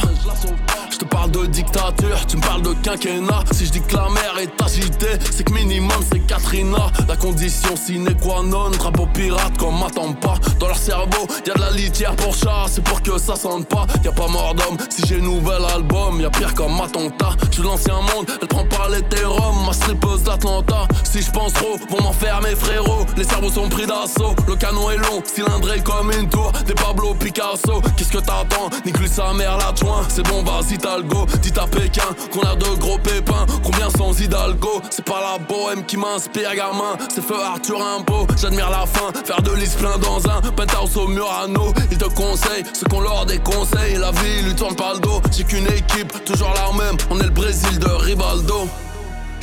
Je 0.89 0.97
te 0.97 1.03
parle 1.03 1.31
de 1.31 1.45
dictature, 1.47 2.25
tu 2.25 2.37
me 2.37 2.41
parles 2.41 2.61
de 2.61 2.73
quinquennat. 2.75 3.43
Si 3.51 3.65
je 3.65 3.71
dis 3.71 3.81
que 3.81 3.95
la 3.95 4.07
mer 4.09 4.37
est 4.39 4.61
agitée, 4.63 5.19
c'est 5.31 5.43
que 5.43 5.51
minimum 5.51 5.97
c'est 6.09 6.19
Katrina. 6.19 6.87
La 7.09 7.17
condition 7.17 7.75
sine 7.75 8.15
qua 8.21 8.41
non, 8.43 8.69
drapeau 8.69 9.05
pirate 9.07 9.57
comme 9.57 9.77
m'attend 9.77 10.13
pas. 10.13 10.35
Dans 10.57 10.67
leur 10.67 10.77
cerveau, 10.77 11.27
y 11.45 11.49
a 11.49 11.53
de 11.53 11.59
la 11.59 11.71
litière 11.71 12.15
pour 12.15 12.33
chat, 12.33 12.67
c'est 12.69 12.83
pour 12.83 13.01
que 13.01 13.17
ça 13.17 13.35
sente 13.35 13.67
pas. 13.67 13.85
Y 14.05 14.07
a 14.07 14.11
pas 14.13 14.27
mort 14.27 14.55
d'homme, 14.55 14.77
si 14.89 15.01
j'ai 15.05 15.19
nouvel 15.19 15.65
album, 15.73 16.21
y 16.21 16.25
a 16.25 16.29
pire 16.29 16.53
comme 16.53 16.79
attentat. 16.79 17.31
Je 17.51 17.61
l'ancien 17.61 17.95
monde, 17.95 18.27
elle 18.41 18.47
prend 18.47 18.65
par 18.65 18.87
l'hétérum, 18.89 19.65
ma 19.65 19.73
strippeuse 19.73 20.23
d'Atlanta. 20.23 20.87
Si 21.03 21.21
je 21.21 21.31
pense 21.31 21.51
trop, 21.53 21.77
vont 21.89 22.03
m'enfermer 22.03 22.44
frérot. 22.53 23.05
Les 23.17 23.23
cerveaux 23.23 23.49
sont 23.49 23.69
pris 23.69 23.85
d'assaut, 23.87 24.35
le 24.47 24.55
canon 24.55 24.91
est 24.91 24.97
long, 24.97 25.23
cylindré 25.25 25.79
comme 25.79 26.11
une 26.11 26.29
tour. 26.29 26.51
Des 26.67 26.73
Pablo 26.73 27.13
Picasso, 27.13 27.81
qu'est-ce 27.95 28.11
que 28.11 28.17
t'attends 28.17 28.69
Nique 28.85 28.97
sa 29.07 29.33
mère 29.33 29.57
l'adjoint, 29.57 30.01
c'est 30.09 30.27
bon, 30.27 30.43
vas-y 30.43 30.77
t'as 30.77 30.97
le 30.97 31.03
go. 31.03 31.25
Dites 31.41 31.57
à 31.57 31.65
Pékin 31.65 32.03
qu'on 32.31 32.41
a 32.41 32.55
de 32.55 32.65
gros 32.77 32.97
pépins, 32.97 33.45
combien 33.63 33.89
sans 33.89 34.19
Hidalgo? 34.19 34.81
C'est 34.89 35.05
pas 35.05 35.21
la 35.21 35.37
bohème 35.37 35.85
qui 35.85 35.95
m'inspire, 35.95 36.53
gamin, 36.55 36.97
c'est 37.07 37.23
feu 37.23 37.41
Arthur 37.41 37.81
Impo. 37.81 38.27
J'admire 38.37 38.69
la 38.69 38.85
fin, 38.85 39.11
faire 39.23 39.41
de 39.41 39.51
l'is 39.53 39.73
plein 39.75 39.97
dans 39.97 40.27
un 40.29 40.41
penthouse 40.41 40.97
au 40.97 41.07
Murano. 41.07 41.73
Ils 41.91 41.97
te 41.97 42.05
conseillent 42.05 42.65
ce 42.73 42.85
qu'on 42.85 42.99
leur 42.99 43.25
déconseille, 43.25 43.95
la 43.95 44.11
vie 44.11 44.41
lui 44.43 44.55
tourne 44.55 44.75
pas 44.75 44.93
le 44.93 44.99
dos. 44.99 45.21
J'ai 45.31 45.43
qu'une 45.43 45.67
équipe, 45.67 46.25
toujours 46.25 46.53
la 46.53 46.71
même, 46.77 46.97
on 47.09 47.19
est 47.19 47.23
le 47.23 47.29
Brésil 47.29 47.79
de 47.79 47.89
Rivaldo. 47.89 48.67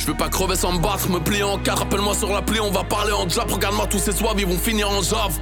Je 0.03 0.07
veux 0.09 0.17
pas 0.17 0.27
crever 0.27 0.57
sans 0.57 0.73
me 0.73 0.79
battre, 0.79 1.09
me 1.09 1.19
plier 1.21 1.43
en 1.43 1.57
quatre, 1.57 1.79
rappelle-moi 1.79 2.13
sur 2.13 2.29
l'appli, 2.29 2.59
on 2.59 2.71
va 2.71 2.83
parler 2.83 3.13
en 3.13 3.29
jab. 3.29 3.49
Regarde-moi 3.49 3.87
tous 3.87 3.99
ces 3.99 4.11
soirs, 4.11 4.33
ils 4.37 4.45
vont 4.45 4.57
finir 4.57 4.89
en 4.89 5.01
jave. 5.01 5.39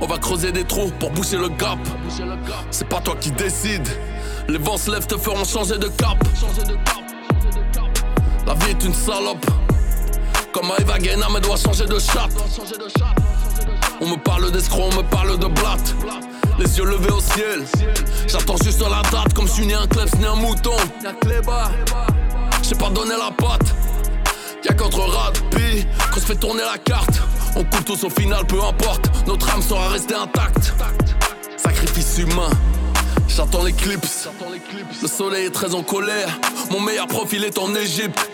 On 0.00 0.06
va 0.06 0.18
creuser 0.18 0.52
des 0.52 0.62
trous 0.62 0.92
pour 1.00 1.10
boucher 1.10 1.36
le 1.36 1.48
gap. 1.48 1.80
C'est 2.70 2.86
pas 2.86 3.00
toi 3.00 3.16
qui 3.20 3.32
décide. 3.32 3.88
Les 4.46 4.58
vents 4.58 4.76
se 4.76 4.88
lèvent, 4.88 5.08
te 5.08 5.16
feront 5.16 5.44
changer 5.44 5.78
de 5.78 5.88
cap. 5.88 6.16
La 8.46 8.54
vie 8.54 8.70
est 8.70 8.84
une 8.84 8.94
salope. 8.94 9.46
Comme 10.52 10.70
Eva 10.78 11.00
Guéna, 11.00 11.26
mais 11.34 11.40
doit 11.40 11.56
changer 11.56 11.86
de 11.86 11.98
chat. 11.98 12.28
On 14.00 14.10
me 14.10 14.16
parle 14.16 14.52
d'escroc, 14.52 14.92
on 14.92 14.96
me 14.96 15.02
parle 15.02 15.40
de 15.40 15.46
blatte. 15.48 15.96
Les 16.56 16.78
yeux 16.78 16.84
levés 16.84 17.10
au 17.10 17.20
ciel. 17.20 17.64
J'attends 18.28 18.58
juste 18.62 18.80
la 18.80 19.02
date, 19.10 19.34
comme 19.34 19.48
si 19.48 19.66
ni 19.66 19.74
un 19.74 19.88
kleps 19.88 20.14
ni 20.20 20.24
un 20.24 20.36
mouton. 20.36 20.76
Donné 22.94 23.14
la 23.18 23.30
patte. 23.30 23.74
Y'a 24.64 24.74
qu'entre 24.74 25.00
Radpi 25.00 25.86
qu'on 26.12 26.20
se 26.20 26.26
fait 26.26 26.36
tourner 26.36 26.62
la 26.62 26.76
carte. 26.78 27.20
On 27.56 27.64
coule 27.64 27.84
tous 27.84 28.04
au 28.04 28.10
final, 28.10 28.44
peu 28.46 28.62
importe. 28.62 29.10
Notre 29.26 29.50
âme 29.54 29.62
sera 29.62 29.88
restée 29.88 30.14
intacte. 30.14 30.74
Sacrifice 31.56 32.18
humain. 32.18 32.50
J'attends 33.28 33.64
l'éclipse. 33.64 34.28
Le 35.00 35.08
soleil 35.08 35.46
est 35.46 35.50
très 35.50 35.74
en 35.74 35.82
colère. 35.82 36.28
Mon 36.70 36.80
meilleur 36.80 37.06
profil 37.06 37.44
est 37.44 37.58
en 37.58 37.74
Égypte. 37.74 38.30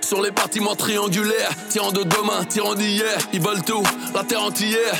Sur 0.00 0.20
les 0.20 0.30
bâtiments 0.30 0.74
triangulaires, 0.74 1.50
tirant 1.68 1.92
de 1.92 2.02
demain, 2.02 2.44
tirant 2.48 2.74
d'hier, 2.74 3.18
ils 3.32 3.40
veulent 3.40 3.62
tout, 3.62 3.82
la 4.14 4.24
terre 4.24 4.42
entière. 4.42 4.94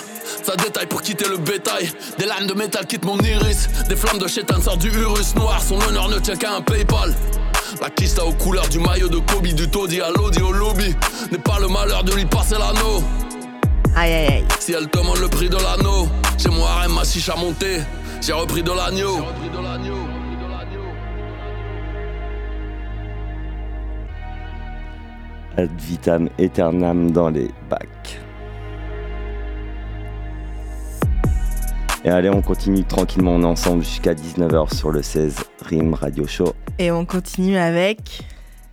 Ça 0.45 0.55
détaille 0.55 0.87
pour 0.87 1.03
quitter 1.03 1.29
le 1.29 1.39
bétail. 1.39 1.91
Des 2.19 2.27
lames 2.27 2.47
de 2.47 2.55
métal 2.55 2.87
quittent 2.87 3.05
mon 3.05 3.19
iris. 3.19 3.69
Des 3.89 3.97
flammes 3.97 4.19
de 4.19 4.29
chétan 4.29 4.61
sortent 4.61 4.81
du 4.81 4.91
Urus 4.91 5.35
noir. 5.35 5.61
Son 5.63 5.81
honneur 5.81 6.09
ne 6.09 6.19
tient 6.19 6.37
qu'à 6.37 6.55
un 6.55 6.61
PayPal. 6.61 7.15
La 7.81 7.91
kista 7.91 8.25
aux 8.25 8.33
couleurs 8.33 8.69
du 8.69 8.79
maillot 8.79 9.09
de 9.09 9.19
Kobe, 9.19 9.47
du 9.47 9.69
taudis 9.69 10.01
à 10.01 10.11
l'audi 10.11 10.41
au 10.41 10.53
lobby. 10.53 10.95
N'est 11.31 11.39
pas 11.39 11.59
le 11.61 11.69
malheur 11.69 12.03
de 12.03 12.13
lui 12.13 12.25
passer 12.25 12.55
l'anneau. 12.55 13.03
Aïe 13.95 14.13
aïe 14.13 14.27
aïe. 14.27 14.45
Si 14.59 14.73
elle 14.73 14.89
demande 14.89 15.19
le 15.19 15.29
prix 15.29 15.49
de 15.49 15.57
l'anneau, 15.57 16.09
j'ai 16.39 16.49
mon 16.49 16.65
harem, 16.65 16.95
ma 16.95 17.05
chiche 17.05 17.29
à 17.29 17.37
monter. 17.37 17.81
J'ai 18.21 18.33
repris 18.33 18.63
de 18.63 18.73
l'agneau. 18.73 19.19
Ad 25.57 25.71
vitam 25.81 26.29
aeternam 26.39 27.11
dans 27.11 27.31
les 27.31 27.51
bacs. 27.69 28.21
Et 32.05 32.11
allez, 32.11 32.31
on 32.31 32.43
continue 32.43 32.85
tranquillement, 32.85 33.33
on 33.33 33.43
est 33.43 33.47
ensemble 33.47 33.83
jusqu'à 33.83 34.15
19h 34.15 34.73
sur 34.75 34.93
le 34.93 35.03
16 35.03 35.37
Rim 35.63 35.95
Radio 35.95 36.27
Show. 36.29 36.55
Et 36.79 36.93
on 36.93 37.05
continue 37.05 37.57
avec. 37.57 38.23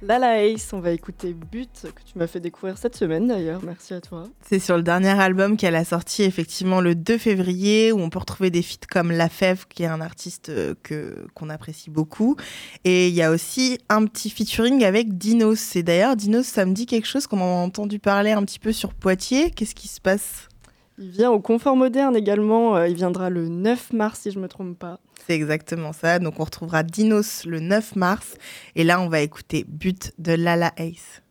Lala 0.04 0.44
Ace, 0.46 0.72
on 0.74 0.80
va 0.80 0.92
écouter 0.92 1.34
But, 1.34 1.88
que 1.96 2.04
tu 2.04 2.20
m'as 2.20 2.28
fait 2.28 2.40
découvrir 2.40 2.78
cette 2.78 2.96
semaine 2.96 3.28
d'ailleurs, 3.28 3.62
merci 3.64 3.96
à 3.96 4.02
toi. 4.02 4.26
C'est 4.48 4.60
sur 4.60 4.78
le 4.78 4.84
dernier 4.84 5.20
album 5.20 5.58
qu'elle 5.58 5.76
a 5.76 5.84
sorti 5.84 6.22
effectivement 6.22 6.82
le 6.82 6.94
2 6.94 7.18
février, 7.18 7.92
où 7.92 8.00
on 8.00 8.12
peut 8.12 8.20
retrouver 8.20 8.52
des 8.52 8.62
feats 8.62 8.86
comme 8.88 9.12
La 9.12 9.30
Fève, 9.30 9.66
qui 9.68 9.82
est 9.82 9.88
un 9.88 10.02
artiste 10.02 10.50
euh, 10.50 10.76
que, 10.84 11.26
qu'on 11.34 11.50
apprécie 11.50 11.90
beaucoup. 11.90 12.36
Et 12.84 13.08
il 13.08 13.16
y 13.16 13.24
a 13.24 13.32
aussi 13.32 13.80
un 13.90 14.06
petit 14.06 14.30
featuring 14.30 14.84
avec 14.84 15.18
Dinos. 15.18 15.76
Et 15.76 15.82
d'ailleurs, 15.82 16.16
Dinos, 16.16 16.46
ça 16.46 16.66
me 16.68 16.74
dit 16.74 16.86
quelque 16.86 17.08
chose 17.08 17.26
qu'on 17.26 17.40
a 17.40 17.44
entendu 17.44 17.98
parler 17.98 18.34
un 18.34 18.44
petit 18.44 18.60
peu 18.60 18.72
sur 18.72 18.94
Poitiers. 18.94 19.50
Qu'est-ce 19.50 19.74
qui 19.74 19.88
se 19.88 20.00
passe? 20.00 20.50
Il 20.98 21.10
vient 21.10 21.32
au 21.32 21.42
Confort 21.42 21.76
Moderne 21.76 22.16
également, 22.16 22.78
euh, 22.78 22.88
il 22.88 22.96
viendra 22.96 23.30
le 23.30 23.50
9 23.50 23.92
mars 23.92 24.22
si 24.22 24.32
je 24.32 24.40
me 24.40 24.48
trompe 24.48 24.80
pas. 24.80 25.00
C'est 25.28 25.34
exactement 25.34 25.92
ça. 25.92 26.20
Donc 26.20 26.40
on 26.40 26.44
retrouvera 26.44 26.84
Dinos 26.84 27.46
le 27.46 27.60
9 27.60 27.96
mars. 27.96 28.36
Et 28.76 28.84
là, 28.84 29.02
on 29.02 29.10
va 29.10 29.20
écouter 29.22 29.66
But 29.68 30.14
de 30.20 30.34
Lala 30.34 30.72
Ace. 30.78 31.22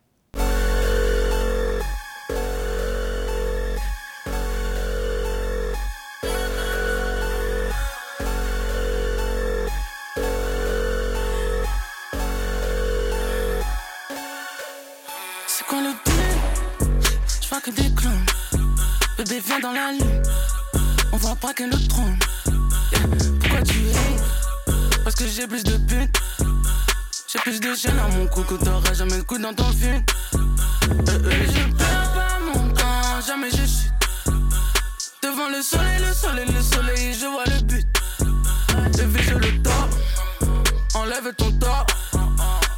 Bébé 19.17 19.41
viens 19.47 19.61
dans 19.61 19.73
la 19.73 19.93
lune. 19.93 20.23
On 21.13 21.17
va 21.17 21.35
braquer 21.37 21.67
le 21.67 21.89
trône. 21.89 22.19
Pourquoi 23.41 23.63
tu 23.63 23.79
es 23.87 25.03
Parce 25.05 25.15
que 25.15 25.27
j'ai 25.29 25.47
plus 25.47 25.63
de 25.63 25.77
putes. 25.77 26.17
J'ai 27.33 27.39
plus 27.39 27.61
de 27.61 27.75
chaînes 27.77 27.99
à 27.99 28.09
mon 28.09 28.27
cou 28.27 28.43
que 28.43 28.55
t'auras 28.55 28.93
jamais 28.93 29.19
le 29.19 29.23
coup 29.23 29.39
dans 29.39 29.55
ton 29.55 29.71
film. 29.71 30.03
Euh, 30.35 30.39
euh, 31.11 31.47
je 31.47 31.77
perds 31.77 32.13
pas 32.13 32.39
mon 32.41 32.71
temps, 32.73 33.21
jamais 33.25 33.51
je 33.51 33.57
chute. 33.57 33.93
Devant 35.23 35.49
le 35.49 35.63
soleil, 35.63 36.01
le 36.01 36.13
soleil, 36.13 36.47
le 36.53 36.63
soleil, 36.63 37.15
je 37.15 37.27
vois 37.27 37.45
le 37.47 37.63
but. 37.63 37.87
Je 38.97 39.35
le 39.35 39.63
top. 39.63 39.91
Enlève 40.95 41.33
ton 41.37 41.53
top. 41.53 41.93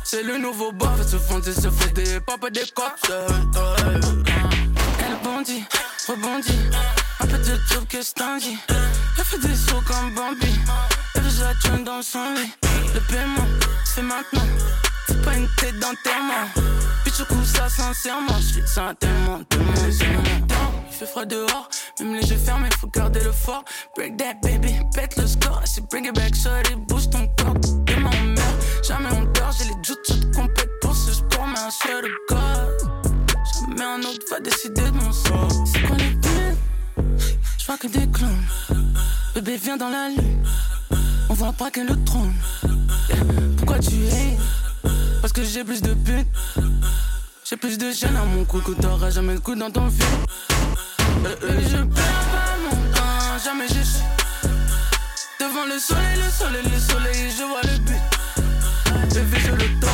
C'est 0.04 0.22
le 0.22 0.36
nouveau 0.36 0.70
bof, 0.70 1.06
se 1.06 1.16
fonder, 1.16 1.52
se 1.52 1.70
fonder, 1.70 2.20
papa 2.20 2.50
des 2.50 2.66
cops. 2.74 3.10
Le 12.14 13.00
paiement, 13.10 13.48
c'est 13.84 14.02
maintenant, 14.02 14.46
c'est 15.08 15.20
pas 15.24 15.34
une 15.34 15.48
tête 15.56 15.74
d'enterrement. 15.80 16.46
Puis 17.02 17.12
je 17.18 17.24
coupe 17.24 17.44
ça 17.44 17.68
sincèrement, 17.68 18.38
je 18.38 18.46
suis 18.46 18.62
ça 18.64 18.94
tellement, 19.00 19.42
tellement, 19.48 19.72
tellement. 19.72 20.22
Il 20.88 20.96
fait 20.96 21.06
froid 21.06 21.24
dehors, 21.24 21.68
même 21.98 22.14
les 22.14 22.30
yeux 22.30 22.36
fermés, 22.36 22.68
faut 22.78 22.86
garder 22.86 23.18
le 23.24 23.32
fort. 23.32 23.64
Break 23.96 24.18
that 24.18 24.34
baby, 24.40 24.72
pète 24.94 25.16
le 25.16 25.26
score, 25.26 25.60
c'est 25.64 25.84
bring 25.90 26.06
it 26.06 26.14
back, 26.14 26.32
shorty, 26.36 26.76
bouge 26.88 27.10
ton 27.10 27.26
corps. 27.38 27.54
Demain 27.86 28.10
on 28.22 28.24
meurt, 28.24 28.84
jamais 28.86 29.08
on 29.10 29.24
dort, 29.32 29.50
j'ai 29.58 29.64
les 29.64 29.74
jutsu 29.82 30.20
de 30.20 30.36
compète 30.36 30.70
pour 30.82 30.94
ce 30.94 31.12
sport, 31.12 31.48
mais 31.48 31.58
un 31.58 31.70
seul 31.70 32.04
God. 32.28 33.16
Jamais 33.52 33.82
un 33.82 34.00
autre 34.02 34.24
va 34.30 34.38
décider 34.38 34.82
de 34.82 34.90
mon 34.90 35.10
sort. 35.10 35.48
C'est 35.66 35.82
quoi 35.82 35.96
les 35.96 36.10
buts 36.10 36.56
Je 37.58 37.66
vois 37.66 37.78
que 37.78 37.88
des 37.88 38.08
clones. 38.12 38.46
Bébé 39.36 39.58
viens 39.62 39.76
dans 39.76 39.90
la 39.90 40.08
lune, 40.08 40.42
on 41.28 41.34
va 41.34 41.52
braquer 41.52 41.84
le 41.84 41.94
trône. 42.04 42.32
Pourquoi 43.58 43.78
tu 43.80 43.96
es? 44.06 44.34
Parce 45.20 45.30
que 45.30 45.44
j'ai 45.44 45.62
plus 45.62 45.82
de 45.82 45.92
putes. 45.92 46.26
J'ai 47.44 47.58
plus 47.58 47.76
de 47.76 47.92
chaînes 47.92 48.16
à 48.16 48.24
mon 48.24 48.46
cou 48.46 48.60
que 48.60 48.72
t'auras 48.72 49.10
jamais 49.10 49.34
le 49.34 49.40
coup 49.40 49.54
dans 49.54 49.70
ton 49.70 49.90
film. 49.90 50.24
Euh, 51.26 51.36
euh, 51.42 51.60
je 51.68 51.76
perds 51.76 52.26
pas 52.32 52.56
mon 52.64 52.94
temps, 52.94 53.44
jamais 53.44 53.68
je 53.68 53.82
suis. 53.82 54.04
Devant 55.38 55.66
le 55.66 55.78
soleil, 55.80 56.16
le 56.16 56.30
soleil, 56.30 56.62
le 56.72 56.80
soleil, 56.80 57.30
je 57.36 57.42
vois 57.42 57.60
le 57.64 57.78
but. 57.80 59.14
Bébé, 59.14 59.38
je 59.38 59.52
le 59.52 59.80
top. 59.80 59.90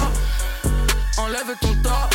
Enlève 1.18 1.53
ton 1.61 1.74
top. 1.82 2.14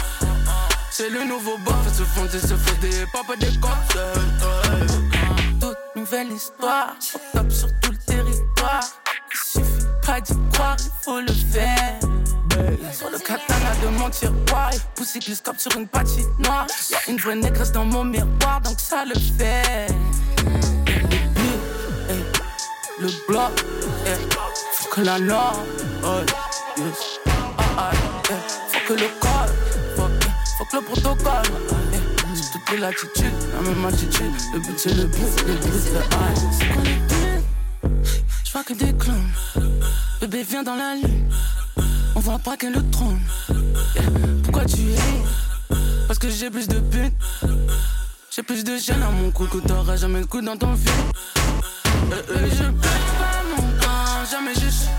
C'est 0.89 1.09
le 1.09 1.25
nouveau 1.25 1.57
bof, 1.57 1.93
se 1.93 2.03
fonder, 2.03 2.39
se 2.39 2.55
fonder, 2.55 3.05
papa 3.11 3.35
des 3.35 3.53
cops. 3.59 5.16
Nouvelle 6.09 6.31
histoire, 6.31 6.95
top 7.33 7.51
sur 7.51 7.67
tout 7.81 7.91
le 7.91 7.97
territoire. 7.97 8.83
Il 9.29 9.37
suffit 9.37 9.85
pas 10.05 10.21
d'y 10.21 10.33
croire, 10.53 10.77
il 10.79 10.91
faut 11.03 11.19
le 11.19 11.33
faire. 11.33 11.99
Sur 12.93 13.09
le 13.09 13.19
katana 13.19 13.75
de 13.83 13.87
mon 13.89 14.09
tiroir, 14.09 14.69
et 14.73 14.77
pousser 14.95 15.19
glisse 15.19 15.43
sur 15.57 15.75
une 15.75 15.85
patinoire. 15.85 16.65
Y'a 16.89 16.97
une 17.09 17.17
vraie 17.17 17.35
négresse 17.35 17.73
dans 17.73 17.83
mon 17.83 18.05
miroir, 18.05 18.61
donc 18.63 18.79
ça 18.79 19.03
le 19.03 19.15
fait. 19.15 19.87
Le 20.85 21.01
but, 21.35 21.59
eh, 22.09 23.01
le 23.01 23.09
bloc, 23.27 23.51
eh, 24.05 24.33
faut 24.71 24.89
que 24.89 25.01
la 25.01 25.19
loi. 25.19 25.51
Oh. 26.05 26.21
Ah, 27.27 27.51
ah, 27.77 27.91
yeah. 28.29 28.37
Faut 28.69 28.87
que 28.87 28.93
le 28.93 29.09
code, 29.19 29.55
faut, 29.97 30.09
faut 30.57 30.65
que 30.71 30.75
le 30.77 30.81
protocole. 30.83 31.76
Toute 32.69 32.79
l'attitude, 32.79 33.31
la 33.53 33.61
même 33.61 33.85
attitude. 33.85 34.33
Le 34.53 34.59
but 34.59 34.77
c'est 34.77 34.93
le 34.93 35.05
but, 35.05 35.47
le 35.47 35.53
but 35.53 35.71
c'est 35.71 35.93
le? 35.93 36.01
Je 38.43 38.51
vois 38.51 38.63
que 38.65 38.73
des 38.73 38.93
clones. 38.93 39.29
Bébé 40.19 40.43
vient 40.43 40.63
dans 40.63 40.75
la 40.75 40.95
lune. 40.95 41.29
On 42.15 42.19
va 42.19 42.37
braquer 42.37 42.69
le 42.69 42.83
trône. 42.89 43.19
Yeah. 43.95 44.03
Pourquoi 44.43 44.65
tu 44.65 44.81
es? 44.81 45.77
Parce 46.07 46.19
que 46.19 46.29
j'ai 46.29 46.49
plus 46.49 46.67
de 46.67 46.79
putes. 46.79 47.13
J'ai 48.35 48.43
plus 48.43 48.65
de 48.65 48.77
chaînes 48.77 49.03
à 49.03 49.11
mon 49.11 49.31
cou 49.31 49.45
que 49.45 49.59
t'auras 49.59 49.95
jamais 49.95 50.19
le 50.19 50.25
coup 50.25 50.41
dans 50.41 50.57
ton 50.57 50.75
film. 50.75 51.11
Euh, 52.11 52.21
euh, 52.31 52.49
je 52.51 52.63
perds 52.63 53.13
pas 53.17 53.43
mon 53.55 53.63
temps, 53.79 54.25
jamais 54.29 54.53
suis 54.53 54.89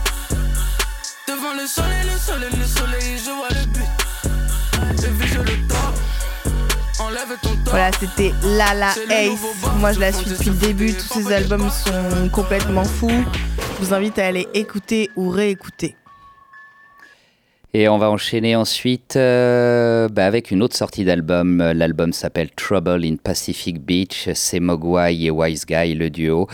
Devant 1.28 1.52
le 1.52 1.66
soleil, 1.66 2.04
le 2.04 2.18
soleil, 2.18 2.50
le 2.58 2.66
soleil, 2.66 3.18
je 3.18 3.30
vois 3.30 3.48
le 3.50 3.66
but. 3.66 5.04
Et 5.04 5.10
vu 5.10 5.28
je 5.28 5.38
le 5.40 5.68
top. 5.68 5.97
Voilà, 7.64 7.90
c'était 7.98 8.32
Lala 8.42 8.90
Ace. 9.10 9.40
Moi, 9.78 9.92
je 9.92 10.00
la 10.00 10.12
suis 10.12 10.30
depuis 10.30 10.50
le 10.50 10.56
début. 10.56 10.94
Tous 10.94 11.20
ces 11.22 11.32
albums 11.32 11.70
sont 11.70 12.28
complètement 12.30 12.84
fous. 12.84 13.24
Je 13.80 13.86
vous 13.86 13.94
invite 13.94 14.18
à 14.18 14.26
aller 14.26 14.48
écouter 14.54 15.10
ou 15.16 15.28
réécouter. 15.30 15.96
Et 17.74 17.86
on 17.86 17.98
va 17.98 18.10
enchaîner 18.10 18.56
ensuite 18.56 19.16
euh, 19.16 20.08
bah, 20.08 20.24
avec 20.24 20.50
une 20.50 20.62
autre 20.62 20.74
sortie 20.74 21.04
d'album. 21.04 21.58
L'album 21.58 22.14
s'appelle 22.14 22.50
Trouble 22.50 23.04
in 23.04 23.16
Pacific 23.16 23.78
Beach. 23.78 24.30
C'est 24.32 24.58
Mogwai 24.58 25.24
et 25.24 25.30
Wise 25.30 25.66
Guy, 25.66 25.92
le 25.92 26.08
duo. 26.08 26.48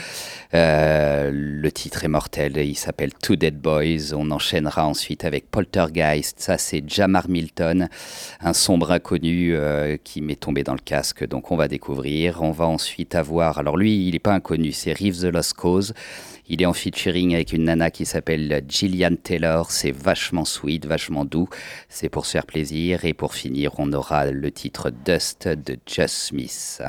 Euh, 0.55 1.31
le 1.33 1.71
titre 1.71 2.05
est 2.05 2.09
mortel. 2.09 2.57
Il 2.57 2.75
s'appelle 2.75 3.15
Two 3.15 3.37
Dead 3.37 3.61
Boys. 3.61 4.13
On 4.13 4.33
enchaînera 4.33 4.89
ensuite 4.89 5.25
avec 5.25 5.49
Poltergeist. 5.53 6.41
Ça, 6.41 6.59
c'est 6.59 6.83
Jamar 6.85 7.29
Milton, 7.29 7.89
un 8.41 8.53
sombre 8.53 8.91
inconnu 8.91 9.55
euh, 9.55 9.97
qui 10.03 10.21
m'est 10.21 10.41
tombé 10.41 10.65
dans 10.65 10.75
le 10.75 10.81
casque. 10.81 11.25
Donc, 11.29 11.53
on 11.53 11.57
va 11.57 11.69
découvrir. 11.69 12.43
On 12.43 12.51
va 12.51 12.67
ensuite 12.67 13.15
avoir. 13.15 13.59
Alors, 13.59 13.77
lui, 13.77 14.09
il 14.09 14.15
n'est 14.15 14.19
pas 14.19 14.35
inconnu. 14.35 14.73
C'est 14.73 14.93
Reeves 14.93 15.21
the 15.21 15.33
Lost 15.33 15.53
Cause. 15.55 15.95
Il 16.49 16.61
est 16.61 16.67
en 16.67 16.75
featuring 16.75 17.35
avec 17.35 17.53
une 17.53 17.65
nana 17.65 17.91
qui 17.91 18.05
s'appelle 18.05 18.63
Gillian 18.69 19.17
Taylor. 19.17 19.71
C'est 19.71 19.93
vachement 19.93 20.45
sweet, 20.45 20.85
vachement 20.85 21.25
doux. 21.25 21.49
C'est 21.89 22.11
pour 22.11 22.27
se 22.27 22.33
faire 22.33 22.45
plaisir. 22.45 23.05
Et 23.07 23.15
pour 23.15 23.35
finir, 23.35 23.73
on 23.79 23.93
aura 23.93 24.27
le 24.27 24.51
titre 24.51 24.91
Dust 24.91 25.49
de 25.49 25.79
Just 25.87 26.15
Smith. 26.15 26.83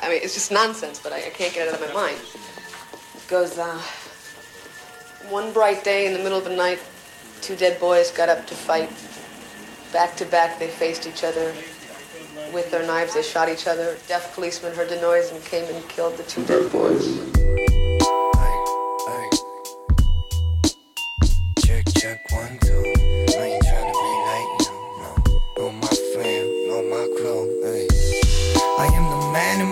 I 0.00 0.08
mean, 0.08 0.20
it's 0.22 0.34
just 0.34 0.52
nonsense, 0.52 1.00
but 1.02 1.12
I, 1.12 1.26
I 1.26 1.30
can't 1.30 1.52
get 1.52 1.66
it 1.66 1.74
out 1.74 1.80
of 1.80 1.88
my 1.88 1.92
mind. 1.92 2.18
It 3.16 3.28
goes, 3.28 3.58
uh, 3.58 3.80
one 5.30 5.52
bright 5.52 5.82
day 5.82 6.06
in 6.06 6.12
the 6.12 6.20
middle 6.20 6.38
of 6.38 6.44
the 6.44 6.54
night, 6.54 6.78
two 7.40 7.56
dead 7.56 7.80
boys 7.80 8.12
got 8.12 8.28
up 8.28 8.46
to 8.46 8.54
fight. 8.54 8.90
Back 9.92 10.14
to 10.16 10.24
back, 10.26 10.58
they 10.58 10.68
faced 10.68 11.06
each 11.06 11.24
other. 11.24 11.52
With 12.52 12.70
their 12.70 12.86
knives, 12.86 13.14
they 13.14 13.22
shot 13.22 13.48
each 13.48 13.66
other. 13.66 13.96
Deaf 14.06 14.34
policeman 14.34 14.74
heard 14.74 14.88
the 14.88 15.00
noise 15.00 15.32
and 15.32 15.42
came 15.44 15.64
and 15.74 15.88
killed 15.88 16.16
the 16.16 16.22
two 16.24 16.44
dead 16.44 16.70
boys. 16.70 17.18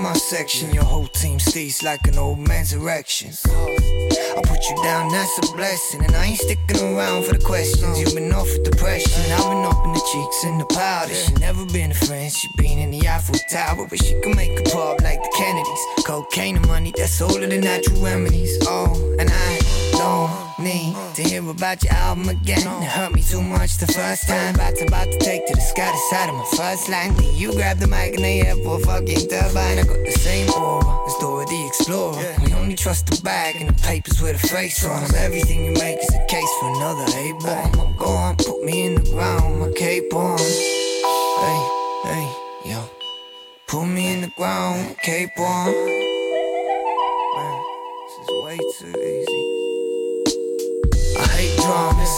My 0.06 0.12
section. 0.12 0.72
Your 0.72 0.84
whole 0.84 1.08
team 1.08 1.38
stays 1.38 1.82
like 1.82 2.06
an 2.06 2.18
old 2.18 2.38
man's 2.38 2.72
erection. 2.72 3.30
I 3.44 4.40
put 4.44 4.62
you 4.68 4.76
down, 4.82 5.10
that's 5.10 5.38
a 5.38 5.56
blessing. 5.56 6.04
And 6.04 6.14
I 6.14 6.26
ain't 6.26 6.38
sticking 6.38 6.80
around 6.94 7.24
for 7.24 7.34
the 7.34 7.44
questions. 7.44 7.98
You've 7.98 8.14
been 8.14 8.32
off 8.32 8.48
with 8.52 8.64
depression. 8.70 9.32
I've 9.32 9.50
been 9.50 9.64
up 9.64 9.84
in 9.84 9.92
the 9.92 10.04
cheeks 10.12 10.44
and 10.44 10.60
the 10.60 10.66
powder. 10.66 11.14
She 11.14 11.32
never 11.34 11.64
been 11.66 11.90
a 11.90 11.94
friend. 11.94 12.30
She 12.30 12.48
been 12.56 12.78
in 12.78 12.90
the 12.90 13.08
Eiffel 13.08 13.36
Tower. 13.50 13.86
But 13.88 14.02
she 14.04 14.14
can 14.20 14.36
make 14.36 14.58
a 14.60 14.62
pop 14.70 15.00
like 15.00 15.22
the 15.22 15.32
Kennedys. 15.36 15.82
Cocaine 16.06 16.56
and 16.56 16.68
money, 16.68 16.92
that's 16.96 17.20
all 17.20 17.42
of 17.42 17.50
the 17.50 17.58
natural 17.58 18.00
remedies. 18.00 18.56
Oh, 18.62 19.16
and 19.18 19.28
I 19.28 19.58
don't 19.92 20.45
need 20.66 20.96
to 21.14 21.22
hear 21.22 21.48
about 21.48 21.82
your 21.84 21.92
album 21.92 22.28
again. 22.28 22.58
It 22.82 22.90
hurt 22.90 23.12
me 23.12 23.22
too 23.22 23.40
much 23.40 23.78
the 23.78 23.86
first 23.86 24.26
time. 24.26 24.54
About 24.54 24.74
to, 24.76 24.86
about 24.86 25.10
to 25.12 25.18
take 25.18 25.46
to 25.46 25.54
the 25.54 25.60
sky 25.60 25.90
the 25.90 25.98
side 26.10 26.28
of 26.28 26.34
my 26.34 26.48
first 26.56 26.88
line. 26.88 27.14
Then 27.14 27.36
you 27.36 27.52
grab 27.52 27.78
the 27.78 27.86
mic 27.86 28.14
in 28.14 28.22
the 28.22 28.40
airport, 28.48 28.82
fucking 28.82 29.28
turbine. 29.28 29.78
I 29.78 29.84
got 29.84 30.02
the 30.04 30.12
same 30.12 30.50
aura 30.50 31.06
as 31.06 31.14
Dora 31.20 31.46
the 31.46 31.66
Explorer. 31.66 32.34
We 32.44 32.52
only 32.54 32.74
trust 32.74 33.06
the 33.06 33.20
bag 33.22 33.56
and 33.60 33.68
the 33.70 33.78
papers 33.82 34.20
with 34.20 34.42
a 34.42 34.46
face 34.46 34.84
on 34.84 35.02
them. 35.02 35.14
Everything 35.16 35.64
you 35.64 35.72
make 35.72 35.98
is 35.98 36.14
a 36.14 36.24
case 36.26 36.52
for 36.60 36.68
another 36.76 37.06
A-bomb. 37.16 37.80
I'm 37.80 37.96
gone, 37.96 38.36
put 38.36 38.64
me 38.64 38.86
in 38.86 38.94
the 38.96 39.10
ground, 39.10 39.60
my 39.60 39.70
cape 39.72 40.12
on. 40.12 40.38
Hey, 41.44 41.60
hey, 42.10 42.26
yo. 42.70 42.80
Put 43.68 43.86
me 43.86 44.12
in 44.14 44.20
the 44.22 44.32
ground, 44.36 44.88
my 44.88 44.94
cape 45.02 45.38
on. 45.38 45.66
Man, 47.36 47.56
this 48.02 48.14
is 48.22 48.28
way 48.44 48.58
too 48.78 48.94
easy. 49.00 49.02
I 49.02 49.02
hate 49.02 49.05
dramas. 51.66 52.14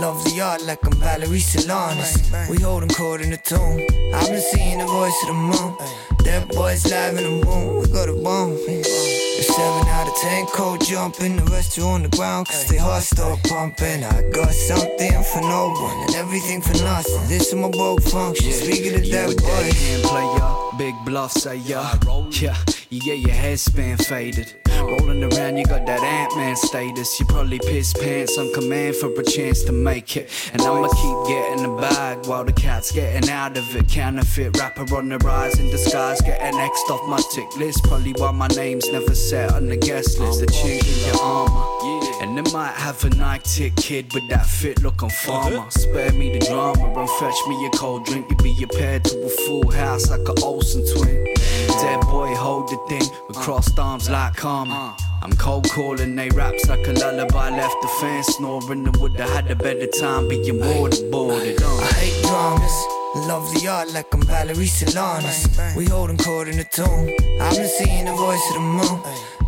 Love 0.00 0.22
the 0.24 0.40
art 0.40 0.62
like 0.62 0.84
I'm 0.86 0.92
Valerie 0.92 1.40
Solanas. 1.40 2.14
We 2.48 2.62
holding 2.62 2.88
court 2.88 3.20
in 3.20 3.30
the 3.30 3.36
tomb. 3.36 3.80
I've 4.14 4.28
been 4.30 4.40
seeing 4.40 4.78
the 4.78 4.86
voice 4.86 5.18
of 5.22 5.28
the 5.28 5.34
moon. 5.34 5.76
Dead 6.22 6.48
boys 6.48 6.86
live 6.86 7.18
in 7.18 7.24
the 7.24 7.46
room. 7.46 7.80
We 7.80 7.88
got 7.88 8.08
a 8.08 8.14
bomb. 8.14 8.52
A 8.52 9.42
seven 9.42 9.88
out 9.88 10.06
of 10.06 10.14
ten 10.22 10.46
cold 10.46 10.84
jumping. 10.84 11.36
The 11.36 11.42
rest 11.50 11.76
are 11.78 11.86
on 11.86 12.02
the 12.04 12.10
ground 12.10 12.46
cause 12.46 12.68
they 12.68 12.78
heart 12.78 13.02
start 13.02 13.42
pumping. 13.42 14.04
I 14.04 14.30
got 14.30 14.52
something 14.52 15.14
for 15.30 15.40
no 15.40 15.74
one 15.74 16.06
and 16.06 16.14
everything 16.14 16.60
for 16.62 16.74
nothing. 16.84 17.28
This 17.28 17.48
is 17.48 17.54
my 17.54 17.70
broke 17.70 18.02
function. 18.02 18.52
Speaking 18.52 18.94
of 18.94 19.04
You 19.04 19.12
dead 19.12 19.30
a 19.30 19.34
dead 19.34 19.74
hand 19.74 20.02
player, 20.04 20.78
big 20.78 20.94
bluff 21.04 21.32
say 21.32 21.56
ya. 21.56 21.98
Yeah, 22.30 22.56
you 22.88 23.00
get 23.00 23.18
your 23.18 23.34
headband 23.34 24.06
faded. 24.06 24.61
Rolling 24.82 25.24
around, 25.24 25.56
you 25.56 25.64
got 25.64 25.86
that 25.86 26.02
Ant-Man 26.02 26.56
status. 26.56 27.18
You 27.20 27.26
probably 27.26 27.58
piss 27.58 27.92
pants 27.92 28.38
on 28.38 28.52
command 28.52 28.96
for 28.96 29.08
a 29.08 29.24
chance 29.24 29.62
to 29.64 29.72
make 29.72 30.16
it. 30.16 30.28
And 30.52 30.62
I'ma 30.62 30.88
keep 30.88 31.28
getting 31.28 31.62
the 31.62 31.80
bag 31.80 32.26
while 32.26 32.44
the 32.44 32.52
cat's 32.52 32.92
getting 32.92 33.30
out 33.30 33.56
of 33.56 33.76
it. 33.76 33.88
Counterfeit 33.88 34.56
rapper 34.58 34.94
on 34.96 35.08
the 35.08 35.18
rise 35.18 35.58
in 35.58 35.70
disguise, 35.70 36.20
getting 36.20 36.56
next 36.56 36.90
off 36.90 37.06
my 37.08 37.20
tick 37.32 37.56
list. 37.56 37.84
Probably 37.84 38.12
why 38.12 38.32
my 38.32 38.48
name's 38.48 38.90
never 38.90 39.14
set 39.14 39.52
on 39.52 39.68
the 39.68 39.76
guest 39.76 40.18
list. 40.18 40.40
The 40.40 40.46
chink 40.46 40.82
in 40.86 41.14
your 41.14 41.22
armor. 41.22 41.91
And 42.22 42.38
they 42.38 42.52
might 42.52 42.74
have 42.74 43.02
a 43.04 43.10
Nike 43.10 43.42
tick 43.44 43.76
kid 43.76 44.14
with 44.14 44.28
that 44.30 44.46
fit 44.46 44.80
look 44.80 45.02
on 45.02 45.10
farmer. 45.10 45.68
Spare 45.70 46.12
me 46.12 46.38
the 46.38 46.46
drama 46.46 47.00
and 47.00 47.10
fetch 47.18 47.34
me 47.48 47.66
a 47.66 47.70
cold 47.70 48.06
drink. 48.06 48.30
You 48.30 48.36
be 48.36 48.50
your 48.52 48.68
paired 48.68 49.02
to 49.06 49.24
a 49.24 49.28
full 49.28 49.68
house 49.72 50.08
like 50.08 50.28
a 50.28 50.40
Olsen 50.40 50.84
twin. 50.94 51.24
Dead 51.66 52.00
boy, 52.02 52.32
hold 52.36 52.68
the 52.68 52.78
thing 52.88 53.02
with 53.26 53.36
crossed 53.38 53.76
arms 53.76 54.08
like 54.08 54.36
karma. 54.36 54.96
I'm 55.20 55.32
cold 55.32 55.68
calling, 55.70 56.14
they 56.14 56.28
raps 56.30 56.68
like 56.68 56.86
a 56.86 56.92
lullaby. 56.92 57.50
Left 57.50 57.82
the 57.82 57.88
fans 58.00 58.26
snoring 58.36 58.86
and 58.86 58.96
would've 58.98 59.18
had 59.18 59.50
a 59.50 59.56
better 59.56 59.88
time 59.88 60.28
being 60.28 60.60
waterboarded. 60.60 61.60
I 61.60 61.86
hate 61.94 62.22
dramas. 62.22 62.86
Love 63.14 63.52
the 63.52 63.68
art 63.68 63.92
like 63.92 64.14
I'm 64.14 64.22
Valerie 64.22 64.66
Solanas. 64.66 65.76
We 65.76 65.86
holding 65.86 66.16
court 66.18 66.48
in 66.48 66.56
the 66.56 66.64
tomb. 66.64 67.10
I've 67.40 67.56
been 67.56 67.68
seeing 67.68 68.04
the 68.06 68.12
voice 68.12 68.40
of 68.50 68.54
the 68.54 68.60
moon. 68.60 69.02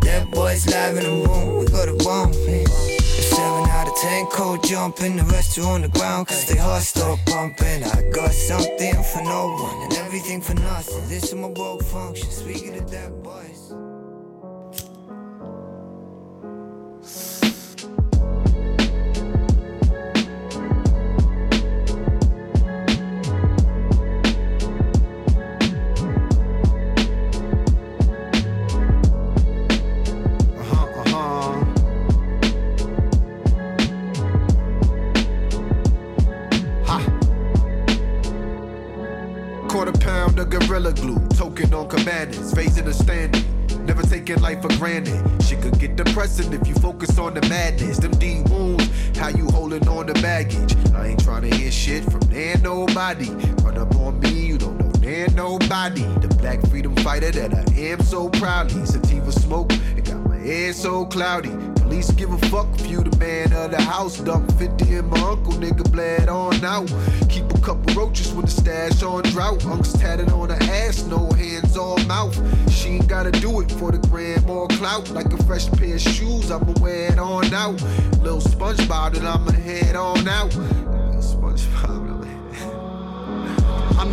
Dead 0.05 0.29
boys 0.29 0.67
live 0.67 0.97
in 0.97 1.03
the 1.03 1.27
room. 1.27 1.57
We 1.57 1.65
got 1.65 1.89
a 1.89 1.95
bomb. 2.03 2.31
Seven 2.31 3.69
out 3.71 3.87
of 3.87 3.95
ten 3.97 4.27
cold 4.27 4.63
jumping. 4.63 5.17
The 5.17 5.23
rest 5.23 5.57
are 5.57 5.65
on 5.65 5.81
the 5.81 5.87
ground 5.87 6.27
cause 6.27 6.45
they 6.45 6.57
heart 6.57 6.83
start 6.83 7.19
pumping. 7.25 7.83
I 7.83 8.07
got 8.13 8.31
something 8.31 8.93
for 9.11 9.23
no 9.23 9.47
one 9.59 9.81
and 9.81 9.93
everything 9.93 10.41
for 10.41 10.53
nothing. 10.53 11.09
This 11.09 11.23
is 11.23 11.33
my 11.33 11.49
broke 11.49 11.83
function. 11.83 12.29
Speaking 12.29 12.77
of 12.77 12.91
that 12.91 13.11
boys. 13.23 13.84
So 58.15 58.29
proudly. 58.29 58.85
Sativa 58.85 59.29
smoke, 59.29 59.73
it 59.97 60.05
got 60.05 60.25
my 60.25 60.37
head 60.37 60.73
so 60.73 61.05
cloudy. 61.05 61.51
Police 61.81 62.11
give 62.11 62.31
a 62.31 62.37
fuck 62.47 62.67
if 62.79 62.87
you 62.87 63.03
the 63.03 63.13
man 63.17 63.51
of 63.51 63.71
the 63.71 63.81
house. 63.81 64.19
Dump 64.21 64.49
50 64.53 64.95
in 64.95 65.09
my 65.09 65.19
uncle, 65.19 65.51
nigga, 65.51 65.83
bled 65.91 66.29
on 66.29 66.63
out. 66.63 66.87
Keep 67.27 67.53
a 67.53 67.59
couple 67.59 67.93
roaches 67.93 68.31
with 68.33 68.45
the 68.45 68.51
stash 68.51 69.03
on 69.03 69.23
drought. 69.23 69.65
Unc's 69.65 69.91
tatted 69.91 70.29
on 70.29 70.47
her 70.49 70.63
ass, 70.85 71.03
no 71.07 71.29
hands 71.31 71.75
or 71.75 71.97
mouth. 72.05 72.35
She 72.71 72.87
ain't 72.91 73.07
gotta 73.09 73.31
do 73.31 73.59
it 73.59 73.69
for 73.73 73.91
the 73.91 73.99
gram 74.07 74.49
or 74.49 74.69
clout. 74.69 75.09
Like 75.09 75.33
a 75.33 75.43
fresh 75.43 75.69
pair 75.71 75.95
of 75.95 76.01
shoes, 76.01 76.51
I'ma 76.51 76.73
wear 76.79 77.11
it 77.11 77.19
on 77.19 77.53
out. 77.53 77.81
Little 78.23 78.39
SpongeBob, 78.39 79.17
and 79.17 79.27
I'ma 79.27 79.51
head 79.51 79.97
on 79.97 80.25
out. 80.25 80.51
SpongeBob, 81.19 81.89
I'm 81.89 82.04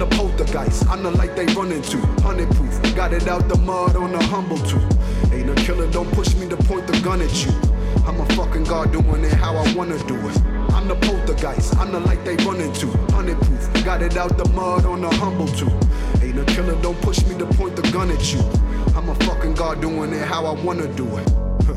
the 0.03 0.17
poltergeist, 0.17 0.89
I'm 0.89 1.03
the 1.05 1.11
light 1.13 1.37
they 1.37 1.47
run 1.55 1.71
into. 1.71 1.99
Hundred 2.23 2.51
proof, 2.57 2.97
got 2.97 3.13
it 3.13 3.29
out 3.29 3.49
the 3.49 3.57
mud 3.59 3.95
on 3.95 4.11
the 4.11 4.23
humble 4.25 4.59
too. 4.59 4.81
Ain't 5.33 5.49
a 5.49 5.55
killer, 5.63 5.89
don't 5.93 6.11
push 6.13 6.35
me 6.35 6.49
to 6.49 6.57
point 6.57 6.89
the 6.89 6.99
gun 7.01 7.23
at 7.23 7.33
you. 7.45 7.53
I'm 8.05 8.21
a 8.21 8.27
fucking 8.35 8.65
god 8.65 8.91
doing 8.91 9.23
it 9.23 9.33
how 9.33 9.55
I 9.55 9.75
wanna 9.75 9.99
do 10.09 10.17
it. 10.29 10.37
I'm 10.75 10.89
the 10.89 10.97
poltergeist, 10.97 11.77
I'm 11.77 11.93
the 11.93 12.01
light 12.01 12.25
they 12.25 12.35
run 12.45 12.61
into. 12.61 12.89
Hundred 13.13 13.39
proof, 13.43 13.85
got 13.85 14.03
it 14.03 14.17
out 14.17 14.37
the 14.37 14.49
mud 14.51 14.85
on 14.87 15.03
the 15.03 15.11
humble 15.11 15.47
too. 15.47 15.71
Ain't 16.21 16.39
a 16.39 16.45
killer, 16.47 16.75
don't 16.83 17.01
push 17.03 17.25
me 17.27 17.39
to 17.39 17.47
point 17.55 17.77
the 17.77 17.83
gun 17.93 18.11
at 18.11 18.33
you. 18.33 18.41
I'm 18.97 19.09
a 19.09 19.15
fucking 19.27 19.55
god 19.55 19.81
doing 19.81 20.13
it 20.13 20.27
how 20.27 20.47
I 20.47 20.61
wanna 20.65 20.93
do 20.95 21.07
it. 21.17 21.31
Huh. 21.65 21.75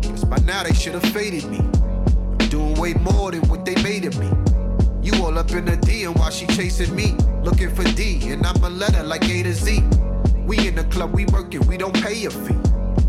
Guess 0.00 0.24
by 0.24 0.38
now 0.38 0.62
they 0.62 0.72
should've 0.72 1.02
faded 1.12 1.44
me. 1.50 1.60
Doing 2.48 2.74
way 2.80 2.94
more 2.94 3.32
than 3.32 3.42
what 3.48 3.66
they 3.66 3.74
made 3.82 4.06
of 4.06 4.18
me. 4.18 4.55
You 5.06 5.24
all 5.24 5.38
up 5.38 5.52
in 5.52 5.64
the 5.64 5.76
D 5.76 6.02
and 6.02 6.18
while 6.18 6.32
she 6.32 6.46
chasing 6.48 6.92
me, 6.92 7.12
looking 7.44 7.72
for 7.72 7.84
D, 7.84 8.28
and 8.32 8.44
I'm 8.44 8.56
a 8.64 8.68
letter 8.68 9.04
like 9.04 9.22
A 9.28 9.44
to 9.44 9.54
Z. 9.54 9.80
We 10.44 10.66
in 10.66 10.74
the 10.74 10.82
club, 10.90 11.14
we 11.14 11.26
working, 11.26 11.64
we 11.68 11.76
don't 11.76 11.94
pay 11.94 12.24
a 12.24 12.30
fee. 12.30 12.58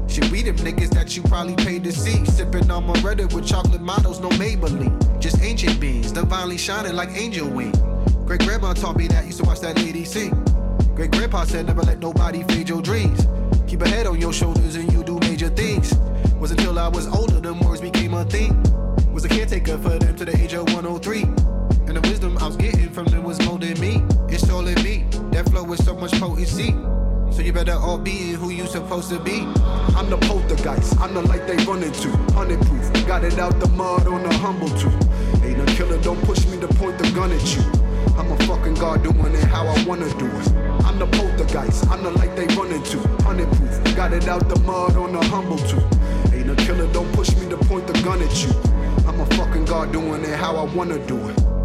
Shit, 0.07 0.29
we 0.29 0.43
them 0.43 0.57
niggas 0.57 0.91
that 0.91 1.17
you 1.17 1.23
probably 1.23 1.55
paid 1.55 1.83
to 1.85 1.91
see. 1.91 2.23
Sipping 2.25 2.69
on 2.69 2.85
Reddit 2.97 3.33
with 3.33 3.47
chocolate 3.47 3.81
models, 3.81 4.19
no 4.19 4.29
Maybelline. 4.29 5.19
Just 5.19 5.41
ancient 5.41 5.79
beings, 5.79 6.11
divinely 6.11 6.55
shining 6.55 6.95
like 6.95 7.09
angel 7.17 7.49
wing. 7.49 7.71
Great 8.27 8.41
grandma 8.41 8.73
taught 8.73 8.95
me 8.95 9.07
that, 9.07 9.25
used 9.25 9.39
to 9.39 9.45
watch 9.45 9.61
that 9.61 9.75
lady 9.77 10.05
sing. 10.05 10.35
Great 10.93 11.09
grandpa 11.09 11.45
said, 11.45 11.65
never 11.65 11.81
let 11.81 11.97
nobody 11.97 12.43
fade 12.43 12.69
your 12.69 12.83
dreams. 12.83 13.25
Keep 13.65 13.81
a 13.81 13.89
head 13.89 14.05
on 14.05 14.21
your 14.21 14.33
shoulders 14.33 14.75
and 14.75 14.93
you 14.93 15.03
do 15.03 15.17
major 15.21 15.49
things. 15.49 15.95
Was 16.39 16.51
until 16.51 16.77
I 16.77 16.89
was 16.89 17.07
older, 17.07 17.39
them 17.39 17.59
words 17.59 17.81
became 17.81 18.13
a 18.13 18.23
thing. 18.23 18.53
Was 19.11 19.25
a 19.25 19.29
caretaker 19.29 19.79
for 19.79 19.97
them 19.97 20.15
to 20.15 20.25
the 20.25 20.37
age 20.37 20.53
of 20.53 20.71
103. 20.75 21.56
And 21.87 21.95
the 21.95 22.01
wisdom 22.01 22.37
I 22.37 22.47
was 22.47 22.57
getting 22.57 22.89
from 22.89 23.05
them 23.05 23.23
was 23.23 23.41
more 23.45 23.57
than 23.57 23.79
me. 23.79 24.03
It's 24.27 24.49
all 24.49 24.67
in 24.67 24.75
me. 24.83 25.05
That 25.31 25.49
flow 25.49 25.63
with 25.63 25.83
so 25.83 25.95
much 25.95 26.11
potency. 26.19 26.75
So 27.31 27.41
you 27.41 27.53
better 27.53 27.73
all 27.73 27.97
be 27.97 28.31
who 28.31 28.49
you 28.49 28.65
supposed 28.67 29.09
to 29.09 29.19
be. 29.19 29.45
I'm 29.95 30.09
the 30.09 30.17
poltergeist. 30.17 30.99
I'm 30.99 31.13
the 31.13 31.21
light 31.21 31.47
they 31.47 31.55
run 31.65 31.83
into. 31.83 32.09
Hundred 32.33 32.59
proof. 32.65 33.07
Got 33.07 33.23
it 33.23 33.39
out 33.39 33.59
the 33.59 33.69
mud 33.69 34.05
on 34.07 34.23
the 34.23 34.33
humble 34.37 34.69
too. 34.69 34.91
Ain't 35.47 35.61
a 35.61 35.65
killer, 35.75 35.97
don't 36.01 36.21
push 36.23 36.45
me 36.47 36.59
to 36.59 36.67
point 36.67 36.97
the 36.97 37.09
gun 37.11 37.31
at 37.31 37.55
you. 37.55 37.63
I'm 38.17 38.31
a 38.31 38.37
fucking 38.45 38.75
god 38.75 39.03
doing 39.03 39.33
it 39.33 39.43
how 39.45 39.65
I 39.65 39.83
wanna 39.85 40.09
do 40.17 40.25
it. 40.25 40.47
I'm 40.83 40.99
the 40.99 41.07
poltergeist. 41.07 41.87
I'm 41.87 42.03
the 42.03 42.11
light 42.11 42.35
they 42.35 42.47
run 42.55 42.71
into. 42.71 42.99
Hundred 43.23 43.49
proof. 43.53 43.95
Got 43.95 44.13
it 44.13 44.27
out 44.27 44.49
the 44.49 44.59
mud 44.61 44.95
on 44.97 45.13
the 45.13 45.23
humble 45.25 45.57
too. 45.59 45.81
Ain't 46.35 46.49
a 46.49 46.55
killer, 46.65 46.91
don't 46.91 47.11
push 47.13 47.35
me 47.37 47.47
to 47.49 47.57
point 47.57 47.87
the 47.87 47.93
gun 48.01 48.21
at 48.21 48.43
you. 48.43 48.51
I'm 49.07 49.19
a 49.19 49.25
fucking 49.37 49.65
god 49.65 49.93
doing 49.93 50.23
it 50.23 50.35
how 50.35 50.55
I 50.55 50.63
wanna 50.75 50.99
do 51.07 51.29
it. 51.29 51.56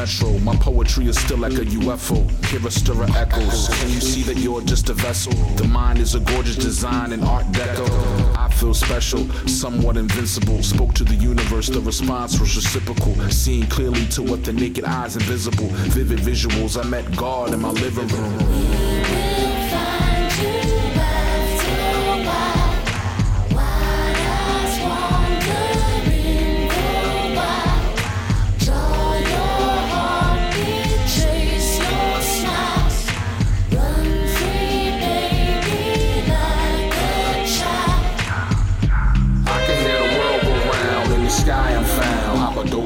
Metro, 0.00 0.38
my 0.38 0.56
poetry 0.56 1.08
is 1.08 1.18
still 1.18 1.36
like 1.36 1.52
a 1.52 1.66
UFO. 1.80 2.18
Hear 2.46 2.66
a 2.66 2.70
stir 2.70 3.02
of 3.02 3.14
echoes. 3.14 3.68
Can 3.68 3.90
you 3.90 4.00
see 4.00 4.22
that 4.22 4.38
you're 4.38 4.62
just 4.62 4.88
a 4.88 4.94
vessel? 4.94 5.32
The 5.56 5.64
mind 5.64 5.98
is 5.98 6.14
a 6.14 6.20
gorgeous 6.20 6.56
design 6.56 7.12
in 7.12 7.22
Art 7.22 7.44
Deco. 7.52 7.86
I 8.34 8.48
feel 8.48 8.72
special, 8.72 9.28
somewhat 9.46 9.98
invincible. 9.98 10.62
Spoke 10.62 10.94
to 10.94 11.04
the 11.04 11.16
universe, 11.16 11.68
the 11.68 11.80
response 11.80 12.40
was 12.40 12.56
reciprocal. 12.56 13.14
Seeing 13.28 13.66
clearly 13.66 14.06
to 14.16 14.22
what 14.22 14.42
the 14.42 14.54
naked 14.54 14.84
eye's 14.84 15.16
invisible. 15.16 15.68
Vivid 15.92 16.20
visuals, 16.20 16.82
I 16.82 16.88
met 16.88 17.04
God 17.14 17.52
in 17.52 17.60
my 17.60 17.70
living 17.70 18.08
room. 18.08 18.40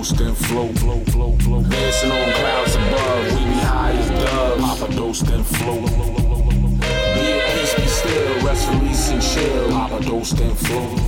Dosed 0.04 0.20
and 0.20 0.36
float, 0.36 0.78
float, 0.80 1.10
float, 1.12 1.42
float. 1.42 1.68
Dancing 1.70 2.10
on 2.10 2.32
clouds 2.34 2.74
above. 2.74 3.24
We 3.24 3.44
be 3.46 3.52
high 3.54 3.92
as 3.92 4.10
doves. 4.10 4.62
Papa 4.62 4.94
dosed 4.94 5.30
and 5.30 5.46
float. 5.46 5.80
Be 5.80 7.32
at 7.32 7.54
peace, 7.54 7.74
be 7.74 7.86
still. 7.86 8.44
Rest, 8.44 8.68
release, 8.68 9.08
and 9.08 9.22
chill. 9.22 9.70
Papa 9.70 10.04
dosed 10.04 10.40
and 10.40 10.58
float. 10.58 10.98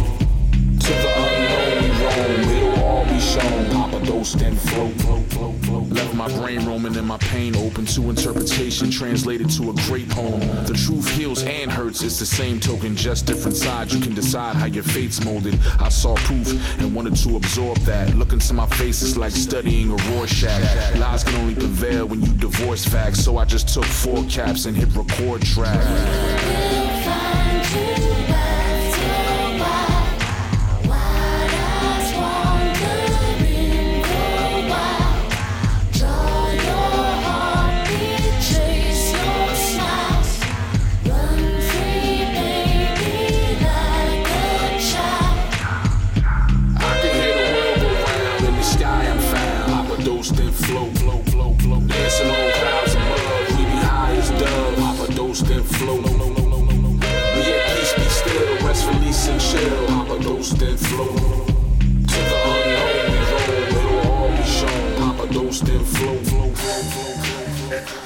To 0.80 0.92
the 1.02 1.10
unknown 1.26 1.82
we 1.82 1.88
roam. 2.00 2.40
It'll 2.56 2.84
all 2.84 3.04
be 3.04 3.20
shown. 3.20 3.70
Papa 3.70 4.00
dosed 4.06 4.40
and 4.40 4.58
float, 4.58 4.94
float, 5.02 5.30
My 6.14 6.28
brain 6.38 6.64
roaming 6.66 6.96
and 6.96 7.06
my 7.06 7.18
pain 7.18 7.56
open 7.56 7.86
to 7.86 8.10
interpretation. 8.10 8.90
Translated 8.90 9.50
to 9.50 9.70
a 9.70 9.74
great 9.88 10.08
poem. 10.08 10.40
The 10.64 10.74
truth 10.74 11.08
heals 11.10 11.42
and 11.42 11.70
hurts. 11.70 12.02
It's 12.02 12.18
the 12.18 12.26
same 12.26 12.60
token, 12.60 12.96
just 12.96 13.26
different 13.26 13.56
sides. 13.56 13.94
You 13.94 14.00
can 14.00 14.14
decide 14.14 14.56
how 14.56 14.66
your 14.66 14.84
fate's 14.84 15.24
molded. 15.24 15.58
I 15.78 15.88
saw 15.88 16.14
proof 16.16 16.48
and 16.80 16.94
wanted 16.94 17.16
to 17.16 17.36
absorb 17.36 17.78
that. 17.78 18.14
Look 18.14 18.32
into 18.32 18.54
my 18.54 18.66
face, 18.66 19.02
it's 19.02 19.16
like 19.16 19.32
studying 19.32 19.90
a 19.90 19.96
Rorschach. 20.10 20.96
Lies 20.98 21.24
can 21.24 21.34
only 21.36 21.54
prevail 21.54 22.06
when 22.06 22.22
you 22.22 22.32
divorce 22.32 22.84
facts. 22.84 23.24
So 23.24 23.38
I 23.38 23.44
just 23.44 23.68
took 23.68 23.84
four 23.84 24.24
caps 24.24 24.66
and 24.66 24.76
hit 24.76 24.94
record 24.94 25.42
track. 25.42 25.82
Float. 67.68 68.05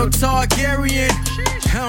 no 0.00 0.08
Targaryen. 0.08 1.29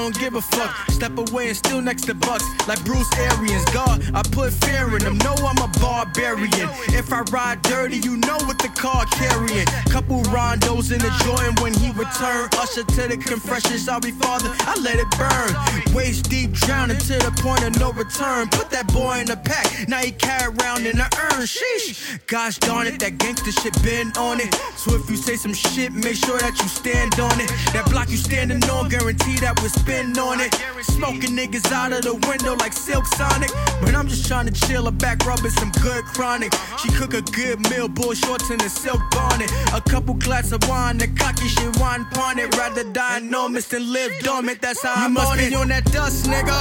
Don't 0.01 0.17
give 0.19 0.33
a 0.33 0.41
fuck. 0.41 0.75
Step 0.89 1.15
away 1.15 1.49
and 1.49 1.55
still 1.55 1.79
next 1.79 2.05
to 2.05 2.15
Bucks 2.15 2.43
like 2.67 2.83
Bruce 2.83 3.07
Arians. 3.19 3.63
God, 3.65 4.01
I 4.15 4.23
put 4.31 4.51
fear 4.51 4.97
in 4.97 5.03
them. 5.03 5.19
Know 5.19 5.35
I'm 5.35 5.59
a 5.59 5.67
barbarian. 5.79 6.69
If 6.89 7.13
I 7.13 7.21
ride 7.29 7.61
dirty, 7.61 7.97
you 7.97 8.17
know 8.17 8.37
what 8.47 8.57
the 8.57 8.69
car 8.69 9.05
carrying. 9.05 9.67
Couple 9.91 10.23
rondos 10.33 10.91
in 10.91 10.97
the 10.97 11.13
Jordan 11.23 11.53
when 11.61 11.75
he 11.75 11.91
returned. 11.91 12.55
Usher 12.55 12.83
to 12.83 13.07
the 13.09 13.17
confession. 13.17 13.77
Sorry, 13.77 14.09
father, 14.09 14.49
I 14.61 14.73
let 14.81 14.97
it 14.97 15.09
burn. 15.21 15.93
Waist 15.93 16.31
deep, 16.31 16.51
drowning 16.51 16.97
to 16.97 17.19
the 17.19 17.31
point 17.37 17.63
of 17.63 17.79
no 17.79 17.91
return. 17.91 18.49
Put 18.49 18.71
that 18.71 18.91
boy 18.91 19.19
in 19.19 19.27
the 19.27 19.37
pack. 19.37 19.87
Now 19.87 19.99
he 19.99 20.11
carry 20.11 20.51
around 20.55 20.87
in 20.87 20.97
the 20.97 21.05
urn. 21.21 21.45
Sheesh. 21.45 22.25
Gosh 22.25 22.57
darn 22.57 22.87
it, 22.87 22.99
that 23.01 23.19
gangster 23.19 23.51
shit 23.51 23.75
been 23.83 24.11
on 24.17 24.39
it. 24.39 24.53
So 24.75 24.95
if 24.95 25.07
you 25.11 25.15
say 25.15 25.35
some 25.35 25.53
shit, 25.53 25.93
make 25.93 26.15
sure 26.15 26.39
that 26.39 26.57
you 26.57 26.67
stand 26.67 27.19
on 27.19 27.39
it. 27.39 27.49
That 27.73 27.85
block 27.91 28.09
you 28.09 28.17
standing 28.17 28.63
on, 28.67 28.89
guarantee 28.89 29.37
that 29.37 29.59
we'll 29.61 29.69
spin 29.91 30.17
on 30.17 30.39
it. 30.39 30.53
Smoking 30.81 31.35
niggas 31.35 31.71
out 31.71 31.91
of 31.93 32.03
the 32.03 32.13
window 32.27 32.55
like 32.55 32.73
Silk 32.73 33.05
Sonic. 33.05 33.51
But 33.81 33.95
I'm 33.95 34.07
just 34.07 34.27
trying 34.27 34.47
to 34.47 34.53
chill 34.67 34.85
her 34.85 34.91
back, 34.91 35.25
rubbing 35.25 35.51
some 35.51 35.71
good 35.81 36.03
chronic. 36.05 36.53
She 36.79 36.89
cook 36.89 37.13
a 37.13 37.21
good 37.21 37.59
meal, 37.69 37.87
bull 37.87 38.13
shorts 38.13 38.49
and 38.49 38.61
a 38.61 38.69
silk 38.69 39.01
bonnet. 39.11 39.51
A 39.73 39.81
couple 39.81 40.13
glass 40.15 40.51
of 40.51 40.67
wine, 40.67 40.97
the 40.97 41.07
cocky 41.07 41.47
shit 41.47 41.77
wine 41.79 42.05
pawn 42.11 42.39
it. 42.39 42.55
Rather 42.57 42.83
die 42.91 43.17
enormous 43.17 43.67
than 43.67 43.91
live 43.91 44.11
dormant. 44.21 44.61
That's 44.61 44.81
how 44.81 44.95
You 44.95 45.05
I'm 45.05 45.13
must 45.13 45.31
on 45.31 45.37
be 45.37 45.43
it. 45.45 45.53
on 45.55 45.67
that 45.69 45.85
dust, 45.91 46.25
nigga. 46.27 46.59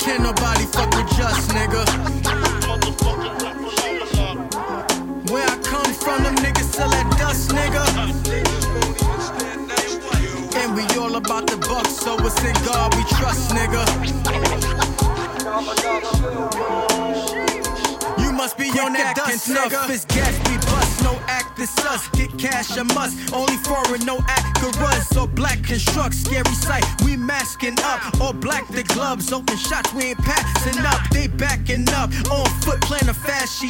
Can't 0.00 0.22
nobody 0.22 0.64
fuck 0.66 0.90
with 0.94 1.08
just, 1.16 1.50
nigga. 1.50 1.84
Where 5.30 5.44
I 5.48 5.56
come 5.62 5.75
from, 6.06 6.22
them 6.22 6.36
niggas 6.36 6.70
sell 6.72 6.88
that 6.90 7.06
dust, 7.18 7.50
nigga. 7.50 7.82
And 10.60 10.70
we 10.76 10.84
all 11.02 11.16
about 11.16 11.48
the 11.48 11.56
bucks, 11.56 11.96
so 12.04 12.14
it's 12.24 12.38
in 12.44 12.54
God 12.64 12.94
we 12.94 13.02
trust, 13.18 13.50
nigga. 13.50 13.82
You 18.22 18.32
must 18.32 18.56
be 18.56 18.68
on 18.78 18.92
that 18.92 19.16
dust, 19.16 19.48
nigga. 19.48 19.90
It's 19.90 20.04
gas, 20.04 20.34
we 20.48 20.56
bust, 20.70 21.02
no 21.02 21.18
act, 21.26 21.45
it's 21.58 21.76
us. 21.84 22.08
Get 22.10 22.36
cash, 22.38 22.76
a 22.76 22.84
must. 22.84 23.32
Only 23.32 23.56
foreign, 23.58 24.04
no 24.04 24.18
act, 24.28 24.60
garage. 24.60 25.06
So 25.14 25.26
black 25.26 25.62
construct, 25.62 26.14
scary 26.14 26.54
sight. 26.54 26.84
We 27.04 27.16
masking 27.16 27.78
up. 27.82 28.20
All 28.20 28.32
black, 28.32 28.68
the 28.68 28.82
gloves, 28.82 29.32
open 29.32 29.56
shots, 29.56 29.92
we 29.94 30.10
ain't 30.10 30.18
passing 30.18 30.84
up. 30.84 31.00
They 31.10 31.28
backing 31.28 31.88
up. 31.90 32.10
On 32.30 32.46
foot, 32.62 32.80
playing 32.82 33.08
a 33.08 33.14
fascia. 33.14 33.66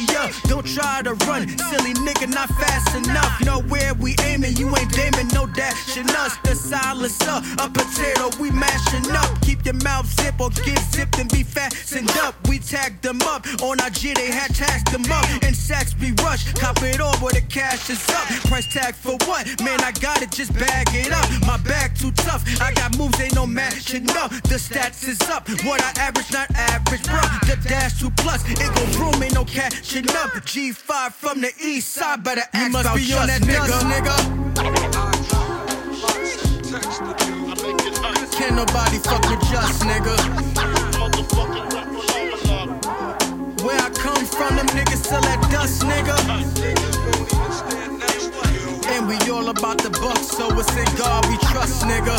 Don't 0.47 0.65
try 0.65 1.01
to 1.03 1.13
run, 1.25 1.47
silly 1.69 1.93
nigga, 2.05 2.27
not 2.33 2.49
fast 2.49 2.95
enough. 2.95 3.41
Know 3.45 3.61
where 3.61 3.93
we 3.93 4.15
aiming, 4.23 4.57
you 4.57 4.67
ain't 4.67 4.91
daming, 4.91 5.33
no 5.33 5.45
dashing 5.47 6.09
us. 6.11 6.37
The 6.43 6.55
silence 6.55 7.21
up, 7.21 7.43
a 7.59 7.69
potato, 7.69 8.29
we 8.39 8.51
mashing 8.51 9.09
up. 9.11 9.41
Keep 9.41 9.65
your 9.65 9.75
mouth 9.75 10.05
zip 10.19 10.39
or 10.39 10.49
get 10.49 10.79
zipped 10.91 11.19
and 11.19 11.29
be 11.29 11.43
fastened 11.43 12.09
up. 12.17 12.35
We 12.47 12.59
tagged 12.59 13.01
them 13.03 13.21
up 13.23 13.45
on 13.61 13.79
our 13.81 13.89
G, 13.89 14.13
they 14.13 14.31
had 14.31 14.53
tagged 14.53 14.91
them 14.91 15.09
up. 15.11 15.25
And 15.43 15.55
sacks 15.55 15.93
be 15.93 16.11
rushed, 16.23 16.55
cop 16.55 16.81
it 16.83 16.99
all 16.99 17.15
where 17.17 17.33
the 17.33 17.41
cash 17.41 17.76
is 17.89 18.09
up. 18.09 18.25
Price 18.49 18.67
tag 18.73 18.95
for 18.95 19.15
what? 19.27 19.45
Man, 19.61 19.79
I 19.81 19.91
got 19.91 20.21
it, 20.21 20.31
just 20.31 20.53
bag 20.53 20.87
it 20.93 21.11
up. 21.11 21.27
My 21.45 21.57
bag 21.57 21.95
too 21.95 22.11
tough, 22.11 22.43
I 22.61 22.73
got 22.73 22.97
moves, 22.97 23.19
ain't 23.21 23.35
no 23.35 23.45
matching 23.45 24.09
up. 24.11 24.31
The 24.49 24.57
stats 24.57 25.07
is 25.07 25.21
up, 25.29 25.47
what 25.63 25.81
I 25.81 25.91
average, 26.01 26.31
not 26.31 26.49
average, 26.55 27.03
bro. 27.05 27.21
The 27.47 27.57
dash 27.67 27.99
two 27.99 28.11
plus, 28.11 28.43
it 28.49 28.57
go 28.57 28.83
room, 28.99 29.21
ain't 29.21 29.33
no 29.35 29.45
catching 29.45 30.09
up. 30.09 30.31
G5 30.47 31.11
from 31.13 31.41
the 31.41 31.51
east 31.61 31.93
side, 31.93 32.23
better 32.23 32.43
ask 32.53 32.65
You 32.65 32.71
must 32.71 32.85
about 32.85 32.97
be 32.97 33.13
on 33.13 33.27
that 33.27 33.41
nigga. 33.41 33.67
dust, 33.67 33.85
Can't 38.37 38.55
nobody 38.55 38.97
fuck 38.99 39.23
with 39.29 39.41
just, 39.49 39.83
nigga. 39.83 40.15
Where 43.67 43.81
I 43.81 43.89
come 43.89 44.25
from, 44.25 44.55
them 44.55 44.67
niggas 44.67 45.05
sell 45.05 45.19
that 45.19 45.41
dust, 45.51 45.81
nigga. 45.81 46.15
And 48.93 49.07
we 49.09 49.17
all 49.29 49.49
about 49.49 49.79
the 49.79 49.89
bucks, 49.89 50.29
so 50.37 50.47
it's 50.57 50.73
in 50.77 50.85
God 50.95 51.25
we 51.27 51.35
trust, 51.51 51.83
nigga. 51.83 52.15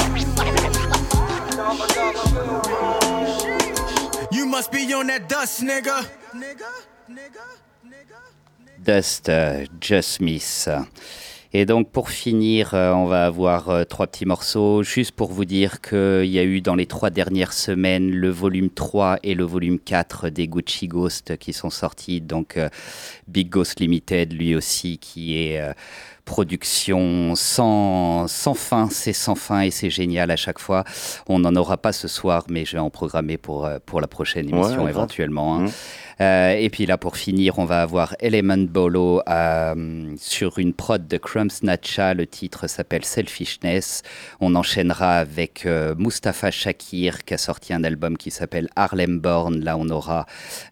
You 4.31 4.45
must 4.45 4.71
be 4.71 4.93
on 4.93 5.07
that 5.07 5.27
dust, 5.27 5.63
nigga. 5.63 6.07
Nigga, 6.35 6.71
nigga, 7.11 7.47
nigga. 7.83 8.21
Dust, 8.85 9.31
euh, 9.31 9.65
Just 9.81 10.11
Smith. 10.11 10.69
Et 11.55 11.65
donc 11.65 11.91
pour 11.91 12.11
finir, 12.11 12.75
euh, 12.75 12.93
on 12.93 13.07
va 13.07 13.25
avoir 13.25 13.71
euh, 13.71 13.85
trois 13.85 14.07
petits 14.07 14.27
morceaux, 14.27 14.83
juste 14.83 15.13
pour 15.13 15.33
vous 15.33 15.47
dire 15.47 15.81
qu'il 15.81 16.27
y 16.27 16.39
a 16.39 16.45
eu 16.45 16.61
dans 16.61 16.75
les 16.75 16.85
trois 16.85 17.09
dernières 17.09 17.55
semaines 17.55 18.11
le 18.11 18.29
volume 18.29 18.69
3 18.69 19.19
et 19.23 19.35
le 19.35 19.45
volume 19.45 19.79
4 19.79 20.29
des 20.29 20.47
Gucci 20.47 20.89
Ghost 20.89 21.39
qui 21.39 21.55
sont 21.55 21.71
sortis. 21.71 22.21
Donc 22.21 22.59
euh, 22.59 22.69
Big 23.29 23.49
Ghost 23.49 23.81
Limited, 23.81 24.35
lui 24.35 24.55
aussi, 24.55 24.99
qui 24.99 25.39
est 25.39 25.59
production 26.27 27.35
sans, 27.35 28.29
sans 28.29 28.53
fin, 28.53 28.89
c'est 28.91 29.15
sans 29.15 29.35
fin 29.35 29.63
et 29.63 29.71
c'est 29.71 29.89
génial 29.89 30.31
à 30.31 30.37
chaque 30.37 30.59
fois. 30.59 30.85
On 31.27 31.39
n'en 31.39 31.57
aura 31.57 31.79
pas 31.79 31.93
ce 31.93 32.07
soir, 32.09 32.45
mais 32.51 32.67
je 32.67 32.73
vais 32.73 32.79
en 32.79 32.91
programmer 32.91 33.39
pour, 33.39 33.67
pour 33.87 34.03
la 34.03 34.07
prochaine 34.07 34.47
émission 34.51 34.83
éventuellement. 34.91 35.61
hein. 35.61 35.65
Euh, 36.21 36.53
et 36.53 36.69
puis 36.71 36.87
là, 36.87 36.99
pour 36.99 37.17
finir, 37.17 37.59
on 37.59 37.65
va 37.65 37.83
avoir 37.83 38.15
Element 38.21 38.67
Bolo 38.69 39.23
euh, 39.29 40.15
sur 40.19 40.59
une 40.59 40.73
prod 40.73 41.07
de 41.07 41.17
Crumb 41.17 41.51
Snatcha. 41.51 42.15
Le 42.15 42.27
titre 42.27 42.67
s'appelle 42.67 43.05
Selfishness. 43.05 44.03
On 44.41 44.55
enchaînera 44.55 45.19
avec 45.19 45.67
euh, 45.67 45.95
Mustapha 45.97 46.51
Shakir 46.51 47.25
qui 47.25 47.35
a 47.35 47.39
sorti 47.39 47.73
un 47.73 47.85
album 47.85 48.17
qui 48.17 48.31
s'appelle 48.31 48.69
Harlem 48.77 49.21
Born. 49.21 49.61
Là, 49.61 49.77
on 49.77 49.89
aura 49.91 50.27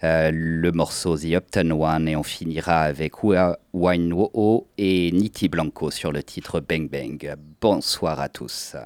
euh, 0.04 0.30
le 0.32 0.72
morceau 0.72 1.16
The 1.16 1.32
Upton 1.32 1.70
One 1.70 2.08
et 2.08 2.16
on 2.16 2.22
finira 2.22 2.80
avec 2.80 3.22
Wine 3.22 4.12
Wo 4.12 4.66
et 4.78 5.12
Niti 5.12 5.48
Blanco 5.48 5.90
sur 5.90 6.12
le 6.12 6.22
titre 6.22 6.60
Bang 6.60 6.88
Bang. 6.88 7.34
Bonsoir 7.60 8.20
à 8.20 8.28
tous. 8.28 8.76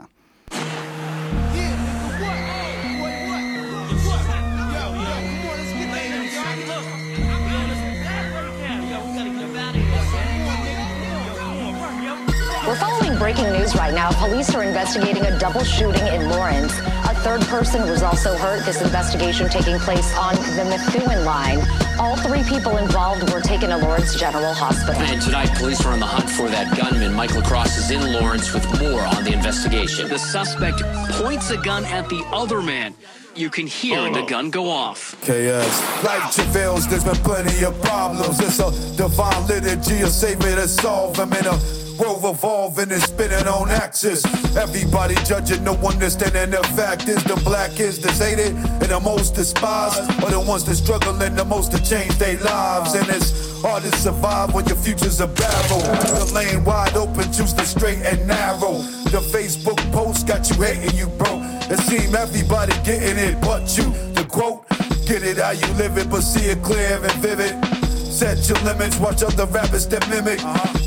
Breaking 13.20 13.52
news 13.52 13.76
right 13.76 13.92
now. 13.92 14.10
Police 14.12 14.54
are 14.54 14.64
investigating 14.64 15.22
a 15.26 15.38
double 15.38 15.62
shooting 15.62 16.06
in 16.06 16.30
Lawrence. 16.30 16.72
A 17.04 17.14
third 17.16 17.42
person 17.42 17.82
was 17.82 18.02
also 18.02 18.34
hurt. 18.34 18.64
This 18.64 18.80
investigation 18.80 19.46
taking 19.50 19.78
place 19.78 20.16
on 20.16 20.34
the 20.56 20.64
Methuen 20.64 21.26
line. 21.26 21.60
All 21.98 22.16
three 22.16 22.42
people 22.44 22.78
involved 22.78 23.30
were 23.30 23.42
taken 23.42 23.68
to 23.68 23.76
Lawrence 23.76 24.18
General 24.18 24.54
Hospital. 24.54 25.02
And 25.02 25.20
tonight, 25.20 25.50
police 25.58 25.84
are 25.84 25.92
on 25.92 26.00
the 26.00 26.06
hunt 26.06 26.30
for 26.30 26.48
that 26.48 26.74
gunman. 26.74 27.12
Mike 27.12 27.34
Lacrosse 27.34 27.76
is 27.76 27.90
in 27.90 28.10
Lawrence 28.10 28.54
with 28.54 28.64
more 28.80 29.02
on 29.02 29.22
the 29.22 29.34
investigation. 29.34 30.08
The 30.08 30.18
suspect 30.18 30.80
points 31.20 31.50
a 31.50 31.58
gun 31.58 31.84
at 31.84 32.08
the 32.08 32.24
other 32.32 32.62
man. 32.62 32.94
You 33.36 33.50
can 33.50 33.66
hear 33.66 34.10
the 34.10 34.22
oh. 34.22 34.26
gun 34.26 34.50
go 34.50 34.68
off. 34.70 35.14
KS. 35.20 36.04
Life 36.04 36.34
travails, 36.34 36.88
there's 36.88 37.04
been 37.04 37.14
plenty 37.16 37.64
of 37.64 37.80
problems. 37.82 38.40
It's 38.40 38.58
a 38.58 38.96
divine 38.96 39.46
liturgy, 39.46 40.00
a 40.00 40.08
savior 40.08 40.56
to 40.56 40.66
solve 40.66 41.16
them 41.16 41.32
in 41.34 41.46
a 41.46 41.79
world 42.01 42.24
revolving 42.24 42.90
and 42.90 43.03
spinning 43.03 43.46
on 43.46 43.68
axis. 43.70 44.24
Everybody 44.57 45.14
judging, 45.26 45.62
no 45.64 45.74
understanding 45.74 46.51
the 46.51 46.66
fact 46.74 47.09
is 47.09 47.22
the 47.24 47.36
black 47.44 47.78
is 47.78 48.01
the 48.01 48.11
hated 48.12 48.57
and 48.57 48.88
the 48.88 49.01
most 49.01 49.34
despised 49.34 50.01
are 50.22 50.30
the 50.30 50.40
ones 50.40 50.64
that 50.64 50.76
struggling 50.76 51.34
the 51.34 51.44
most 51.44 51.72
to 51.72 51.82
change 51.82 52.16
their 52.16 52.38
lives. 52.38 52.94
And 52.94 53.09
it's 53.09 53.61
hard 53.61 53.82
to 53.82 53.92
survive 53.96 54.55
when 54.55 54.66
your 54.66 54.76
future's 54.76 55.20
a 55.20 55.26
battle. 55.26 55.80
The 55.80 56.32
lane 56.34 56.64
wide 56.64 56.96
open, 56.96 57.24
choose 57.32 57.55
the 57.55 57.64
straight 57.64 57.98
and 57.98 58.26
narrow. 58.26 58.78
The 59.12 59.20
Facebook 59.20 59.80
post 59.92 60.26
got 60.26 60.48
you 60.48 60.62
hating 60.62 60.96
you, 60.96 61.07
bro. 61.07 61.40
It 61.70 61.78
seem 61.80 62.14
everybody 62.14 62.72
getting 62.84 63.18
it 63.18 63.40
but 63.40 63.76
you. 63.76 63.92
The 64.14 64.24
quote, 64.24 64.66
get 65.07 65.22
it 65.22 65.38
how 65.38 65.51
you 65.51 65.66
live 65.74 65.98
it, 65.98 66.09
but 66.09 66.22
see 66.22 66.46
it 66.51 66.62
clear 66.62 67.03
and 67.03 67.12
vivid. 67.20 67.69
Set 68.11 68.48
your 68.48 68.58
limits, 68.64 68.98
watch 68.98 69.22
other 69.22 69.46
rappers 69.46 69.86
that 69.86 70.06
mimic. 70.11 70.40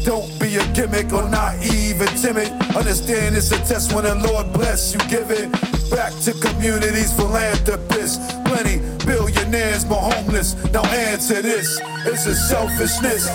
Don't 0.03 0.27
be 0.39 0.57
a 0.57 0.73
gimmick 0.73 1.11
or 1.13 1.27
naive 1.29 2.01
and 2.01 2.17
timid. 2.21 2.51
Understand 2.75 3.37
it's 3.37 3.51
a 3.51 3.57
test 3.59 3.93
when 3.93 4.03
the 4.03 4.15
Lord 4.15 4.51
bless 4.51 4.93
you, 4.93 4.99
give 5.09 5.31
it 5.31 5.49
back 5.89 6.11
to 6.23 6.33
communities, 6.33 7.13
philanthropists. 7.15 8.33
Plenty 8.45 8.79
billionaires, 9.05 9.85
more 9.85 10.01
homeless. 10.01 10.55
Now 10.71 10.83
answer 10.83 11.41
this, 11.41 11.79
it's 12.05 12.25
a 12.25 12.35
selfishness. 12.35 13.25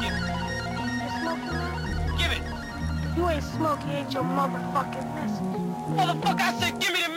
Give. 0.00 0.14
Give 2.18 2.32
it. 2.32 2.42
You 3.16 3.28
ain't 3.28 4.14
your 4.14 4.22
motherfucking 4.22 5.08
business. 5.16 7.07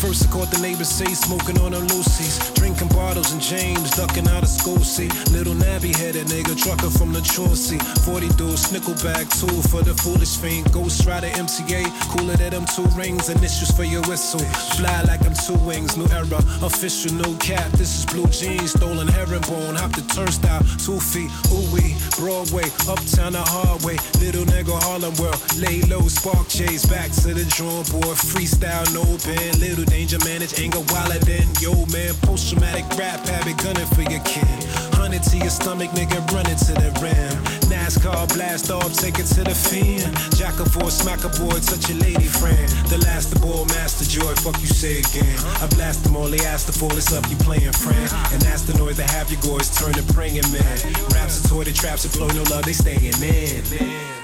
First, 0.00 0.28
I 0.28 0.30
caught 0.30 0.50
the 0.52 0.60
neighbors 0.60 0.88
say 0.88 1.08
smoking 1.14 1.58
on 1.60 1.72
them 1.72 1.86
Lucy's. 1.88 2.36
Drinking 2.52 2.88
bottles 2.88 3.32
and 3.32 3.40
James, 3.40 3.90
ducking 3.96 4.28
out 4.28 4.42
of 4.42 4.48
school 4.48 4.78
seat. 4.78 5.12
Little 5.32 5.54
nabby 5.54 5.92
headed 5.92 6.28
nigga, 6.28 6.52
trucker 6.52 6.90
from 6.90 7.12
the 7.12 7.20
Chauncey. 7.20 7.78
40 8.04 8.28
dudes, 8.36 8.70
nickel 8.72 8.94
bag, 9.02 9.28
two 9.40 9.50
for 9.72 9.82
the 9.82 9.94
foolish 10.04 10.36
fiend. 10.36 10.70
Ghost 10.72 11.06
Rider 11.06 11.28
MCA, 11.40 11.88
cooler 12.12 12.36
than 12.36 12.50
them 12.50 12.66
two 12.76 12.84
rings. 12.92 13.28
Initials 13.28 13.72
for 13.72 13.84
your 13.84 14.02
whistle. 14.04 14.44
Fly 14.76 15.02
like 15.08 15.24
I'm 15.24 15.34
two 15.34 15.58
wings, 15.64 15.96
new 15.96 16.06
era. 16.12 16.38
Official, 16.60 17.16
no 17.16 17.34
cap. 17.40 17.66
This 17.72 17.98
is 17.98 18.04
blue 18.06 18.28
jeans, 18.28 18.72
stolen 18.76 19.08
herringbone. 19.08 19.76
Hop 19.76 19.92
the 19.92 20.04
turnstile, 20.12 20.62
two 20.78 21.00
feet. 21.00 21.32
Ooh 21.50 21.66
wee, 21.72 21.96
Broadway, 22.20 22.68
uptown 22.86 23.32
the 23.32 23.42
hard 23.42 23.82
way. 23.82 23.96
Little 24.22 24.44
nigga 24.44 24.76
Harlem 24.86 25.16
World, 25.16 25.40
lay 25.56 25.82
low, 25.88 26.06
spark 26.06 26.46
chase. 26.48 26.86
Back 26.86 27.10
to 27.24 27.34
the 27.34 27.48
drawing 27.56 27.88
board, 27.90 28.14
freestyle, 28.14 28.85
no 28.92 29.04
pen. 29.24 29.58
Little 29.58 29.84
danger, 29.84 30.18
manage 30.24 30.58
anger 30.58 30.82
wilder 30.92 31.18
than 31.24 31.46
yo 31.60 31.72
man. 31.92 32.14
Post 32.22 32.50
traumatic 32.50 32.84
rap 32.98 33.24
habit, 33.26 33.56
gunning 33.58 33.86
for 33.94 34.02
your 34.02 34.22
kid. 34.22 34.46
Hundred 34.94 35.22
to 35.24 35.36
your 35.38 35.50
stomach, 35.50 35.90
nigga, 35.90 36.18
run 36.32 36.46
it 36.46 36.58
to 36.66 36.74
the 36.74 36.90
rim. 37.00 37.32
NASCAR 37.70 38.28
blast 38.34 38.70
off, 38.70 38.92
take 38.94 39.18
it 39.18 39.26
to 39.34 39.42
the 39.44 39.54
fin. 39.54 40.02
Jack 40.36 40.58
a 40.58 40.66
boy, 40.78 40.88
smack 40.88 41.24
a 41.24 41.30
boy, 41.38 41.58
touch 41.60 41.88
your 41.88 41.98
lady 41.98 42.26
friend. 42.26 42.68
The 42.90 42.98
last 43.06 43.32
the 43.32 43.40
ball, 43.40 43.64
master 43.66 44.04
joy, 44.04 44.34
fuck 44.42 44.60
you 44.60 44.66
say 44.66 44.98
again. 44.98 45.38
I 45.62 45.66
blast 45.74 46.04
them 46.04 46.16
all, 46.16 46.28
they 46.28 46.44
ask 46.44 46.66
to 46.66 46.72
fall, 46.72 46.92
it's 46.92 47.12
up, 47.12 47.28
you 47.30 47.36
playing 47.36 47.72
friend. 47.72 48.10
And 48.32 48.42
that's 48.42 48.62
the 48.62 48.76
noise 48.78 48.96
that 48.98 49.10
have 49.10 49.30
your 49.30 49.40
boys 49.42 49.70
turn 49.70 49.94
to 49.94 50.02
praying 50.12 50.46
man. 50.52 50.76
Raps 51.14 51.44
are 51.44 51.48
toy, 51.48 51.64
the 51.64 51.72
traps 51.72 52.04
employ 52.04 52.28
no 52.34 52.42
love, 52.50 52.64
they 52.64 52.72
staying 52.72 53.14
in. 53.22 53.62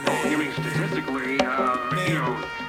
I 0.07 0.53
statistically, 0.53 1.41
uh, 1.41 2.07
you 2.07 2.15
know, 2.15 2.62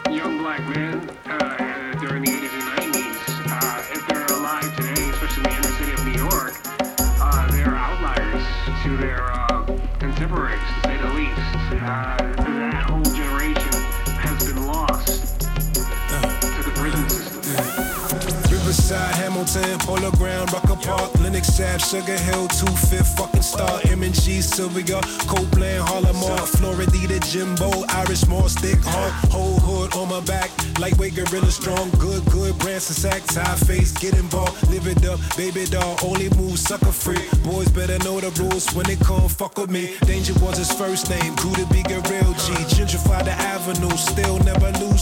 Hamilton, 19.44 19.80
Polo 19.80 20.12
Ground, 20.12 20.54
Rucker 20.54 20.76
Park, 20.76 21.14
Lenox 21.20 21.60
Ave, 21.60 21.80
Sugar 21.80 22.18
Hill, 22.18 22.48
25th, 22.48 23.18
fucking 23.18 23.42
star, 23.42 23.82
M&G, 23.86 24.42
Sylvia, 24.42 25.02
Copeland, 25.28 25.84
Harlem, 25.84 26.16
Mall, 26.16 26.46
Florida, 26.46 27.20
Jimbo, 27.20 27.70
Irish 27.90 28.26
Mall, 28.28 28.48
Stick, 28.48 28.80
Hawk, 28.82 29.12
whole 29.32 29.60
hood 29.60 29.96
on 29.96 30.08
my 30.08 30.22
back, 30.22 30.50
lightweight, 30.80 31.16
gorilla 31.16 31.52
strong, 31.52 31.90
good, 32.00 32.24
good, 32.32 32.58
Branson 32.60 32.96
sack, 32.96 33.24
tie 33.26 33.56
face, 33.68 33.92
get 33.92 34.14
involved, 34.14 34.56
live 34.70 34.88
it 34.88 35.06
up, 35.06 35.20
baby 35.36 35.66
doll, 35.66 35.98
only 36.04 36.30
move, 36.38 36.58
sucker 36.58 36.92
free, 36.92 37.28
boys 37.44 37.70
better 37.70 38.00
know 38.00 38.20
the 38.22 38.32
rules 38.42 38.72
when 38.74 38.86
they 38.86 38.96
come 38.96 39.28
fuck 39.28 39.58
with 39.58 39.70
me, 39.70 39.96
Danger 40.06 40.34
was 40.40 40.58
his 40.58 40.72
first 40.72 41.10
name, 41.10 41.36
grew 41.36 41.54
to 41.56 41.66
be 41.68 41.82
a 41.92 42.00
real 42.08 42.32
G, 42.34 42.54
gentrify 42.72 43.24
the 43.26 43.32
avenue, 43.32 43.96
still 43.98 44.40
never 44.40 44.72
lose 44.80 44.93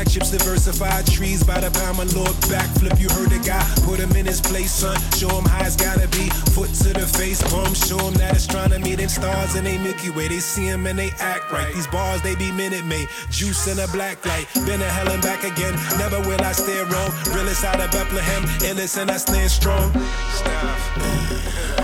stack 0.00 0.12
chips, 0.12 0.30
diversified 0.30 1.06
trees 1.06 1.42
by 1.42 1.60
the 1.60 1.70
pound, 1.70 1.98
my 1.98 2.04
lord. 2.16 2.32
Backflip, 2.48 3.00
you 3.00 3.08
heard 3.10 3.30
the 3.30 3.40
guy, 3.44 3.62
put 3.84 3.98
him 3.98 4.10
in 4.16 4.26
his 4.26 4.40
place, 4.40 4.72
son. 4.72 4.96
Show 5.12 5.28
him 5.28 5.44
how 5.44 5.64
it's 5.64 5.76
gotta 5.76 6.08
be. 6.08 6.28
Foot 6.52 6.72
to 6.84 6.92
the 6.92 7.06
face, 7.06 7.42
bum, 7.50 7.74
show 7.74 7.98
him 7.98 8.14
that 8.14 8.36
astronomy. 8.36 8.94
Them 8.94 9.08
stars 9.08 9.56
in 9.56 9.64
they 9.64 9.78
Milky 9.78 10.10
Way, 10.10 10.28
they 10.28 10.40
see 10.40 10.66
him 10.66 10.86
and 10.86 10.98
they 10.98 11.10
act 11.18 11.50
right. 11.52 11.72
These 11.74 11.86
bars, 11.88 12.22
they 12.22 12.34
be 12.34 12.50
minute 12.52 12.84
made. 12.84 13.08
Juice 13.30 13.66
in 13.66 13.78
a 13.78 13.88
black 13.88 14.24
light, 14.24 14.46
been 14.66 14.80
a 14.80 14.90
hell 14.90 15.10
and 15.10 15.22
back 15.22 15.44
again. 15.44 15.74
Never 15.98 16.20
will 16.20 16.40
I 16.40 16.52
stay 16.52 16.80
wrong. 16.80 17.10
Realest 17.34 17.64
out 17.64 17.80
of 17.80 17.90
Bethlehem, 17.90 18.42
illest 18.68 18.96
and 19.00 19.10
I 19.10 19.16
stand 19.16 19.50
strong. 19.50 19.92
That's 19.92 21.79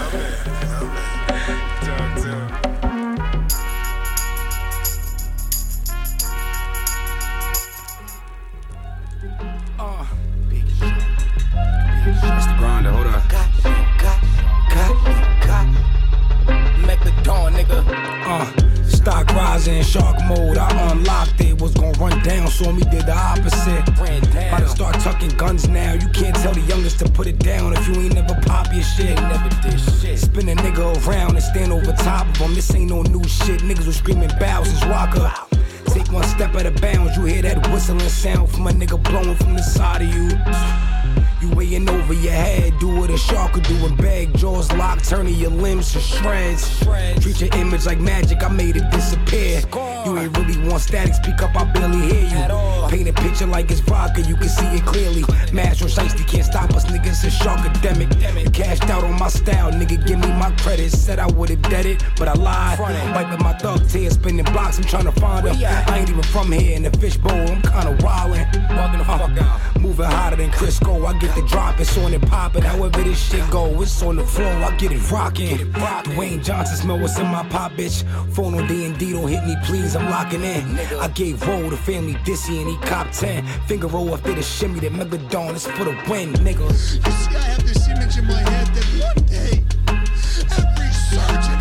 to 45.93 46.01
shreds. 46.01 46.81
Treat 47.21 47.41
your 47.41 47.55
image 47.61 47.87
like 47.87 47.99
magic, 47.99 48.43
I 48.43 48.49
made 48.49 48.77
it 48.77 48.89
disappear. 48.91 49.63
You 50.05 50.19
ain't 50.19 50.37
really 50.39 50.69
want 50.69 50.83
static, 50.83 51.15
speak 51.15 51.43
up, 51.43 51.57
I 51.57 51.65
barely 51.65 52.03
hear 52.13 52.23
you. 52.23 52.89
Paint 52.89 53.09
a 53.09 53.13
picture 53.13 53.47
like 53.47 53.71
it's 53.71 53.81
vodka, 53.81 54.23
you 54.23 54.37
can 54.37 54.49
see 54.49 54.67
it 54.67 54.85
clearly. 54.87 55.25
Master 55.53 55.87
Shiesty 55.87 56.27
can't 56.27 56.45
stop 56.45 56.73
us, 56.73 56.85
niggas 56.87 57.17
it's 57.17 57.25
a 57.25 57.31
shark 57.31 57.65
epidemic. 57.65 58.09
You 58.37 58.51
cashed 58.51 58.85
out 58.91 59.03
on 59.03 59.19
my 59.19 59.29
style, 59.29 59.73
nigga, 59.73 60.05
give 60.07 60.19
me 60.19 60.29
my 60.29 60.51
credit. 60.59 60.91
Said 60.91 61.19
I 61.19 61.27
would've 61.27 61.63
dead 61.63 61.87
it, 61.87 62.05
but 62.19 62.29
I 62.29 62.35
lied. 62.35 62.79
Wiping 62.79 63.43
my 63.43 63.55
thug 63.55 63.89
tears, 63.89 64.15
spinning 64.15 64.45
blocks, 64.45 64.79
I'm 64.79 64.85
trying 64.85 65.05
to 65.05 65.13
find 65.13 65.47
her. 65.47 65.67
I 65.67 65.99
ain't 65.99 66.11
even 66.11 66.23
from 66.23 66.53
here 66.53 66.77
in 66.77 66.83
the 66.83 66.91
fishbowl, 66.99 67.33
I'm 67.33 67.63
kinda 67.63 67.97
wildin'. 68.05 68.51
Bugging 68.69 68.99
the 68.99 69.05
fuck 69.05 69.21
uh, 69.23 69.45
out. 69.45 69.66
Moving 69.97 70.13
hotter 70.13 70.37
than 70.37 70.51
Crisco, 70.51 71.07
I 71.07 71.19
get 71.19 71.35
the 71.35 71.41
drop, 71.49 71.81
it's 71.81 71.97
on 71.97 72.13
and 72.13 72.23
poppin'. 72.29 72.63
However 72.63 73.03
this 73.03 73.19
shit 73.19 73.49
go, 73.51 73.81
it's 73.81 74.03
on 74.03 74.17
the 74.17 74.27
floor, 74.27 74.47
I 74.47 74.77
get 74.77 74.93
it 74.93 75.11
rockin'. 75.11 75.73
Dwayne 75.73 76.45
Johnson 76.45 76.77
smell 76.77 76.99
what's 76.99 77.19
in 77.19 77.25
my 77.29 77.43
pop, 77.49 77.73
bitch. 77.73 78.05
Phone 78.35 78.61
on 78.61 78.67
D&D, 78.67 79.13
don't 79.13 79.27
hit 79.27 79.43
me, 79.47 79.57
please, 79.65 79.97
I'm 79.97 80.11
locking 80.11 80.43
in. 80.43 80.79
I 81.01 81.09
gave 81.09 81.41
roll 81.49 81.71
to 81.71 81.79
family 81.79 82.13
Dissy 82.27 82.61
and 82.61 82.69
he 82.69 82.77
cop 82.87 83.11
10. 83.11 83.47
Finger 83.67 83.87
roll 83.87 84.13
after 84.13 84.35
the 84.35 84.43
shimmy, 84.43 84.81
that 84.81 84.93
Megadon 84.93 85.55
is 85.55 85.67
for 85.67 85.85
the 85.85 85.97
win, 86.11 86.35
nigga. 86.45 86.69
You 86.69 86.75
see, 86.75 87.01
I 87.01 87.39
have 87.41 87.67
this 87.67 87.89
image 87.89 88.19
in 88.19 88.27
my 88.27 88.35
head 88.51 88.67
that 88.75 88.85
one 89.03 89.25
day, 89.25 89.65
every 90.59 90.93
surgeon 90.93 91.56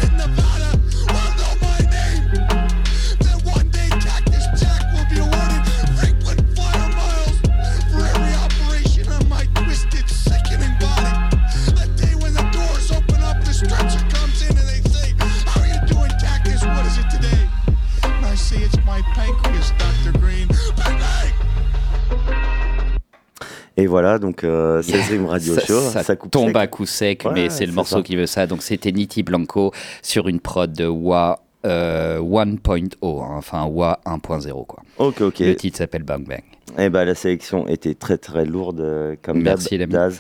Et 23.86 23.88
voilà, 23.88 24.18
donc 24.18 24.44
euh, 24.44 24.82
16e 24.82 25.26
Radio 25.28 25.54
ça, 25.54 25.62
Show. 25.62 25.80
ça 25.80 26.16
coupe 26.16 26.32
tombe 26.32 26.48
sec. 26.48 26.56
à 26.58 26.66
coup 26.68 26.86
sec, 26.88 27.22
Ouais, 27.26 27.32
mais 27.34 27.50
c'est 27.52 27.68
le 27.68 27.72
morceau 27.72 27.98
ça. 27.98 28.02
qui 28.02 28.16
veut 28.16 28.26
ça. 28.26 28.48
Donc 28.48 28.64
c'était 28.64 28.92
Niti 28.92 29.22
Blanco 29.22 29.72
sur 30.02 30.28
une 30.28 30.40
prod 30.40 30.74
de 30.74 30.88
Wa 30.88 31.40
euh, 31.68 32.20
1.0, 32.20 33.24
hein, 33.24 33.28
enfin 33.38 33.66
Wa 33.66 34.00
1.0 34.08 34.66
quoi. 34.66 34.82
Ok, 34.98 35.22
ok. 35.22 35.40
Le 35.40 35.56
titre 35.56 35.78
s'appelle 35.78 36.02
Bang 36.04 36.26
Bang. 36.28 36.42
Eh 36.80 36.90
ben, 36.90 37.06
la 37.06 37.14
sélection 37.14 37.68
était 37.68 37.94
très 37.94 38.18
très 38.18 38.44
lourde 38.44 38.80
euh, 38.82 39.16
comme 39.22 39.42
Merci. 39.44 39.78
Daz. 39.78 40.20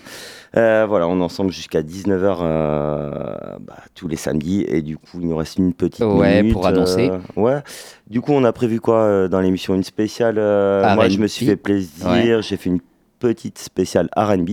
Euh, 0.55 0.85
voilà, 0.87 1.07
on 1.07 1.19
est 1.19 1.23
ensemble 1.23 1.51
jusqu'à 1.51 1.81
19h 1.81 2.37
bah, 3.59 3.75
tous 3.95 4.07
les 4.07 4.15
samedis 4.15 4.63
et 4.67 4.81
du 4.81 4.97
coup 4.97 5.19
il 5.19 5.27
nous 5.27 5.35
reste 5.35 5.57
une 5.57 5.73
petite 5.73 6.05
Ouais, 6.05 6.37
minute. 6.41 6.53
pour 6.53 6.65
annoncer. 6.67 7.09
euh, 7.09 7.17
ouais. 7.35 7.59
Du 8.09 8.21
coup 8.21 8.31
on 8.31 8.43
a 8.43 8.53
prévu 8.53 8.79
quoi 8.79 8.99
euh, 8.99 9.27
dans 9.27 9.41
l'émission? 9.41 9.75
Une 9.75 9.83
spéciale 9.83 10.35
euh, 10.37 10.95
Moi 10.95 11.09
je 11.09 11.17
me 11.17 11.27
suis 11.27 11.45
fait 11.45 11.55
plaisir, 11.57 12.07
Ouais. 12.07 12.37
j'ai 12.41 12.57
fait 12.57 12.69
une 12.69 12.79
petite 13.25 13.57
spéciale 13.57 14.07
RB. 14.15 14.51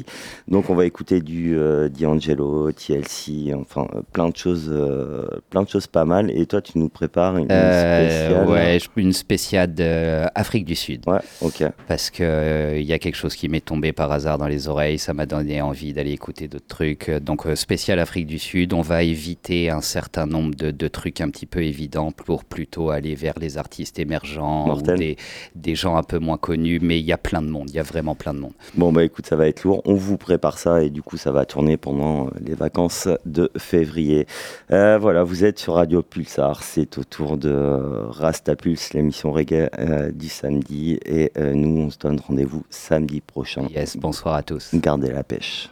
Donc 0.49 0.71
on 0.71 0.75
va 0.75 0.87
écouter 0.87 1.21
du 1.21 1.59
euh, 1.59 1.91
D'Angelo, 1.91 2.73
TLC, 2.73 3.53
enfin 3.55 3.87
euh, 3.95 4.01
plein 4.13 4.31
de 4.31 4.37
choses, 4.37 4.69
euh, 4.73 5.27
plein 5.51 5.63
de 5.63 5.69
choses 5.69 5.87
pas 5.87 6.05
mal. 6.07 6.31
Et 6.31 6.47
toi, 6.47 6.63
tu 6.63 6.79
nous 6.79 6.89
prépares 6.89 7.37
une, 7.37 7.49
Euh, 7.51 8.09
spéciale. 8.29 8.49
ouais, 8.49 8.79
une 8.97 9.13
spéciale 9.13 10.31
Afrique 10.35 10.65
du 10.65 10.75
Sud. 10.75 11.03
Ouais, 11.07 11.21
ok. 11.43 11.65
Parce 11.87 12.09
que 12.11 12.79
il 12.79 12.85
y 12.87 12.93
a 12.95 12.99
quelque 12.99 13.17
chose 13.17 13.35
qui 13.37 13.49
m'est 13.49 13.65
tombé 13.65 13.93
par 13.93 14.11
hasard 14.11 14.39
dans 14.39 14.47
les 14.49 14.69
oreilles, 14.69 14.99
ça 14.99 15.13
m'a 15.13 15.27
donné 15.27 15.61
envie 15.61 15.93
d'aller 15.93 16.13
écouter 16.13 16.49
d'autres 16.49 16.67
trucs. 16.69 17.11
Donc 17.11 17.47
euh, 17.47 17.55
spécial 17.57 17.99
Afrique 17.99 18.27
du 18.27 18.39
Sud, 18.39 18.73
on 18.73 18.81
va 18.81 19.03
éviter 19.03 19.69
un 19.71 19.83
certain 19.83 20.25
nombre 20.27 20.55
de, 20.55 20.71
de 20.71 20.89
trucs 20.89 21.21
un 21.21 21.29
petit 21.29 21.47
peu 21.47 21.63
évidents 21.63 22.11
pour 22.13 22.45
plutôt 22.45 22.91
aller 22.91 23.15
vers 23.15 23.35
les 23.39 23.59
artistes 23.59 23.99
émergents 23.99 24.67
Mortel. 24.67 24.95
ou 24.95 24.99
des, 24.99 25.17
des 25.55 25.75
gens 25.75 25.97
un 25.97 26.03
peu 26.03 26.19
moins 26.19 26.39
connus. 26.39 26.79
Mais 26.81 26.99
il 26.99 27.05
y 27.05 27.13
a 27.13 27.19
plein 27.19 27.43
de 27.43 27.49
monde, 27.49 27.69
il 27.71 27.77
y 27.77 27.79
a 27.79 27.83
vraiment 27.83 28.15
plein 28.15 28.33
de 28.35 28.39
monde. 28.39 28.53
Bon 28.75 28.93
bah 28.93 29.05
écoute, 29.05 29.27
ça 29.27 29.37
va 29.37 29.49
être 29.49 29.65
lourd. 29.65 29.83
On 29.85 29.95
vous 29.95 30.17
prépare 30.17 30.59
ça 30.59 30.83
et 30.83 30.91
du 30.91 31.03
coup 31.03 31.17
ça 31.17 31.31
va 31.31 31.45
tourner 31.45 31.77
pendant 31.77 32.27
euh, 32.27 32.31
les 32.41 32.55
vacances 32.55 33.09
de 33.27 33.51
février. 33.59 34.27
Euh, 34.71 34.99
voilà, 34.99 35.25
vous 35.25 35.45
êtes 35.45 35.59
sur 35.59 35.75
Radio 35.75 36.03
Pulsar. 36.03 36.63
C'est 36.63 36.99
au 36.99 37.05
tour 37.05 37.37
de 37.37 37.51
euh, 37.51 38.07
Rasta 38.09 38.57
Pulse, 38.57 38.95
l'émission 38.95 39.33
reggae 39.33 39.69
euh, 39.79 40.11
du 40.11 40.29
samedi. 40.29 40.99
Et 41.05 41.33
euh, 41.37 41.55
nous, 41.55 41.83
on 41.83 41.91
se 41.91 41.99
donne 41.99 42.21
rendez-vous 42.21 42.65
samedi 42.71 43.21
prochain. 43.21 43.67
Yes, 43.75 43.97
bonsoir 43.97 44.35
à 44.35 44.43
tous. 44.43 44.71
Gardez 44.75 45.11
la 45.11 45.23
pêche. 45.23 45.69